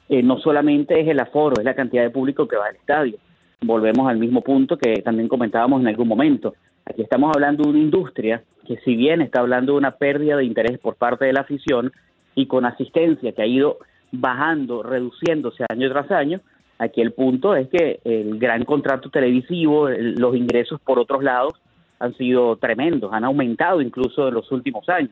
eh, 0.10 0.24
no 0.24 0.38
solamente 0.39 0.99
es 0.99 1.08
el 1.08 1.20
aforo, 1.20 1.55
es 1.60 1.66
la 1.66 1.76
cantidad 1.76 2.03
de 2.03 2.10
público 2.10 2.47
que 2.47 2.55
va 2.55 2.68
al 2.68 2.76
estadio. 2.76 3.18
Volvemos 3.62 4.08
al 4.10 4.18
mismo 4.18 4.41
punto 4.41 4.78
que 4.78 5.01
también 5.01 5.28
comentábamos 5.28 5.82
en 5.82 5.88
algún 5.88 6.08
momento. 6.08 6.53
Aquí 6.86 7.01
estamos 7.01 7.32
hablando 7.36 7.64
de 7.64 7.70
una 7.70 7.80
industria 7.80 8.43
que 8.66 8.78
si 8.78 8.95
bien 8.95 9.22
está 9.22 9.41
hablando 9.41 9.74
de 9.74 9.80
una 9.80 9.91
pérdida 9.91 10.38
de 10.38 10.45
interés 10.45 10.78
por 10.80 10.95
parte 10.95 11.26
de 11.26 11.34
la 11.34 11.41
afición 11.41 11.91
y 12.36 12.45
con 12.45 12.66
asistencia 12.66 13.32
que 13.32 13.41
ha 13.41 13.47
ido 13.47 13.78
bajando, 14.12 14.84
reduciéndose 14.84 15.66
año 15.70 15.89
tras 15.91 16.12
año, 16.12 16.39
aquí 16.80 17.01
el 17.01 17.12
punto 17.12 17.55
es 17.55 17.68
que 17.70 17.99
el 18.03 18.38
gran 18.39 18.64
contrato 18.64 19.10
televisivo, 19.10 19.89
el- 19.89 20.14
los 20.16 20.36
ingresos 20.36 20.80
por 20.82 20.99
otros 20.99 21.24
lados 21.24 21.53
han 21.99 22.14
sido 22.16 22.55
tremendos, 22.58 23.12
han 23.12 23.24
aumentado 23.26 23.82
incluso 23.82 24.28
en 24.28 24.36
los 24.36 24.51
últimos 24.51 24.88
años. 24.88 25.12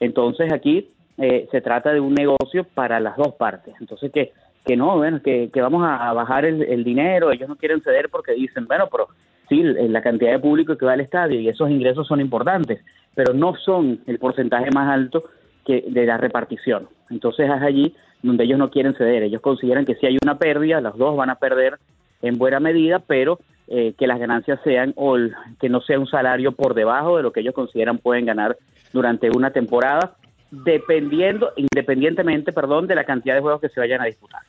Entonces 0.00 0.52
aquí 0.52 0.88
eh, 1.18 1.48
se 1.50 1.60
trata 1.60 1.92
de 1.92 2.00
un 2.00 2.14
negocio 2.14 2.64
para 2.64 3.00
las 3.00 3.16
dos 3.16 3.34
partes. 3.34 3.74
Entonces 3.80 4.10
que, 4.12 4.32
que 4.64 4.76
no, 4.76 4.96
bueno, 4.96 5.20
que, 5.22 5.50
que 5.52 5.60
vamos 5.60 5.84
a, 5.86 6.12
bajar 6.12 6.44
el, 6.44 6.84
dinero, 6.84 7.30
ellos 7.30 7.48
no 7.48 7.56
quieren 7.56 7.82
ceder 7.82 8.08
porque 8.08 8.32
dicen, 8.32 8.66
bueno, 8.66 8.88
pero 8.90 9.08
sí, 9.48 9.62
la 9.62 10.02
cantidad 10.02 10.32
de 10.32 10.38
público 10.38 10.76
que 10.76 10.86
va 10.86 10.92
al 10.92 11.00
estadio 11.00 11.40
y 11.40 11.48
esos 11.48 11.70
ingresos 11.70 12.06
son 12.06 12.20
importantes, 12.20 12.80
pero 13.14 13.32
no 13.34 13.54
son 13.56 14.00
el 14.06 14.18
porcentaje 14.18 14.70
más 14.72 14.92
alto 14.92 15.24
que 15.64 15.84
de 15.88 16.06
la 16.06 16.18
repartición. 16.18 16.88
Entonces 17.10 17.46
es 17.46 17.62
allí 17.62 17.94
donde 18.22 18.44
ellos 18.44 18.58
no 18.58 18.70
quieren 18.70 18.94
ceder. 18.94 19.22
Ellos 19.22 19.42
consideran 19.42 19.84
que 19.84 19.94
si 19.96 20.06
hay 20.06 20.16
una 20.22 20.38
pérdida, 20.38 20.80
los 20.80 20.96
dos 20.96 21.16
van 21.16 21.30
a 21.30 21.36
perder 21.36 21.78
en 22.22 22.38
buena 22.38 22.58
medida, 22.58 22.98
pero 23.00 23.38
eh, 23.68 23.94
que 23.98 24.06
las 24.06 24.18
ganancias 24.18 24.60
sean 24.64 24.92
o 24.96 25.16
que 25.60 25.68
no 25.68 25.80
sea 25.80 25.98
un 25.98 26.06
salario 26.06 26.52
por 26.52 26.74
debajo 26.74 27.16
de 27.16 27.22
lo 27.22 27.32
que 27.32 27.40
ellos 27.40 27.54
consideran 27.54 27.98
pueden 27.98 28.26
ganar 28.26 28.56
durante 28.92 29.30
una 29.34 29.50
temporada, 29.50 30.16
dependiendo, 30.64 31.52
independientemente, 31.56 32.52
perdón, 32.52 32.86
de 32.86 32.94
la 32.94 33.04
cantidad 33.04 33.34
de 33.34 33.40
juegos 33.40 33.60
que 33.60 33.68
se 33.68 33.80
vayan 33.80 34.00
a 34.00 34.04
disputar. 34.04 34.40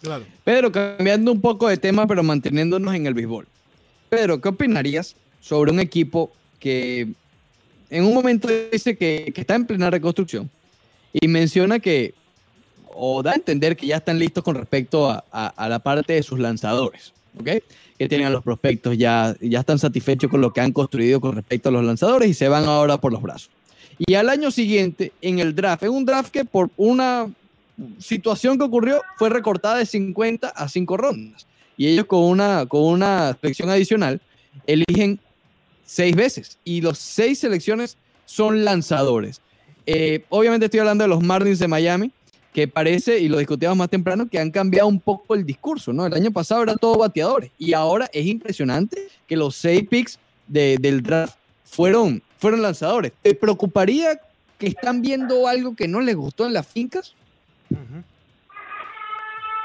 Claro. 0.00 0.24
Pedro, 0.44 0.70
cambiando 0.70 1.32
un 1.32 1.40
poco 1.40 1.68
de 1.68 1.76
tema, 1.76 2.06
pero 2.06 2.22
manteniéndonos 2.22 2.94
en 2.94 3.06
el 3.06 3.14
béisbol. 3.14 3.46
Pedro, 4.08 4.40
¿qué 4.40 4.48
opinarías 4.48 5.16
sobre 5.40 5.72
un 5.72 5.80
equipo 5.80 6.30
que 6.60 7.08
en 7.90 8.04
un 8.04 8.14
momento 8.14 8.48
dice 8.70 8.96
que, 8.96 9.32
que 9.34 9.40
está 9.40 9.54
en 9.54 9.66
plena 9.66 9.90
reconstrucción 9.90 10.48
y 11.12 11.26
menciona 11.26 11.78
que, 11.80 12.14
o 12.94 13.22
da 13.22 13.32
a 13.32 13.34
entender 13.34 13.76
que 13.76 13.86
ya 13.86 13.96
están 13.96 14.18
listos 14.18 14.44
con 14.44 14.54
respecto 14.54 15.10
a, 15.10 15.24
a- 15.32 15.48
a 15.48 15.68
la 15.68 15.78
parte 15.80 16.12
de 16.12 16.22
sus 16.22 16.38
lanzadores, 16.38 17.12
¿ok? 17.40 17.62
Que 17.98 18.08
tienen 18.08 18.26
a 18.28 18.30
los 18.30 18.44
prospectos, 18.44 18.96
ya, 18.96 19.34
ya 19.40 19.60
están 19.60 19.78
satisfechos 19.80 20.30
con 20.30 20.40
lo 20.40 20.52
que 20.52 20.60
han 20.60 20.72
construido 20.72 21.20
con 21.20 21.34
respecto 21.34 21.70
a 21.70 21.72
los 21.72 21.84
lanzadores 21.84 22.28
y 22.30 22.34
se 22.34 22.48
van 22.48 22.64
ahora 22.64 22.98
por 22.98 23.12
los 23.12 23.20
brazos. 23.22 23.50
Y 23.98 24.14
al 24.14 24.28
año 24.28 24.50
siguiente, 24.50 25.12
en 25.20 25.38
el 25.40 25.54
draft, 25.54 25.82
en 25.82 25.90
un 25.90 26.04
draft 26.04 26.30
que 26.30 26.44
por 26.44 26.70
una 26.76 27.28
situación 27.98 28.58
que 28.58 28.64
ocurrió 28.64 29.02
fue 29.16 29.28
recortada 29.28 29.78
de 29.78 29.86
50 29.86 30.48
a 30.48 30.68
5 30.68 30.96
rondas. 30.96 31.46
Y 31.76 31.86
ellos 31.88 32.06
con 32.06 32.20
una, 32.24 32.66
con 32.66 32.82
una 32.82 33.36
selección 33.40 33.70
adicional 33.70 34.20
eligen 34.66 35.18
seis 35.86 36.14
veces. 36.16 36.58
Y 36.64 36.80
los 36.80 36.98
seis 36.98 37.38
selecciones 37.38 37.96
son 38.26 38.64
lanzadores. 38.64 39.40
Eh, 39.86 40.24
obviamente 40.28 40.66
estoy 40.66 40.80
hablando 40.80 41.04
de 41.04 41.08
los 41.08 41.22
Marlins 41.22 41.58
de 41.60 41.68
Miami, 41.68 42.10
que 42.52 42.66
parece, 42.66 43.20
y 43.20 43.28
lo 43.28 43.38
discutíamos 43.38 43.78
más 43.78 43.88
temprano, 43.88 44.28
que 44.28 44.38
han 44.40 44.50
cambiado 44.50 44.88
un 44.88 44.98
poco 45.00 45.34
el 45.34 45.46
discurso, 45.46 45.92
¿no? 45.92 46.04
El 46.06 46.14
año 46.14 46.30
pasado 46.32 46.62
era 46.64 46.76
todo 46.76 46.98
bateadores. 46.98 47.52
Y 47.58 47.72
ahora 47.72 48.10
es 48.12 48.26
impresionante 48.26 49.06
que 49.26 49.36
los 49.36 49.54
seis 49.54 49.86
picks 49.88 50.18
de- 50.48 50.76
del 50.80 51.02
draft 51.02 51.36
fueron, 51.64 52.22
fueron 52.38 52.62
lanzadores. 52.62 53.12
¿Te 53.22 53.34
preocuparía 53.34 54.20
que 54.58 54.68
están 54.68 55.02
viendo 55.02 55.46
algo 55.46 55.76
que 55.76 55.86
no 55.86 56.00
les 56.00 56.16
gustó 56.16 56.46
en 56.46 56.54
las 56.54 56.66
fincas? 56.66 57.14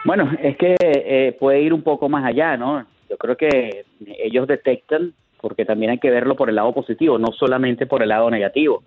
Bueno, 0.06 0.30
es 0.42 0.58
que 0.58 0.76
eh, 0.80 1.38
puede 1.40 1.62
ir 1.62 1.74
un 1.74 1.82
poco 1.82 2.10
más 2.10 2.26
allá, 2.26 2.58
¿no? 2.58 2.86
Yo 3.10 3.18
creo 3.18 3.38
que 3.38 3.86
ellos 4.06 4.48
detectan, 4.48 5.14
porque 5.40 5.66
también 5.66 5.92
hay 5.92 6.00
que 6.00 6.10
verlo 6.10 6.36
por 6.36 6.50
el 6.50 6.56
lado 6.56 6.74
positivo, 6.74 7.18
no 7.18 7.32
solamente 7.32 7.86
por 7.86 8.04
el 8.04 8.10
lado 8.10 8.30
negativo. 8.30 8.84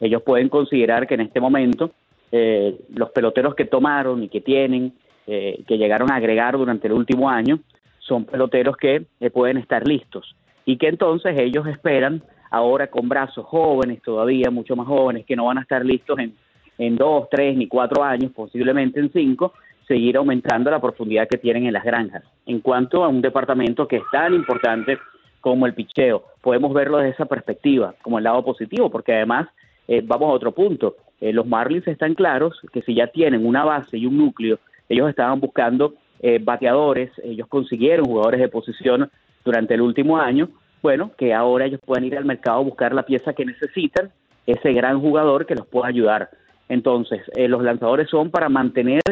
Ellos 0.00 0.22
pueden 0.22 0.48
considerar 0.48 1.06
que 1.06 1.14
en 1.14 1.22
este 1.22 1.40
momento 1.40 1.92
eh, 2.32 2.78
los 2.94 3.10
peloteros 3.10 3.54
que 3.54 3.64
tomaron 3.64 4.22
y 4.22 4.28
que 4.28 4.40
tienen, 4.40 4.92
eh, 5.26 5.62
que 5.66 5.78
llegaron 5.78 6.10
a 6.12 6.16
agregar 6.16 6.56
durante 6.56 6.86
el 6.86 6.92
último 6.92 7.28
año, 7.28 7.60
son 7.98 8.24
peloteros 8.24 8.76
que 8.76 9.06
eh, 9.20 9.30
pueden 9.30 9.56
estar 9.56 9.86
listos 9.86 10.34
y 10.64 10.76
que 10.76 10.88
entonces 10.88 11.38
ellos 11.38 11.66
esperan 11.66 12.22
ahora 12.50 12.88
con 12.88 13.08
brazos 13.08 13.46
jóvenes 13.46 14.02
todavía, 14.02 14.50
mucho 14.50 14.76
más 14.76 14.86
jóvenes, 14.86 15.24
que 15.24 15.36
no 15.36 15.46
van 15.46 15.58
a 15.58 15.62
estar 15.62 15.84
listos 15.84 16.18
en, 16.18 16.34
en 16.78 16.96
dos, 16.96 17.28
tres 17.30 17.56
ni 17.56 17.66
cuatro 17.68 18.02
años, 18.02 18.32
posiblemente 18.32 19.00
en 19.00 19.12
cinco, 19.12 19.52
seguir 19.86 20.16
aumentando 20.16 20.70
la 20.70 20.80
profundidad 20.80 21.28
que 21.28 21.38
tienen 21.38 21.66
en 21.66 21.72
las 21.72 21.84
granjas. 21.84 22.22
En 22.46 22.60
cuanto 22.60 23.04
a 23.04 23.08
un 23.08 23.20
departamento 23.20 23.88
que 23.88 23.96
es 23.96 24.04
tan 24.12 24.34
importante 24.34 24.98
como 25.40 25.66
el 25.66 25.74
picheo, 25.74 26.24
podemos 26.42 26.72
verlo 26.74 26.98
desde 26.98 27.12
esa 27.12 27.24
perspectiva, 27.24 27.94
como 28.02 28.18
el 28.18 28.24
lado 28.24 28.44
positivo, 28.44 28.90
porque 28.90 29.14
además 29.14 29.48
eh, 29.88 30.02
vamos 30.04 30.28
a 30.28 30.32
otro 30.32 30.52
punto. 30.52 30.96
Eh, 31.20 31.32
los 31.32 31.46
Marlins 31.46 31.86
están 31.88 32.14
claros 32.14 32.60
que 32.72 32.82
si 32.82 32.94
ya 32.94 33.08
tienen 33.08 33.44
una 33.44 33.64
base 33.64 33.98
y 33.98 34.06
un 34.06 34.16
núcleo, 34.16 34.58
ellos 34.88 35.08
estaban 35.08 35.40
buscando 35.40 35.94
eh, 36.20 36.38
bateadores, 36.40 37.10
ellos 37.24 37.48
consiguieron 37.48 38.06
jugadores 38.06 38.40
de 38.40 38.48
posición 38.48 39.10
durante 39.44 39.74
el 39.74 39.80
último 39.80 40.18
año, 40.18 40.50
bueno, 40.82 41.10
que 41.16 41.34
ahora 41.34 41.66
ellos 41.66 41.80
pueden 41.84 42.04
ir 42.04 42.16
al 42.16 42.24
mercado 42.24 42.58
a 42.58 42.64
buscar 42.64 42.94
la 42.94 43.04
pieza 43.04 43.32
que 43.32 43.44
necesitan, 43.44 44.10
ese 44.46 44.72
gran 44.72 45.00
jugador 45.00 45.46
que 45.46 45.54
los 45.54 45.66
pueda 45.66 45.88
ayudar. 45.88 46.30
Entonces, 46.68 47.20
eh, 47.36 47.48
los 47.48 47.62
lanzadores 47.62 48.08
son 48.08 48.30
para 48.30 48.48
mantener 48.48 49.02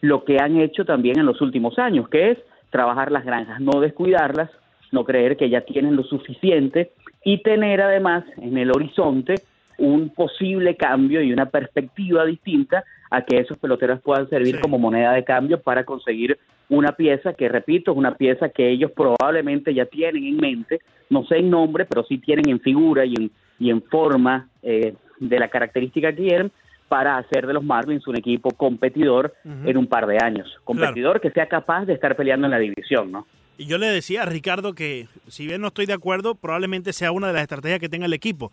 lo 0.00 0.24
que 0.24 0.38
han 0.40 0.58
hecho 0.58 0.84
también 0.84 1.18
en 1.18 1.26
los 1.26 1.40
últimos 1.40 1.78
años, 1.78 2.08
que 2.08 2.30
es 2.30 2.38
trabajar 2.70 3.12
las 3.12 3.24
granjas, 3.24 3.60
no 3.60 3.80
descuidarlas, 3.80 4.50
no 4.92 5.04
creer 5.04 5.36
que 5.36 5.50
ya 5.50 5.60
tienen 5.62 5.96
lo 5.96 6.04
suficiente 6.04 6.92
y 7.24 7.42
tener 7.42 7.82
además 7.82 8.24
en 8.38 8.56
el 8.56 8.70
horizonte 8.70 9.34
un 9.80 10.10
posible 10.10 10.76
cambio 10.76 11.22
y 11.22 11.32
una 11.32 11.46
perspectiva 11.46 12.24
distinta 12.26 12.84
a 13.10 13.22
que 13.22 13.38
esos 13.38 13.58
peloteros 13.58 14.00
puedan 14.02 14.28
servir 14.28 14.56
Sí. 14.56 14.60
como 14.60 14.78
moneda 14.78 15.12
de 15.14 15.24
cambio 15.24 15.60
para 15.60 15.84
conseguir 15.84 16.38
una 16.68 16.92
pieza 16.92 17.32
que, 17.32 17.48
repito, 17.48 17.90
es 17.90 17.96
una 17.96 18.14
pieza 18.14 18.50
que 18.50 18.68
ellos 18.68 18.92
probablemente 18.92 19.74
ya 19.74 19.86
tienen 19.86 20.24
en 20.24 20.36
mente, 20.36 20.80
no 21.08 21.24
sé 21.24 21.38
en 21.38 21.50
nombre, 21.50 21.86
pero 21.86 22.04
sí 22.04 22.18
tienen 22.18 22.48
en 22.48 22.60
figura 22.60 23.04
y 23.04 23.14
en, 23.14 23.30
y 23.58 23.70
en 23.70 23.82
forma 23.82 24.48
eh, 24.62 24.94
de 25.18 25.38
la 25.38 25.48
característica 25.48 26.12
que 26.12 26.22
quieren 26.28 26.52
para 26.88 27.16
hacer 27.18 27.46
de 27.46 27.54
los 27.54 27.64
Marlins 27.64 28.06
un 28.06 28.16
equipo 28.16 28.50
competidor 28.50 29.32
en 29.44 29.76
un 29.76 29.86
par 29.86 30.06
de 30.06 30.18
años. 30.22 30.48
Competidor 30.64 31.20
que 31.20 31.30
sea 31.30 31.46
capaz 31.46 31.86
de 31.86 31.94
estar 31.94 32.16
peleando 32.16 32.46
en 32.46 32.50
la 32.50 32.58
división, 32.58 33.10
¿no? 33.12 33.26
Y 33.58 33.66
yo 33.66 33.76
le 33.78 33.86
decía 33.86 34.22
a 34.22 34.26
Ricardo 34.26 34.72
que, 34.74 35.06
si 35.28 35.46
bien 35.46 35.60
no 35.60 35.68
estoy 35.68 35.86
de 35.86 35.92
acuerdo, 35.92 36.34
probablemente 36.34 36.92
sea 36.92 37.12
una 37.12 37.26
de 37.28 37.34
las 37.34 37.42
estrategias 37.42 37.78
que 37.78 37.88
tenga 37.88 38.06
el 38.06 38.12
equipo. 38.12 38.50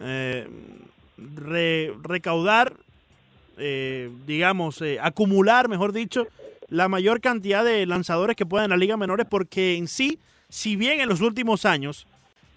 Eh, 0.00 0.46
re- 1.16 1.92
recaudar, 2.02 2.74
eh, 3.56 4.10
digamos, 4.26 4.80
eh, 4.82 4.98
acumular, 5.00 5.68
mejor 5.68 5.92
dicho, 5.92 6.26
la 6.68 6.88
mayor 6.88 7.20
cantidad 7.20 7.64
de 7.64 7.86
lanzadores 7.86 8.36
que 8.36 8.46
puedan 8.46 8.66
en 8.66 8.70
la 8.70 8.76
Liga 8.76 8.96
Menores, 8.96 9.26
porque 9.28 9.76
en 9.76 9.88
sí, 9.88 10.18
si 10.48 10.76
bien 10.76 11.00
en 11.00 11.08
los 11.08 11.20
últimos 11.20 11.64
años, 11.64 12.06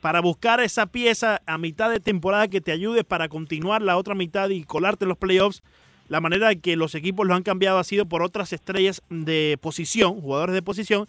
para 0.01 0.19
buscar 0.19 0.59
esa 0.61 0.87
pieza 0.87 1.41
a 1.45 1.57
mitad 1.57 1.89
de 1.89 1.99
temporada 1.99 2.47
que 2.47 2.61
te 2.61 2.71
ayude 2.71 3.03
para 3.03 3.29
continuar 3.29 3.81
la 3.81 3.97
otra 3.97 4.15
mitad 4.15 4.49
y 4.49 4.63
colarte 4.63 5.05
los 5.05 5.17
playoffs, 5.17 5.61
la 6.09 6.19
manera 6.19 6.53
que 6.55 6.75
los 6.75 6.93
equipos 6.95 7.25
lo 7.25 7.35
han 7.35 7.43
cambiado 7.43 7.77
ha 7.79 7.83
sido 7.83 8.05
por 8.05 8.21
otras 8.21 8.51
estrellas 8.51 9.01
de 9.09 9.57
posición, 9.61 10.19
jugadores 10.19 10.53
de 10.55 10.61
posición, 10.61 11.07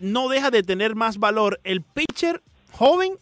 no 0.00 0.28
deja 0.28 0.50
de 0.50 0.62
tener 0.64 0.96
más 0.96 1.18
valor 1.18 1.60
el 1.62 1.82
pitcher 1.82 2.42
joven 2.72 3.12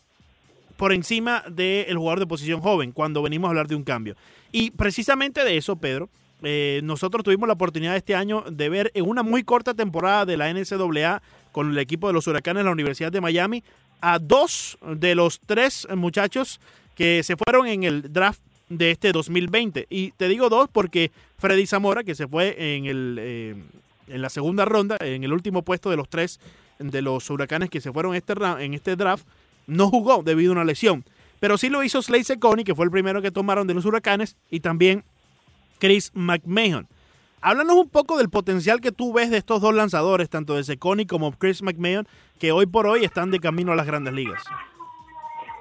por 0.80 0.94
encima 0.94 1.44
del 1.46 1.98
jugador 1.98 2.20
de 2.20 2.26
posición 2.26 2.62
joven 2.62 2.92
cuando 2.92 3.20
venimos 3.20 3.48
a 3.48 3.50
hablar 3.50 3.66
de 3.66 3.74
un 3.74 3.84
cambio. 3.84 4.16
Y 4.50 4.70
precisamente 4.70 5.44
de 5.44 5.58
eso, 5.58 5.76
Pedro, 5.76 6.08
eh, 6.42 6.80
nosotros 6.82 7.22
tuvimos 7.22 7.46
la 7.46 7.52
oportunidad 7.52 7.96
este 7.96 8.14
año 8.14 8.44
de 8.50 8.70
ver 8.70 8.90
en 8.94 9.06
una 9.06 9.22
muy 9.22 9.42
corta 9.42 9.74
temporada 9.74 10.24
de 10.24 10.38
la 10.38 10.48
NCAA 10.48 11.20
con 11.52 11.72
el 11.72 11.76
equipo 11.76 12.06
de 12.06 12.14
los 12.14 12.26
Huracanes 12.26 12.60
de 12.60 12.64
la 12.64 12.70
Universidad 12.70 13.12
de 13.12 13.20
Miami 13.20 13.62
a 14.00 14.18
dos 14.18 14.78
de 14.96 15.14
los 15.14 15.40
tres 15.40 15.86
muchachos 15.94 16.62
que 16.94 17.22
se 17.24 17.36
fueron 17.36 17.66
en 17.66 17.84
el 17.84 18.10
draft 18.10 18.40
de 18.70 18.90
este 18.90 19.12
2020. 19.12 19.86
Y 19.90 20.12
te 20.12 20.28
digo 20.28 20.48
dos 20.48 20.70
porque 20.72 21.10
Freddy 21.36 21.66
Zamora, 21.66 22.04
que 22.04 22.14
se 22.14 22.26
fue 22.26 22.56
en, 22.76 22.86
el, 22.86 23.18
eh, 23.20 23.54
en 24.08 24.22
la 24.22 24.30
segunda 24.30 24.64
ronda, 24.64 24.96
en 24.98 25.24
el 25.24 25.32
último 25.34 25.60
puesto 25.60 25.90
de 25.90 25.98
los 25.98 26.08
tres 26.08 26.40
de 26.78 27.02
los 27.02 27.28
huracanes 27.28 27.68
que 27.68 27.82
se 27.82 27.92
fueron 27.92 28.14
este 28.14 28.32
en 28.60 28.72
este 28.72 28.96
draft, 28.96 29.26
no 29.70 29.88
jugó 29.88 30.22
debido 30.22 30.52
a 30.52 30.56
una 30.56 30.64
lesión. 30.64 31.04
Pero 31.40 31.56
sí 31.56 31.70
lo 31.70 31.82
hizo 31.82 32.02
Slade 32.02 32.24
Seconi, 32.24 32.64
que 32.64 32.74
fue 32.74 32.84
el 32.84 32.90
primero 32.90 33.22
que 33.22 33.30
tomaron 33.30 33.66
de 33.66 33.72
los 33.74 33.86
huracanes, 33.86 34.36
y 34.50 34.60
también 34.60 35.04
Chris 35.78 36.10
McMahon. 36.14 36.86
Háblanos 37.40 37.76
un 37.76 37.88
poco 37.88 38.18
del 38.18 38.28
potencial 38.28 38.82
que 38.82 38.92
tú 38.92 39.14
ves 39.14 39.30
de 39.30 39.38
estos 39.38 39.62
dos 39.62 39.74
lanzadores, 39.74 40.28
tanto 40.28 40.54
de 40.56 40.64
Seconi 40.64 41.06
como 41.06 41.32
Chris 41.32 41.62
McMahon, 41.62 42.06
que 42.38 42.52
hoy 42.52 42.66
por 42.66 42.86
hoy 42.86 43.04
están 43.04 43.30
de 43.30 43.38
camino 43.38 43.72
a 43.72 43.76
las 43.76 43.86
grandes 43.86 44.12
ligas. 44.12 44.42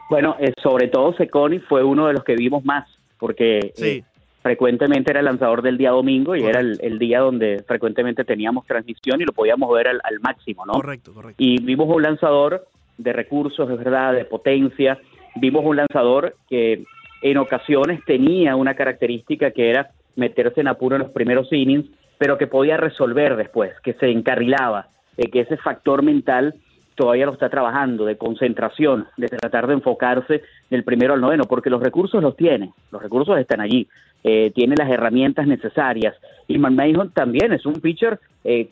Bueno, 0.10 0.36
eh, 0.40 0.52
sobre 0.62 0.88
todo 0.88 1.14
Seconi 1.14 1.60
fue 1.60 1.84
uno 1.84 2.08
de 2.08 2.14
los 2.14 2.24
que 2.24 2.36
vimos 2.36 2.66
más, 2.66 2.88
porque 3.18 3.72
Sí. 3.76 3.86
eh, 3.86 4.04
frecuentemente 4.42 5.12
era 5.12 5.20
el 5.20 5.26
lanzador 5.28 5.62
del 5.62 5.78
día 5.78 5.92
domingo 5.92 6.36
y 6.36 6.44
era 6.44 6.60
el 6.62 6.98
día 7.00 7.20
donde 7.20 7.64
frecuentemente 7.68 8.26
teníamos 8.26 8.66
transmisión 8.66 9.22
y 9.22 9.26
lo 9.26 9.34
podíamos 9.34 9.72
ver 9.74 9.88
al, 9.90 10.02
al 10.04 10.20
máximo, 10.22 10.66
¿no? 10.66 10.74
Correcto, 10.74 11.14
correcto. 11.14 11.36
Y 11.42 11.62
vimos 11.62 11.88
un 11.94 12.02
lanzador 12.02 12.68
de 13.00 13.14
recursos, 13.14 13.70
es 13.70 13.78
verdad, 13.78 14.14
de 14.14 14.26
potencia. 14.26 15.00
Vimos 15.36 15.66
un 15.66 15.78
lanzador 15.78 16.36
que 16.48 16.84
en 17.22 17.38
ocasiones 17.38 18.02
tenía 18.06 18.56
una 18.56 18.76
característica 18.76 19.52
que 19.52 19.70
era 19.70 19.92
meterse 20.16 20.62
en 20.62 20.68
apuro 20.68 20.96
en 20.96 21.04
los 21.04 21.12
primeros 21.12 21.52
innings, 21.52 21.88
pero 22.18 22.38
que 22.38 22.48
podía 22.48 22.78
resolver 22.78 23.36
después, 23.36 23.72
que 23.82 23.94
se 23.94 24.10
encarrilaba, 24.12 24.88
eh, 25.18 25.30
que 25.30 25.42
ese 25.42 25.58
factor 25.58 26.04
mental 26.04 26.56
todavía 26.96 27.26
lo 27.26 27.32
está 27.32 27.50
trabajando, 27.50 28.04
de 28.06 28.18
concentración, 28.18 29.08
de 29.16 29.28
tratar 29.28 29.68
de 29.68 29.74
enfocarse 29.76 30.42
del 30.70 30.84
primero 30.84 31.14
al 31.14 31.22
noveno, 31.22 31.46
porque 31.46 31.70
los 31.70 31.82
recursos 31.82 32.22
los 32.22 32.36
tiene, 32.36 32.74
los 32.92 33.02
recursos 33.02 33.40
están 33.40 33.62
allí, 33.62 33.88
eh, 34.22 34.52
tiene 34.54 34.76
las 34.78 34.90
herramientas 34.90 35.48
necesarias. 35.48 36.14
Y 36.50 36.58
McMahon 36.58 37.12
también 37.12 37.54
es 37.54 37.66
un 37.66 37.76
pitcher 37.76 38.20
eh, 38.44 38.68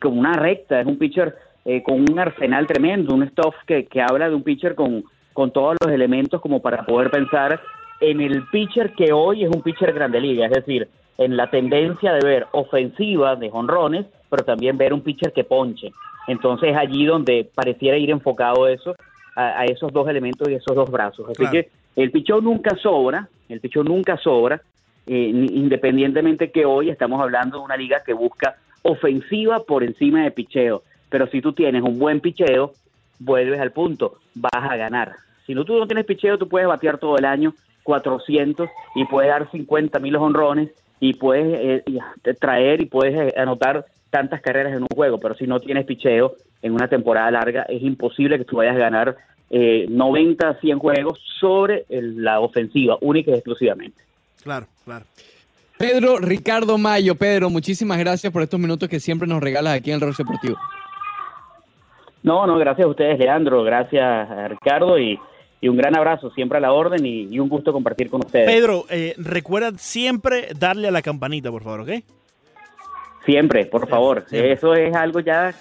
con 0.00 0.18
una 0.18 0.32
recta, 0.32 0.80
es 0.80 0.86
un 0.86 0.96
pitcher 0.96 1.34
eh, 1.64 1.82
con 1.82 2.00
un 2.10 2.18
arsenal 2.18 2.66
tremendo, 2.66 3.14
un 3.14 3.28
stuff 3.28 3.54
que, 3.66 3.86
que 3.86 4.00
habla 4.00 4.28
de 4.28 4.34
un 4.34 4.42
pitcher 4.42 4.74
con, 4.74 5.04
con 5.32 5.50
todos 5.52 5.76
los 5.80 5.92
elementos 5.92 6.40
como 6.40 6.60
para 6.60 6.84
poder 6.84 7.10
pensar 7.10 7.60
en 8.00 8.20
el 8.20 8.46
pitcher 8.48 8.92
que 8.94 9.12
hoy 9.12 9.44
es 9.44 9.50
un 9.54 9.62
pitcher 9.62 9.92
grande 9.92 10.20
liga, 10.20 10.46
es 10.46 10.52
decir, 10.52 10.88
en 11.18 11.36
la 11.36 11.50
tendencia 11.50 12.14
de 12.14 12.26
ver 12.26 12.46
ofensiva 12.52 13.36
de 13.36 13.50
jonrones, 13.50 14.06
pero 14.30 14.42
también 14.44 14.78
ver 14.78 14.94
un 14.94 15.02
pitcher 15.02 15.32
que 15.32 15.44
ponche. 15.44 15.90
Entonces 16.26 16.70
es 16.70 16.76
allí 16.76 17.04
donde 17.04 17.48
pareciera 17.54 17.98
ir 17.98 18.10
enfocado 18.10 18.66
eso, 18.68 18.94
a, 19.36 19.60
a 19.60 19.64
esos 19.66 19.92
dos 19.92 20.08
elementos 20.08 20.48
y 20.48 20.54
esos 20.54 20.74
dos 20.74 20.90
brazos. 20.90 21.26
Así 21.28 21.36
Claro. 21.36 21.52
que 21.52 21.68
el 21.96 22.10
pichón 22.10 22.44
nunca 22.44 22.74
sobra, 22.76 23.28
el 23.48 23.60
pichón 23.60 23.86
nunca 23.86 24.16
sobra, 24.16 24.62
eh, 25.06 25.30
independientemente 25.70 26.50
que 26.50 26.64
hoy 26.64 26.88
estamos 26.88 27.20
hablando 27.20 27.58
de 27.58 27.64
una 27.64 27.76
liga 27.76 28.02
que 28.04 28.12
busca 28.12 28.56
ofensiva 28.82 29.60
por 29.60 29.82
encima 29.82 30.22
de 30.22 30.30
picheo. 30.30 30.82
Pero 31.10 31.26
si 31.26 31.42
tú 31.42 31.52
tienes 31.52 31.82
un 31.82 31.98
buen 31.98 32.20
picheo, 32.20 32.72
vuelves 33.18 33.60
al 33.60 33.72
punto, 33.72 34.18
vas 34.34 34.70
a 34.70 34.76
ganar. 34.76 35.16
Si 35.46 35.54
no, 35.54 35.64
tú 35.64 35.78
no 35.78 35.86
tienes 35.86 36.06
picheo, 36.06 36.38
tú 36.38 36.48
puedes 36.48 36.68
batear 36.68 36.98
todo 36.98 37.18
el 37.18 37.24
año 37.24 37.54
400 37.82 38.68
y 38.94 39.04
puedes 39.04 39.30
dar 39.30 39.50
50 39.50 39.98
mil 39.98 40.16
honrones 40.16 40.70
y 41.00 41.14
puedes 41.14 41.82
eh, 41.86 42.34
traer 42.38 42.80
y 42.82 42.86
puedes 42.86 43.14
eh, 43.14 43.34
anotar 43.38 43.86
tantas 44.10 44.40
carreras 44.40 44.72
en 44.72 44.82
un 44.82 44.88
juego, 44.94 45.18
pero 45.18 45.34
si 45.34 45.46
no 45.46 45.60
tienes 45.60 45.86
picheo 45.86 46.34
en 46.62 46.72
una 46.72 46.88
temporada 46.88 47.30
larga, 47.30 47.62
es 47.62 47.82
imposible 47.82 48.38
que 48.38 48.44
tú 48.44 48.56
vayas 48.56 48.76
a 48.76 48.80
ganar 48.80 49.16
eh, 49.50 49.86
90, 49.88 50.60
100 50.60 50.78
juegos 50.78 51.18
sobre 51.40 51.84
la 51.88 52.40
ofensiva, 52.40 52.98
única 53.00 53.30
y 53.30 53.34
exclusivamente. 53.34 54.02
Claro, 54.42 54.66
claro. 54.84 55.04
Pedro 55.78 56.18
Ricardo 56.18 56.76
Mayo. 56.76 57.14
Pedro, 57.14 57.48
muchísimas 57.48 57.98
gracias 57.98 58.32
por 58.32 58.42
estos 58.42 58.60
minutos 58.60 58.88
que 58.88 59.00
siempre 59.00 59.26
nos 59.26 59.42
regalas 59.42 59.74
aquí 59.74 59.90
en 59.90 59.94
el 59.94 60.00
Rock 60.02 60.18
Deportivo. 60.18 60.58
No, 62.22 62.46
no, 62.46 62.58
gracias 62.58 62.86
a 62.86 62.90
ustedes, 62.90 63.18
Leandro, 63.18 63.62
gracias 63.62 64.30
a 64.30 64.48
Ricardo 64.48 64.98
y, 64.98 65.18
y 65.60 65.68
un 65.68 65.76
gran 65.76 65.96
abrazo, 65.96 66.30
siempre 66.30 66.58
a 66.58 66.60
la 66.60 66.72
orden 66.72 67.04
y, 67.04 67.22
y 67.34 67.38
un 67.38 67.48
gusto 67.48 67.72
compartir 67.72 68.10
con 68.10 68.24
ustedes. 68.24 68.46
Pedro, 68.46 68.84
eh, 68.90 69.14
recuerda 69.16 69.72
siempre 69.78 70.48
darle 70.58 70.88
a 70.88 70.90
la 70.90 71.02
campanita, 71.02 71.50
por 71.50 71.62
favor, 71.62 71.80
¿ok? 71.80 71.90
Siempre, 73.24 73.66
por 73.66 73.88
favor. 73.88 74.24
siempre. 74.28 74.52
Eso 74.52 74.74
es 74.74 74.94
algo 74.94 75.20
ya, 75.20 75.54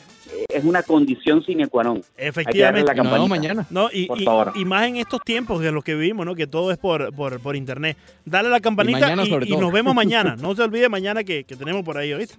es 0.49 0.63
una 0.63 0.83
condición 0.83 1.43
sine 1.43 1.67
qua 1.67 1.83
non. 1.83 1.97
Hay 1.97 2.01
que 2.03 2.09
darle 2.23 2.27
Efectivamente. 2.29 2.87
la 2.87 2.95
campanita. 2.95 3.27
mañana. 3.29 3.65
No, 3.69 3.89
y, 3.91 4.05
Por 4.07 4.21
y- 4.21 4.25
favor. 4.25 4.51
y 4.55 4.65
más 4.65 4.87
en 4.87 4.97
estos 4.97 5.21
tiempos 5.21 5.63
en 5.63 5.73
los 5.75 5.83
que 5.83 5.95
vivimos, 5.95 6.25
¿no? 6.25 6.35
Que 6.35 6.47
todo 6.47 6.71
es 6.71 6.77
por, 6.77 7.13
por, 7.13 7.39
por 7.39 7.55
internet. 7.55 7.97
Dale 8.25 8.49
la 8.49 8.59
campanita 8.59 9.11
y, 9.45 9.55
nos 9.57 9.71
vemos 9.71 9.93
mañana. 9.95 10.35
No 10.41 10.55
se 10.55 10.61
olvide 10.63 10.89
mañana 10.89 11.23
que, 11.23 11.43
que 11.43 11.55
tenemos 11.55 11.83
por 11.83 11.97
ahí, 11.97 12.13
¿oíste? 12.13 12.35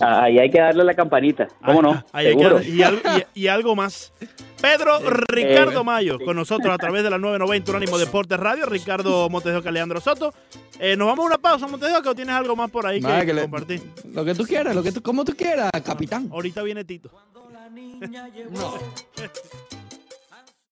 Ah, 0.00 0.22
Ahí 0.24 0.38
hay 0.38 0.50
que 0.50 0.60
darle 0.60 0.84
la 0.84 0.94
campanita. 0.94 1.48
¿Cómo 1.64 1.80
Ah, 1.80 1.82
no? 1.82 1.90
ah, 1.92 2.04
ahí 2.12 2.26
hay 2.26 2.36
que 2.36 2.42
Seguro. 2.42 2.56
dar- 2.60 2.66
y, 2.68 2.82
algo, 2.82 3.00
y- 3.34 3.40
y 3.42 3.48
algo 3.48 3.76
más. 3.76 4.12
Pedro 4.60 4.98
Ricardo 5.28 5.80
eh, 5.82 5.84
Mayo, 5.84 6.18
con 6.18 6.34
nosotros 6.34 6.72
a 6.74 6.78
través 6.78 7.02
de 7.02 7.10
la 7.10 7.18
990 7.18 7.70
Unánimo 7.72 7.98
Deportes 7.98 8.38
Radio. 8.40 8.66
Ricardo 8.66 9.28
Montes 9.28 9.52
de 9.52 9.58
Oca, 9.58 9.70
Leandro 9.70 10.00
Soto. 10.00 10.32
Eh, 10.80 10.96
nos 10.96 11.06
vamos 11.06 11.24
a 11.24 11.26
una 11.28 11.38
pausa, 11.38 11.66
Montes 11.66 11.90
de 11.90 11.96
Oca, 11.96 12.10
o 12.10 12.14
tienes 12.14 12.34
algo 12.34 12.56
más 12.56 12.70
por 12.70 12.86
ahí 12.86 13.00
que, 13.00 13.26
que 13.26 13.34
le- 13.34 13.42
compartir. 13.42 13.82
Lo 14.12 14.24
que 14.24 14.34
tú 14.34 14.44
quieras, 14.44 14.74
lo 14.74 14.82
que 14.82 14.92
tú, 14.92 15.02
como 15.02 15.24
tú 15.24 15.34
quieras, 15.36 15.70
capitán. 15.84 16.28
Ahorita 16.32 16.62
viene 16.62 16.84
Tito. 16.86 17.10
La 17.52 17.68
niña 17.68 18.28
llegó. 18.28 18.50
No. 18.52 18.78